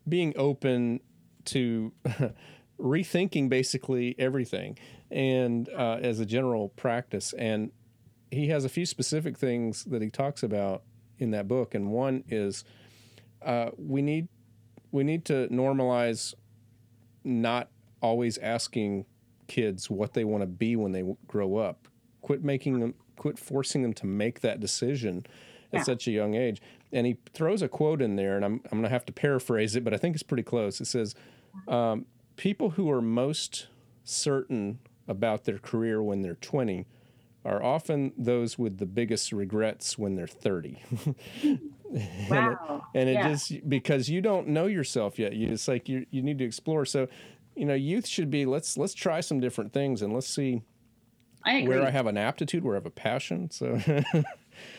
being 0.08 0.32
open 0.36 1.00
to 1.46 1.92
rethinking 2.80 3.48
basically 3.48 4.16
everything, 4.18 4.78
and 5.12 5.68
uh, 5.68 5.98
as 6.02 6.18
a 6.20 6.26
general 6.26 6.70
practice. 6.70 7.32
And 7.34 7.70
he 8.30 8.48
has 8.48 8.64
a 8.64 8.68
few 8.68 8.86
specific 8.86 9.36
things 9.38 9.84
that 9.84 10.00
he 10.02 10.08
talks 10.10 10.42
about 10.42 10.82
in 11.18 11.30
that 11.32 11.46
book, 11.46 11.74
and 11.74 11.90
one 11.90 12.24
is 12.28 12.64
uh, 13.42 13.70
we 13.76 14.02
need 14.02 14.28
we 14.90 15.04
need 15.04 15.24
to 15.26 15.46
normalize 15.48 16.34
not 17.24 17.68
always 18.00 18.38
asking 18.38 19.04
kids 19.46 19.88
what 19.90 20.14
they 20.14 20.24
want 20.24 20.42
to 20.42 20.46
be 20.46 20.74
when 20.76 20.92
they 20.92 21.04
grow 21.26 21.56
up 21.56 21.88
quit 22.22 22.42
making 22.44 22.78
them, 22.78 22.94
quit 23.16 23.36
forcing 23.38 23.82
them 23.82 23.92
to 23.92 24.06
make 24.06 24.40
that 24.40 24.60
decision 24.60 25.26
at 25.72 25.78
Yeah. 25.80 25.82
such 25.82 26.06
a 26.06 26.12
young 26.12 26.34
age. 26.34 26.62
And 26.92 27.04
he 27.04 27.16
throws 27.34 27.62
a 27.62 27.68
quote 27.68 28.00
in 28.00 28.14
there, 28.16 28.36
and 28.36 28.44
I'm 28.44 28.60
I'm 28.66 28.78
going 28.78 28.82
to 28.84 28.88
have 28.88 29.04
to 29.06 29.12
paraphrase 29.12 29.74
it, 29.76 29.82
but 29.84 29.92
I 29.92 29.96
think 29.96 30.14
it's 30.14 30.22
pretty 30.22 30.44
close. 30.44 30.80
It 30.80 30.84
says, 30.86 31.14
um, 31.66 32.06
"People 32.36 32.70
who 32.70 32.88
are 32.90 33.02
most 33.02 33.66
certain 34.04 34.78
about 35.08 35.44
their 35.44 35.58
career 35.58 36.02
when 36.02 36.22
they're 36.22 36.34
20 36.36 36.86
are 37.44 37.62
often 37.62 38.12
those 38.16 38.56
with 38.56 38.78
the 38.78 38.86
biggest 38.86 39.32
regrets 39.32 39.98
when 39.98 40.14
they're 40.14 40.26
30." 40.26 40.82
Wow. 42.30 42.82
and 42.94 43.08
it 43.08 43.14
Yeah. 43.14 43.28
just 43.28 43.68
because 43.68 44.08
you 44.08 44.22
don't 44.22 44.48
know 44.48 44.64
yourself 44.64 45.18
yet 45.18 45.34
you 45.34 45.48
just 45.48 45.68
like 45.68 45.90
you 45.90 46.06
you 46.10 46.22
need 46.22 46.38
to 46.38 46.44
explore 46.44 46.86
so 46.86 47.06
you 47.54 47.66
know 47.66 47.74
youth 47.74 48.06
should 48.06 48.30
be 48.30 48.46
let's 48.46 48.78
let's 48.78 48.94
try 48.94 49.20
some 49.20 49.40
different 49.40 49.74
things 49.74 50.00
and 50.00 50.12
let's 50.14 50.26
see 50.26 50.62
I 51.44 51.64
where 51.64 51.82
i 51.82 51.90
have 51.90 52.06
an 52.06 52.16
aptitude 52.16 52.64
where 52.64 52.76
i 52.76 52.78
have 52.78 52.86
a 52.86 52.90
passion 52.90 53.50
so 53.50 53.78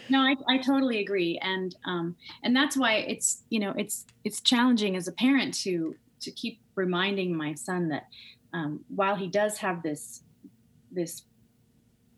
No, 0.09 0.19
I, 0.19 0.35
I 0.47 0.57
totally 0.57 0.99
agree, 0.99 1.39
and 1.41 1.75
um, 1.85 2.15
and 2.43 2.55
that's 2.55 2.75
why 2.75 2.95
it's 2.95 3.43
you 3.49 3.59
know 3.59 3.73
it's 3.77 4.05
it's 4.23 4.41
challenging 4.41 4.95
as 4.95 5.07
a 5.07 5.13
parent 5.13 5.53
to 5.61 5.95
to 6.21 6.31
keep 6.31 6.59
reminding 6.75 7.35
my 7.35 7.53
son 7.53 7.89
that 7.89 8.03
um, 8.53 8.81
while 8.87 9.15
he 9.15 9.27
does 9.27 9.57
have 9.57 9.83
this 9.83 10.21
this 10.91 11.23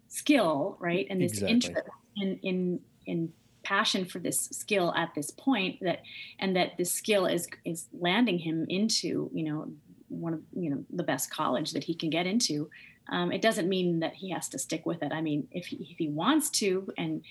skill, 0.08 0.78
right, 0.80 1.08
and 1.10 1.22
this 1.22 1.34
Exactly. 1.34 1.54
interest 1.54 1.90
in 2.18 2.40
in 2.44 2.80
in 3.06 3.34
passion 3.64 4.06
for 4.06 4.20
this 4.20 4.42
skill 4.52 4.94
at 4.96 5.14
this 5.16 5.32
point 5.32 5.80
that 5.82 6.04
and 6.40 6.56
that 6.56 6.78
this 6.78 6.92
skill 6.92 7.26
is 7.26 7.48
is 7.66 7.88
landing 8.00 8.38
him 8.38 8.66
into 8.70 9.30
you 9.34 9.44
know 9.44 9.68
one 10.08 10.34
of 10.36 10.42
you 10.54 10.70
know 10.70 10.86
the 10.94 11.04
best 11.04 11.32
college 11.32 11.72
that 11.72 11.84
he 11.84 11.96
can 11.96 12.10
get 12.10 12.28
into 12.28 12.70
um, 13.10 13.32
it 13.32 13.42
doesn't 13.42 13.68
mean 13.68 14.00
that 14.00 14.14
he 14.14 14.30
has 14.30 14.48
to 14.48 14.60
stick 14.60 14.86
with 14.86 15.02
it 15.02 15.12
i 15.12 15.20
mean 15.20 15.48
if 15.52 15.66
he, 15.66 15.78
if 15.78 15.98
he 15.98 16.08
wants 16.10 16.50
to 16.52 16.88
and 16.98 17.24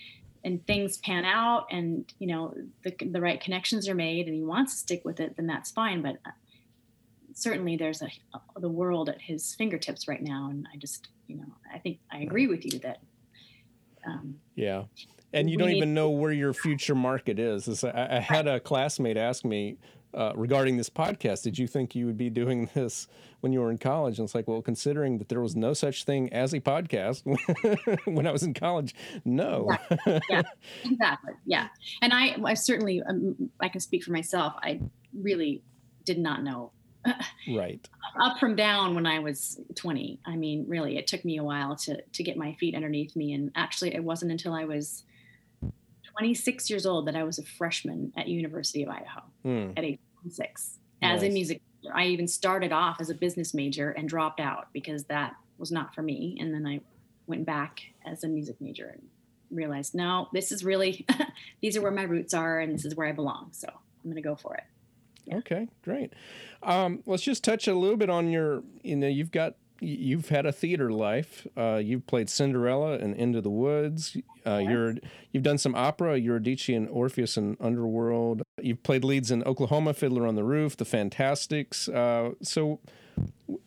and 0.45 0.67
things 0.67 0.99
pan 0.99 1.25
out 1.25 1.67
and 1.71 2.13
you 2.19 2.27
know 2.27 2.53
the, 2.83 2.93
the 3.13 3.21
right 3.21 3.41
connections 3.41 3.89
are 3.89 3.95
made 3.95 4.27
and 4.27 4.35
he 4.35 4.43
wants 4.43 4.73
to 4.73 4.79
stick 4.79 5.03
with 5.05 5.21
it 5.21 5.37
then 5.37 5.47
that's 5.47 5.71
fine 5.71 6.03
but 6.03 6.17
certainly 7.35 7.77
there's 7.77 8.01
a 8.03 8.09
the 8.59 8.69
world 8.69 9.09
at 9.09 9.21
his 9.21 9.55
fingertips 9.55 10.09
right 10.09 10.23
now 10.23 10.49
and 10.51 10.67
i 10.73 10.77
just 10.77 11.09
you 11.27 11.37
know 11.37 11.47
i 11.73 11.79
think 11.79 11.99
i 12.13 12.19
agree 12.19 12.47
with 12.47 12.65
you 12.65 12.79
that 12.81 12.99
um, 14.07 14.37
yeah. 14.55 14.85
And 15.33 15.51
you 15.51 15.57
don't 15.57 15.69
need- 15.69 15.79
even 15.79 15.95
know 15.95 16.11
where 16.11 16.33
your 16.33 16.53
future 16.53 16.95
market 16.95 17.39
is. 17.39 17.83
I, 17.85 18.17
I 18.17 18.21
had 18.21 18.47
a 18.47 18.61
classmate 18.61 19.17
ask 19.17 19.45
me 19.45 19.79
uh, 20.13 20.33
regarding 20.37 20.77
this 20.77 20.89
podcast 20.89 21.43
did 21.43 21.59
you 21.59 21.67
think 21.67 21.95
you 21.97 22.07
would 22.07 22.17
be 22.17 22.31
doing 22.31 22.71
this 22.75 23.09
when 23.41 23.53
you 23.53 23.61
were 23.61 23.71
in 23.71 23.79
college? 23.79 24.19
And 24.19 24.27
it's 24.27 24.35
like 24.35 24.47
well 24.47 24.63
considering 24.63 25.19
that 25.19 25.29
there 25.29 25.41
was 25.41 25.57
no 25.57 25.73
such 25.73 26.05
thing 26.05 26.33
as 26.33 26.53
a 26.53 26.61
podcast 26.61 27.25
when 28.15 28.27
i 28.27 28.31
was 28.31 28.45
in 28.45 28.55
college 28.55 28.95
no. 29.25 29.77
Yeah. 30.31 30.43
Exactly. 30.85 31.33
Yeah. 31.45 31.69
And 32.01 32.13
i 32.13 32.37
i 32.45 32.55
certainly 32.55 33.03
um, 33.03 33.51
i 33.61 33.69
can 33.69 33.81
speak 33.81 34.05
for 34.05 34.13
myself. 34.13 34.55
I 34.63 34.81
really 35.13 35.63
did 36.05 36.19
not 36.19 36.45
know 36.45 36.71
right 37.55 37.89
up 38.21 38.39
from 38.39 38.55
down 38.57 38.95
when 38.95 39.07
i 39.07 39.19
was 39.19 39.61
20 39.75 40.21
i 40.27 40.37
mean 40.37 40.65
really 40.69 40.97
it 40.97 41.07
took 41.07 41.25
me 41.25 41.37
a 41.39 41.45
while 41.45 41.77
to 41.77 42.01
to 42.13 42.23
get 42.23 42.37
my 42.37 42.55
feet 42.55 42.75
underneath 42.75 43.15
me 43.17 43.33
and 43.33 43.51
actually 43.55 43.95
it 43.95 44.03
wasn't 44.03 44.31
until 44.31 44.53
i 44.55 44.65
was 44.65 45.05
26 46.13 46.71
years 46.71 46.87
old 46.87 47.07
that 47.07 47.17
i 47.17 47.23
was 47.25 47.39
a 47.39 47.45
freshman 47.45 48.13
at 48.17 48.29
university 48.29 48.83
of 48.83 48.89
idaho 48.89 49.21
Hmm. 49.43 49.71
at 49.77 49.85
age 49.85 49.99
26 50.23 50.79
as 51.03 51.23
a 51.23 51.27
Nice. 51.27 51.33
music 51.35 51.63
major. 51.83 51.95
i 51.97 52.07
even 52.07 52.27
started 52.29 52.73
off 52.73 52.97
as 53.01 53.11
a 53.11 53.15
business 53.15 53.53
major 53.55 53.91
and 53.91 54.09
dropped 54.09 54.41
out 54.41 54.69
because 54.73 55.05
that 55.05 55.35
was 55.59 55.71
not 55.71 55.95
for 55.95 56.03
me 56.03 56.37
and 56.41 56.55
then 56.55 56.67
i 56.67 56.81
went 57.27 57.45
back 57.47 57.81
as 58.07 58.23
a 58.25 58.29
music 58.29 58.57
major 58.61 58.89
and 58.89 59.03
realized 59.51 59.95
no 59.95 60.29
this 60.33 60.51
is 60.53 60.65
really 60.65 61.05
these 61.61 61.77
are 61.77 61.83
where 61.83 61.91
my 61.91 62.03
roots 62.03 62.33
are 62.35 62.61
and 62.61 62.73
this 62.75 62.85
is 62.85 62.95
where 62.95 63.07
i 63.07 63.13
belong 63.13 63.49
so 63.53 63.69
i'm 63.69 64.11
going 64.11 64.17
to 64.17 64.23
go 64.23 64.35
for 64.37 64.55
it 64.55 64.65
Yeah. 65.27 65.37
Okay, 65.37 65.69
great. 65.83 66.13
Um, 66.63 67.03
let's 67.07 67.23
just 67.23 67.43
touch 67.45 67.67
a 67.67 67.75
little 67.75 67.97
bit 67.97 68.11
on 68.11 68.31
your. 68.31 68.63
You 68.83 68.97
know, 68.97 69.09
you've 69.09 69.31
got 69.31 69.55
you've 69.81 70.29
had 70.29 70.47
a 70.47 70.53
theater 70.53 70.91
life. 70.91 71.47
Uh, 71.57 71.81
you've 71.83 72.07
played 72.07 72.31
Cinderella 72.31 72.95
and 72.95 73.15
Into 73.15 73.41
the 73.41 73.51
Woods. 73.51 74.17
Uh, 74.47 74.59
You're 74.59 74.95
you've 75.33 75.43
done 75.43 75.59
some 75.59 75.75
opera. 75.75 76.17
Eurydice 76.19 76.69
and 76.69 76.89
Orpheus 76.89 77.37
and 77.37 77.57
Underworld. 77.61 78.43
You've 78.61 78.83
played 78.83 79.05
leads 79.05 79.31
in 79.31 79.43
Oklahoma, 79.45 79.95
Fiddler 79.95 80.27
on 80.27 80.35
the 80.35 80.45
Roof, 80.45 80.77
The 80.77 80.85
Fantasticks. 80.85 81.89
Uh, 81.89 82.33
so. 82.43 82.81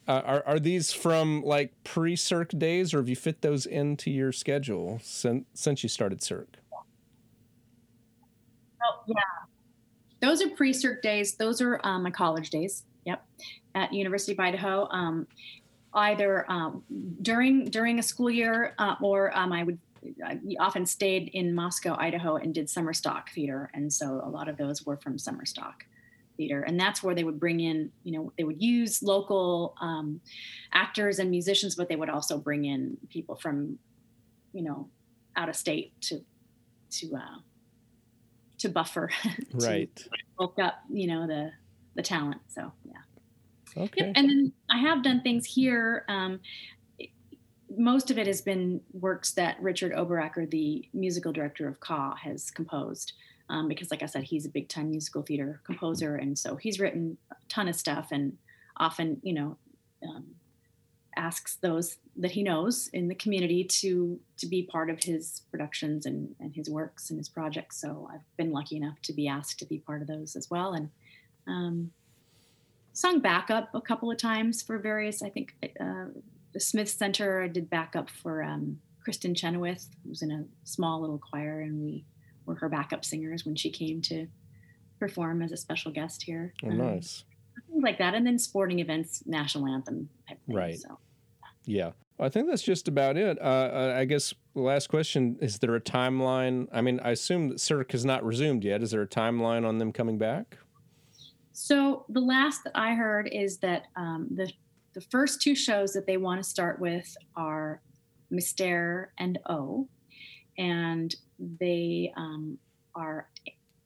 Uh, 0.10 0.22
are 0.26 0.44
are 0.46 0.60
these 0.60 0.92
from 0.92 1.42
like 1.42 1.72
pre 1.86 2.18
Cirque 2.18 2.50
days, 2.58 2.94
or 2.94 2.98
have 2.98 3.08
you 3.08 3.16
fit 3.16 3.42
those 3.42 3.66
into 3.66 4.12
your 4.12 4.34
schedule 4.34 5.00
since 5.02 5.46
since 5.54 5.84
you 5.84 5.90
started 5.90 6.22
Cirque? 6.22 6.58
Oh, 8.84 9.04
yeah. 9.08 9.16
Those 10.20 10.42
are 10.42 10.50
pre-Cirque 10.50 11.02
days. 11.02 11.36
Those 11.36 11.62
are 11.62 11.80
um, 11.84 12.04
my 12.04 12.12
college 12.12 12.50
days. 12.50 12.84
Yep, 13.06 13.26
at 13.76 13.94
University 13.94 14.34
of 14.34 14.40
Idaho. 14.40 14.88
Um, 14.92 15.28
either 15.94 16.50
um, 16.52 16.84
during 17.22 17.66
during 17.66 18.00
a 18.00 18.04
school 18.04 18.30
year, 18.30 18.74
uh, 18.78 18.96
or 19.02 19.36
um, 19.38 19.52
I 19.52 19.64
would 19.64 19.80
I 20.24 20.40
often 20.60 20.86
stayed 20.86 21.30
in 21.34 21.54
Moscow, 21.54 21.96
Idaho, 21.98 22.38
and 22.38 22.54
did 22.54 22.70
summer 22.70 22.94
stock 22.94 23.32
theater, 23.32 23.70
and 23.74 23.92
so 23.92 24.22
a 24.24 24.30
lot 24.30 24.48
of 24.48 24.58
those 24.58 24.86
were 24.86 24.98
from 24.98 25.18
summer 25.18 25.46
stock 25.46 25.86
theater, 26.38 26.62
and 26.62 26.80
that's 26.80 27.02
where 27.02 27.16
they 27.16 27.24
would 27.24 27.40
bring 27.40 27.60
in, 27.60 27.92
you 28.04 28.12
know, 28.12 28.32
they 28.38 28.44
would 28.44 28.62
use 28.62 29.02
local 29.02 29.76
um, 29.82 30.22
actors 30.72 31.20
and 31.20 31.32
musicians, 31.32 31.76
but 31.76 31.90
they 31.90 31.96
would 31.96 32.10
also 32.10 32.38
bring 32.38 32.66
in 32.66 32.98
people 33.10 33.36
from, 33.36 33.80
you 34.54 34.62
know, 34.62 34.88
out 35.36 35.50
of 35.50 35.56
state 35.56 36.00
to 36.02 36.22
to 36.92 37.16
uh, 37.16 37.40
to 38.60 38.70
buffer 38.70 39.10
to 39.24 39.68
Right. 39.68 40.08
bulk 40.38 40.58
up, 40.60 40.76
you 40.90 41.08
know, 41.08 41.28
the 41.28 41.52
the 41.96 42.02
talent. 42.04 42.42
So 42.48 42.72
yeah. 42.86 43.84
Okay. 43.84 44.06
Yep. 44.08 44.14
And 44.16 44.30
then 44.30 44.54
I 44.72 44.80
have 44.80 45.04
done 45.04 45.22
things 45.22 45.46
here. 45.46 46.06
Um, 46.08 46.40
most 47.78 48.10
of 48.12 48.18
it 48.18 48.28
has 48.28 48.42
been 48.42 48.82
works 48.94 49.34
that 49.34 49.62
Richard 49.62 49.92
Oberacker, 49.94 50.50
the 50.50 50.88
musical 50.94 51.32
director 51.32 51.68
of 51.68 51.80
Ka, 51.80 52.16
has 52.16 52.50
composed. 52.50 53.14
Um, 53.50 53.68
because, 53.68 53.92
like 53.92 54.04
I 54.04 54.08
said, 54.08 54.24
he's 54.24 54.46
a 54.46 54.50
big 54.50 54.68
time 54.68 54.90
musical 54.90 55.22
theater 55.22 55.62
composer. 55.64 56.16
And 56.16 56.38
so 56.38 56.56
he's 56.58 56.80
written 56.80 57.18
a 57.32 57.36
ton 57.48 57.68
of 57.70 57.76
stuff 57.76 58.10
and 58.12 58.34
often, 58.78 59.20
you 59.24 59.34
know, 59.34 59.58
um, 60.04 60.26
asks 61.18 61.56
those 61.58 61.98
that 62.16 62.32
he 62.32 62.44
knows 62.44 62.88
in 62.94 63.08
the 63.08 63.16
community 63.16 63.64
to 63.64 64.20
to 64.38 64.48
be 64.48 64.64
part 64.64 64.90
of 64.90 65.04
his 65.04 65.42
productions 65.52 66.06
and, 66.06 66.36
and 66.40 66.56
his 66.56 66.70
works 66.70 67.10
and 67.10 67.18
his 67.20 67.30
projects. 67.30 67.82
So 67.82 68.08
I've 68.12 68.22
been 68.38 68.52
lucky 68.52 68.78
enough 68.78 69.02
to 69.04 69.14
be 69.14 69.28
asked 69.28 69.60
to 69.60 69.66
be 69.66 69.80
part 69.80 70.02
of 70.02 70.08
those 70.08 70.36
as 70.36 70.50
well. 70.50 70.74
And 70.74 70.90
um, 71.48 71.92
sung 72.94 73.20
backup 73.20 73.70
a 73.74 73.82
couple 73.82 74.12
of 74.12 74.18
times 74.18 74.62
for 74.62 74.78
various. 74.78 75.22
I 75.22 75.30
think 75.30 75.56
uh, 75.80 76.06
the 76.54 76.60
Smith 76.60 76.90
Center. 76.90 77.44
I 77.44 77.48
did 77.48 77.70
backup 77.70 78.10
for 78.10 78.44
um, 78.44 78.80
Kristin 79.06 79.36
Chenoweth, 79.36 79.88
who 80.04 80.10
was 80.10 80.22
in 80.22 80.32
a 80.32 80.46
small 80.64 81.02
little 81.02 81.20
choir, 81.20 81.62
and 81.62 81.82
we 81.82 82.06
were 82.46 82.56
her 82.56 82.70
backup 82.70 83.06
singers 83.06 83.46
when 83.46 83.56
she 83.56 83.70
came 83.70 84.02
to 84.04 84.28
perform 85.00 85.42
as 85.42 85.52
a 85.52 85.58
special 85.58 85.92
guest 85.92 86.24
here. 86.24 86.54
Oh, 86.64 86.70
Um, 86.70 86.78
nice. 86.78 87.24
things 87.70 87.84
like 87.84 88.00
that, 88.00 88.16
and 88.16 88.26
then 88.26 88.40
sporting 88.40 88.80
events, 88.80 89.24
national 89.26 89.68
anthem 89.68 90.10
type 90.28 90.40
thing. 90.46 90.56
Right. 90.56 90.80
So 90.80 90.98
Yeah. 91.68 91.92
I 92.20 92.30
think 92.30 92.50
that's 92.50 92.64
just 92.64 92.88
about 92.88 93.16
it. 93.16 93.38
Uh, 93.40 93.44
uh, 93.44 93.96
I 93.96 94.06
guess 94.06 94.34
the 94.56 94.62
last 94.62 94.88
question 94.88 95.38
is 95.40 95.60
there 95.60 95.76
a 95.76 95.82
timeline? 95.82 96.68
I 96.72 96.82
mean, 96.82 97.00
I 97.02 97.12
assume 97.12 97.50
that 97.50 97.60
Cirque 97.60 97.92
has 97.92 98.06
not 98.06 98.24
resumed 98.26 98.64
yet. 98.64 98.82
Is 98.82 98.90
there 98.90 99.04
a 99.04 99.08
timeline 99.08 99.68
on 99.68 99.78
them 99.78 99.94
coming 99.94 100.18
back? 100.18 100.58
So 101.52 102.06
the 102.10 102.20
last 102.20 102.64
that 102.64 102.72
I 102.74 102.96
heard 102.96 103.30
is 103.32 103.60
that 103.60 103.84
um, 103.96 104.28
the 104.34 104.52
the 104.94 105.02
first 105.02 105.44
two 105.44 105.54
shows 105.54 105.94
that 105.94 106.08
they 106.08 106.18
want 106.18 106.42
to 106.42 106.50
start 106.50 106.80
with 106.80 107.16
are 107.36 107.82
Mystère 108.34 109.08
and 109.20 109.38
O, 109.48 109.88
and 110.58 111.16
they 111.60 112.12
um, 112.18 112.58
are 112.96 113.30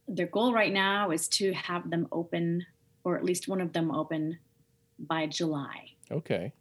their 0.08 0.28
goal 0.28 0.54
right 0.54 0.72
now 0.72 1.12
is 1.12 1.28
to 1.30 1.52
have 1.52 1.90
them 1.90 2.08
open, 2.14 2.66
or 3.04 3.18
at 3.18 3.26
least 3.26 3.50
one 3.50 3.60
of 3.60 3.74
them 3.74 3.92
open, 3.92 4.40
by 5.00 5.28
July. 5.28 5.90
Okay. 6.10 6.54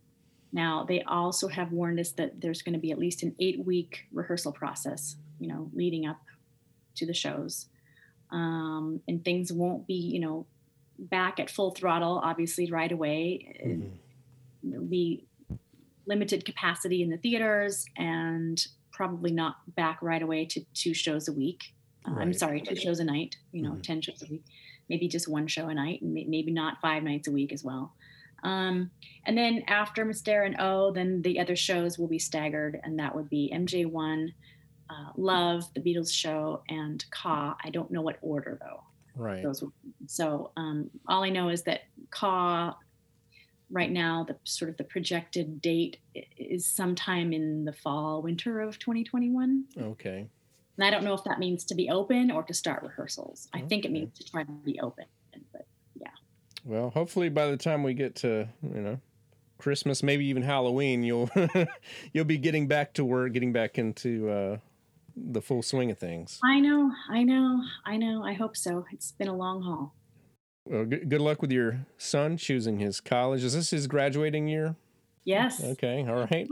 Now 0.52 0.84
they 0.84 1.02
also 1.02 1.48
have 1.48 1.70
warned 1.72 2.00
us 2.00 2.12
that 2.12 2.40
there's 2.40 2.62
going 2.62 2.72
to 2.74 2.78
be 2.80 2.90
at 2.90 2.98
least 2.98 3.22
an 3.22 3.34
eight 3.38 3.64
week 3.64 4.06
rehearsal 4.12 4.52
process, 4.52 5.16
you 5.38 5.46
know, 5.48 5.70
leading 5.72 6.06
up 6.06 6.20
to 6.96 7.06
the 7.06 7.14
shows, 7.14 7.66
um, 8.30 9.00
and 9.06 9.24
things 9.24 9.52
won't 9.52 9.86
be, 9.86 9.94
you 9.94 10.18
know, 10.20 10.46
back 10.98 11.38
at 11.40 11.48
full 11.50 11.70
throttle 11.70 12.20
obviously 12.22 12.70
right 12.70 12.92
away. 12.92 13.56
Mhm. 13.64 13.90
There'll 14.62 14.84
be 14.86 15.24
limited 16.06 16.44
capacity 16.44 17.02
in 17.02 17.10
the 17.10 17.16
theaters 17.16 17.86
and 17.96 18.66
probably 18.90 19.30
not 19.32 19.74
back 19.76 20.02
right 20.02 20.20
away 20.20 20.44
to 20.46 20.60
two 20.74 20.92
shows 20.92 21.28
a 21.28 21.32
week. 21.32 21.72
Uh, 22.04 22.12
I'm 22.18 22.32
sorry, 22.34 22.60
two 22.60 22.76
shows 22.76 22.98
a 23.00 23.04
night. 23.04 23.36
You 23.52 23.62
know, 23.62 23.72
Mhm. 23.72 23.82
ten 23.82 24.00
shows 24.02 24.22
a 24.22 24.26
week. 24.26 24.44
Maybe 24.88 25.06
just 25.08 25.28
one 25.28 25.46
show 25.46 25.68
a 25.68 25.74
night, 25.74 26.02
and 26.02 26.12
maybe 26.12 26.50
not 26.50 26.80
five 26.82 27.02
nights 27.04 27.28
a 27.28 27.30
week 27.30 27.52
as 27.52 27.62
well. 27.62 27.94
Um, 28.42 28.90
and 29.24 29.36
then 29.36 29.62
after 29.66 30.04
Mystère 30.04 30.46
and 30.46 30.56
O, 30.58 30.92
then 30.92 31.22
the 31.22 31.40
other 31.40 31.56
shows 31.56 31.98
will 31.98 32.08
be 32.08 32.18
staggered, 32.18 32.80
and 32.82 32.98
that 32.98 33.14
would 33.14 33.28
be 33.28 33.52
MJ1, 33.54 34.32
uh, 34.88 35.12
Love, 35.16 35.64
The 35.74 35.80
Beatles 35.80 36.12
Show, 36.12 36.62
and 36.68 37.04
Ka. 37.10 37.56
I 37.62 37.70
don't 37.70 37.90
know 37.90 38.02
what 38.02 38.18
order 38.22 38.58
though. 38.60 38.82
Right. 39.14 39.42
Those. 39.42 39.62
So 40.06 40.52
um, 40.56 40.90
all 41.06 41.22
I 41.22 41.30
know 41.30 41.48
is 41.48 41.62
that 41.64 41.82
Ka. 42.10 42.76
Right 43.72 43.92
now, 43.92 44.24
the 44.24 44.36
sort 44.42 44.68
of 44.68 44.78
the 44.78 44.82
projected 44.82 45.62
date 45.62 45.98
is 46.36 46.66
sometime 46.66 47.32
in 47.32 47.64
the 47.64 47.72
fall, 47.72 48.20
winter 48.20 48.60
of 48.60 48.80
2021. 48.80 49.64
Okay. 49.80 50.26
And 50.76 50.84
I 50.84 50.90
don't 50.90 51.04
know 51.04 51.14
if 51.14 51.22
that 51.22 51.38
means 51.38 51.64
to 51.66 51.76
be 51.76 51.88
open 51.88 52.32
or 52.32 52.42
to 52.42 52.54
start 52.54 52.82
rehearsals. 52.82 53.48
I 53.52 53.60
think 53.60 53.84
it 53.84 53.92
means 53.92 54.18
to 54.18 54.24
try 54.24 54.42
to 54.42 54.50
be 54.50 54.80
open. 54.80 55.04
Well, 56.64 56.90
hopefully 56.90 57.28
by 57.28 57.46
the 57.46 57.56
time 57.56 57.82
we 57.82 57.94
get 57.94 58.16
to, 58.16 58.48
you 58.62 58.80
know, 58.80 59.00
Christmas, 59.58 60.02
maybe 60.02 60.26
even 60.26 60.42
Halloween, 60.42 61.02
you'll 61.02 61.30
you'll 62.12 62.24
be 62.24 62.38
getting 62.38 62.66
back 62.66 62.94
to 62.94 63.04
work, 63.04 63.32
getting 63.32 63.52
back 63.52 63.78
into 63.78 64.28
uh, 64.30 64.56
the 65.16 65.42
full 65.42 65.62
swing 65.62 65.90
of 65.90 65.98
things. 65.98 66.38
I 66.44 66.60
know, 66.60 66.92
I 67.10 67.22
know, 67.22 67.62
I 67.84 67.96
know. 67.96 68.24
I 68.24 68.32
hope 68.32 68.56
so. 68.56 68.86
It's 68.92 69.12
been 69.12 69.28
a 69.28 69.36
long 69.36 69.62
haul. 69.62 69.94
Well, 70.66 70.84
good, 70.84 71.08
good 71.08 71.20
luck 71.20 71.42
with 71.42 71.52
your 71.52 71.86
son 71.98 72.36
choosing 72.36 72.78
his 72.78 73.00
college. 73.00 73.42
Is 73.44 73.54
this 73.54 73.70
his 73.70 73.86
graduating 73.86 74.48
year? 74.48 74.76
Yes. 75.24 75.62
Okay. 75.62 76.06
All 76.08 76.16
right. 76.16 76.48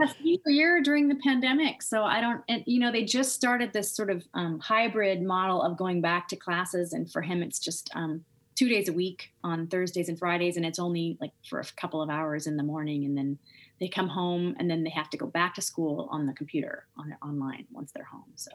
year 0.47 0.83
during 0.83 1.09
the 1.09 1.17
pandemic. 1.17 1.83
So 1.83 2.05
I 2.05 2.21
don't, 2.21 2.43
and 2.49 2.63
you 2.67 2.81
know, 2.81 2.93
they 2.93 3.05
just 3.05 3.33
started 3.33 3.73
this 3.73 3.91
sort 3.91 4.11
of 4.11 4.25
um, 4.35 4.61
hybrid 4.61 5.23
model 5.23 5.63
of 5.63 5.77
going 5.77 6.01
back 6.01 6.29
to 6.29 6.37
classes. 6.37 6.93
And 6.93 7.11
for 7.11 7.23
him, 7.23 7.43
it's 7.43 7.59
just 7.59 7.91
um, 7.95 8.25
two 8.59 8.69
days 8.69 8.89
a 8.89 8.93
week 8.93 9.33
on 9.45 9.69
Thursdays 9.69 10.09
and 10.09 10.19
Fridays. 10.19 10.57
And 10.57 10.67
it's 10.67 10.81
only 10.81 11.17
like 11.21 11.31
for 11.49 11.61
a 11.61 11.65
couple 11.81 12.03
of 12.03 12.11
hours 12.11 12.49
in 12.49 12.57
the 12.57 12.65
morning. 12.65 13.05
And 13.05 13.17
then 13.17 13.39
they 13.79 13.87
come 13.87 14.09
home 14.09 14.57
and 14.59 14.69
then 14.69 14.83
they 14.83 14.91
have 14.91 15.09
to 15.11 15.17
go 15.17 15.27
back 15.27 15.55
to 15.55 15.63
school 15.63 16.09
on 16.11 16.27
the 16.27 16.33
computer 16.33 16.87
on 16.97 17.17
online 17.23 17.67
once 17.71 17.93
they're 17.93 18.03
home. 18.03 18.33
So, 18.35 18.51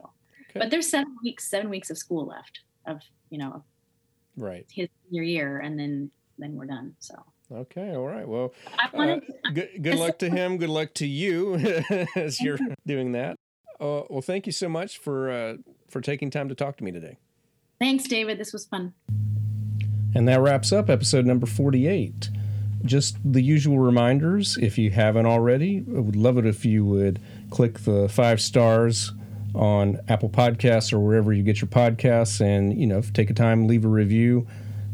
okay. 0.50 0.60
but 0.60 0.70
there's 0.70 0.90
seven 0.90 1.16
weeks, 1.22 1.48
seven 1.48 1.70
weeks 1.70 1.88
of 1.88 1.96
school 1.96 2.26
left 2.26 2.60
of, 2.86 3.00
you 3.30 3.38
know, 3.38 3.64
right. 4.36 4.66
His 4.70 4.90
senior 5.06 5.22
year. 5.22 5.58
And 5.60 5.78
then, 5.78 6.10
then 6.36 6.54
we're 6.54 6.66
done. 6.66 6.94
So. 6.98 7.14
Okay, 7.50 7.94
all 7.94 8.06
right. 8.06 8.28
Well, 8.28 8.52
uh, 8.78 9.20
good, 9.54 9.70
good 9.80 9.94
luck 9.94 10.18
to 10.18 10.28
him. 10.28 10.58
Good 10.58 10.68
luck 10.68 10.92
to 10.94 11.06
you 11.06 11.54
as 12.16 12.42
you're 12.42 12.58
doing 12.86 13.12
that. 13.12 13.38
Uh, 13.80 14.02
well, 14.10 14.22
thank 14.22 14.44
you 14.44 14.52
so 14.52 14.68
much 14.68 14.98
for 14.98 15.30
uh, 15.30 15.56
for 15.88 16.00
taking 16.00 16.30
time 16.30 16.48
to 16.48 16.54
talk 16.54 16.76
to 16.78 16.84
me 16.84 16.90
today. 16.90 17.18
Thanks, 17.78 18.04
David. 18.04 18.38
This 18.38 18.52
was 18.52 18.64
fun. 18.64 18.94
And 20.14 20.28
that 20.28 20.40
wraps 20.40 20.72
up 20.72 20.88
episode 20.88 21.26
number 21.26 21.46
48. 21.46 22.30
Just 22.84 23.16
the 23.24 23.40
usual 23.42 23.78
reminders 23.78 24.56
if 24.58 24.78
you 24.78 24.90
haven't 24.90 25.26
already. 25.26 25.84
I 25.96 26.00
would 26.00 26.16
love 26.16 26.38
it 26.38 26.46
if 26.46 26.64
you 26.64 26.84
would 26.84 27.20
click 27.50 27.80
the 27.80 28.08
five 28.08 28.40
stars 28.40 29.12
on 29.54 30.00
Apple 30.08 30.28
Podcasts 30.28 30.92
or 30.92 31.00
wherever 31.00 31.32
you 31.32 31.42
get 31.42 31.60
your 31.60 31.68
podcasts 31.68 32.40
and, 32.40 32.78
you 32.78 32.86
know, 32.86 33.00
take 33.00 33.30
a 33.30 33.34
time, 33.34 33.66
leave 33.66 33.84
a 33.84 33.88
review. 33.88 34.46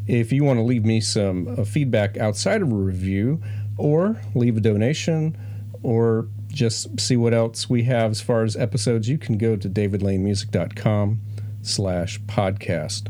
If 0.06 0.32
you 0.32 0.44
want 0.44 0.58
to 0.58 0.62
leave 0.62 0.84
me 0.84 1.00
some 1.00 1.48
uh, 1.48 1.64
feedback 1.64 2.16
outside 2.16 2.62
of 2.62 2.70
a 2.70 2.74
review 2.74 3.42
or 3.76 4.20
leave 4.34 4.56
a 4.56 4.60
donation 4.60 5.36
or 5.82 6.28
just 6.48 7.00
see 7.00 7.16
what 7.16 7.32
else 7.32 7.70
we 7.70 7.84
have 7.84 8.10
as 8.10 8.20
far 8.20 8.44
as 8.44 8.56
episodes, 8.56 9.08
you 9.08 9.18
can 9.18 9.38
go 9.38 9.56
to 9.56 9.68
davidlanemusic.com 9.68 11.20
slash 11.62 12.20
podcast. 12.22 13.08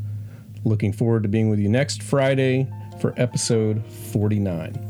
Looking 0.65 0.93
forward 0.93 1.23
to 1.23 1.29
being 1.29 1.49
with 1.49 1.59
you 1.59 1.69
next 1.69 2.03
Friday 2.03 2.71
for 3.01 3.15
episode 3.17 3.85
49. 3.87 4.87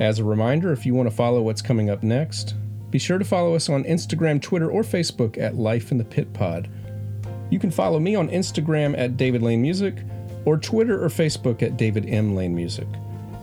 As 0.00 0.18
a 0.18 0.24
reminder, 0.24 0.72
if 0.72 0.84
you 0.84 0.94
want 0.94 1.08
to 1.08 1.14
follow 1.14 1.42
what's 1.42 1.62
coming 1.62 1.88
up 1.88 2.02
next, 2.02 2.54
be 2.90 2.98
sure 2.98 3.18
to 3.18 3.24
follow 3.24 3.54
us 3.54 3.68
on 3.68 3.84
Instagram, 3.84 4.40
Twitter, 4.42 4.70
or 4.70 4.82
Facebook 4.82 5.38
at 5.38 5.56
Life 5.56 5.92
in 5.92 5.98
the 5.98 6.04
Pit 6.04 6.32
Pod. 6.34 6.68
You 7.50 7.58
can 7.58 7.70
follow 7.70 7.98
me 7.98 8.14
on 8.14 8.28
Instagram 8.28 8.98
at 8.98 9.16
David 9.16 9.42
Lane 9.42 9.62
Music 9.62 9.94
or 10.44 10.56
Twitter 10.56 11.02
or 11.02 11.08
Facebook 11.08 11.62
at 11.62 11.76
David 11.76 12.06
M. 12.08 12.34
Lane 12.34 12.54
Music. 12.54 12.88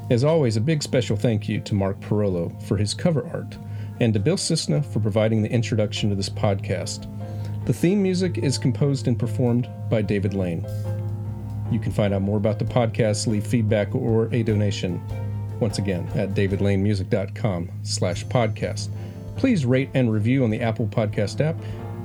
As 0.09 0.23
always, 0.23 0.55
a 0.55 0.61
big 0.61 0.83
special 0.83 1.17
thank 1.17 1.49
you 1.49 1.59
to 1.61 1.75
Mark 1.75 1.99
Parolo 1.99 2.49
for 2.63 2.77
his 2.77 2.93
cover 2.93 3.27
art, 3.33 3.57
and 3.99 4.13
to 4.13 4.19
Bill 4.19 4.37
Cisna 4.37 4.85
for 4.85 4.99
providing 4.99 5.41
the 5.41 5.51
introduction 5.51 6.09
to 6.09 6.15
this 6.15 6.29
podcast. 6.29 7.07
The 7.65 7.73
theme 7.73 8.01
music 8.01 8.37
is 8.37 8.57
composed 8.57 9.07
and 9.07 9.19
performed 9.19 9.67
by 9.89 10.01
David 10.01 10.33
Lane. 10.33 10.65
You 11.71 11.79
can 11.79 11.91
find 11.91 12.13
out 12.13 12.21
more 12.21 12.37
about 12.37 12.59
the 12.59 12.65
podcast, 12.65 13.27
leave 13.27 13.45
feedback, 13.45 13.93
or 13.93 14.33
a 14.33 14.43
donation. 14.43 15.01
Once 15.59 15.79
again, 15.79 16.07
at 16.15 16.33
davidlanemusic.com 16.33 17.69
slash 17.83 18.25
podcast. 18.25 18.89
Please 19.35 19.65
rate 19.65 19.89
and 19.93 20.11
review 20.11 20.43
on 20.43 20.49
the 20.49 20.61
Apple 20.61 20.87
Podcast 20.87 21.41
app, 21.41 21.55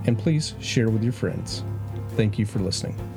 and 0.06 0.18
please 0.18 0.54
share 0.60 0.90
with 0.90 1.02
your 1.02 1.12
friends. 1.12 1.64
Thank 2.16 2.38
you 2.38 2.46
for 2.46 2.58
listening. 2.58 3.11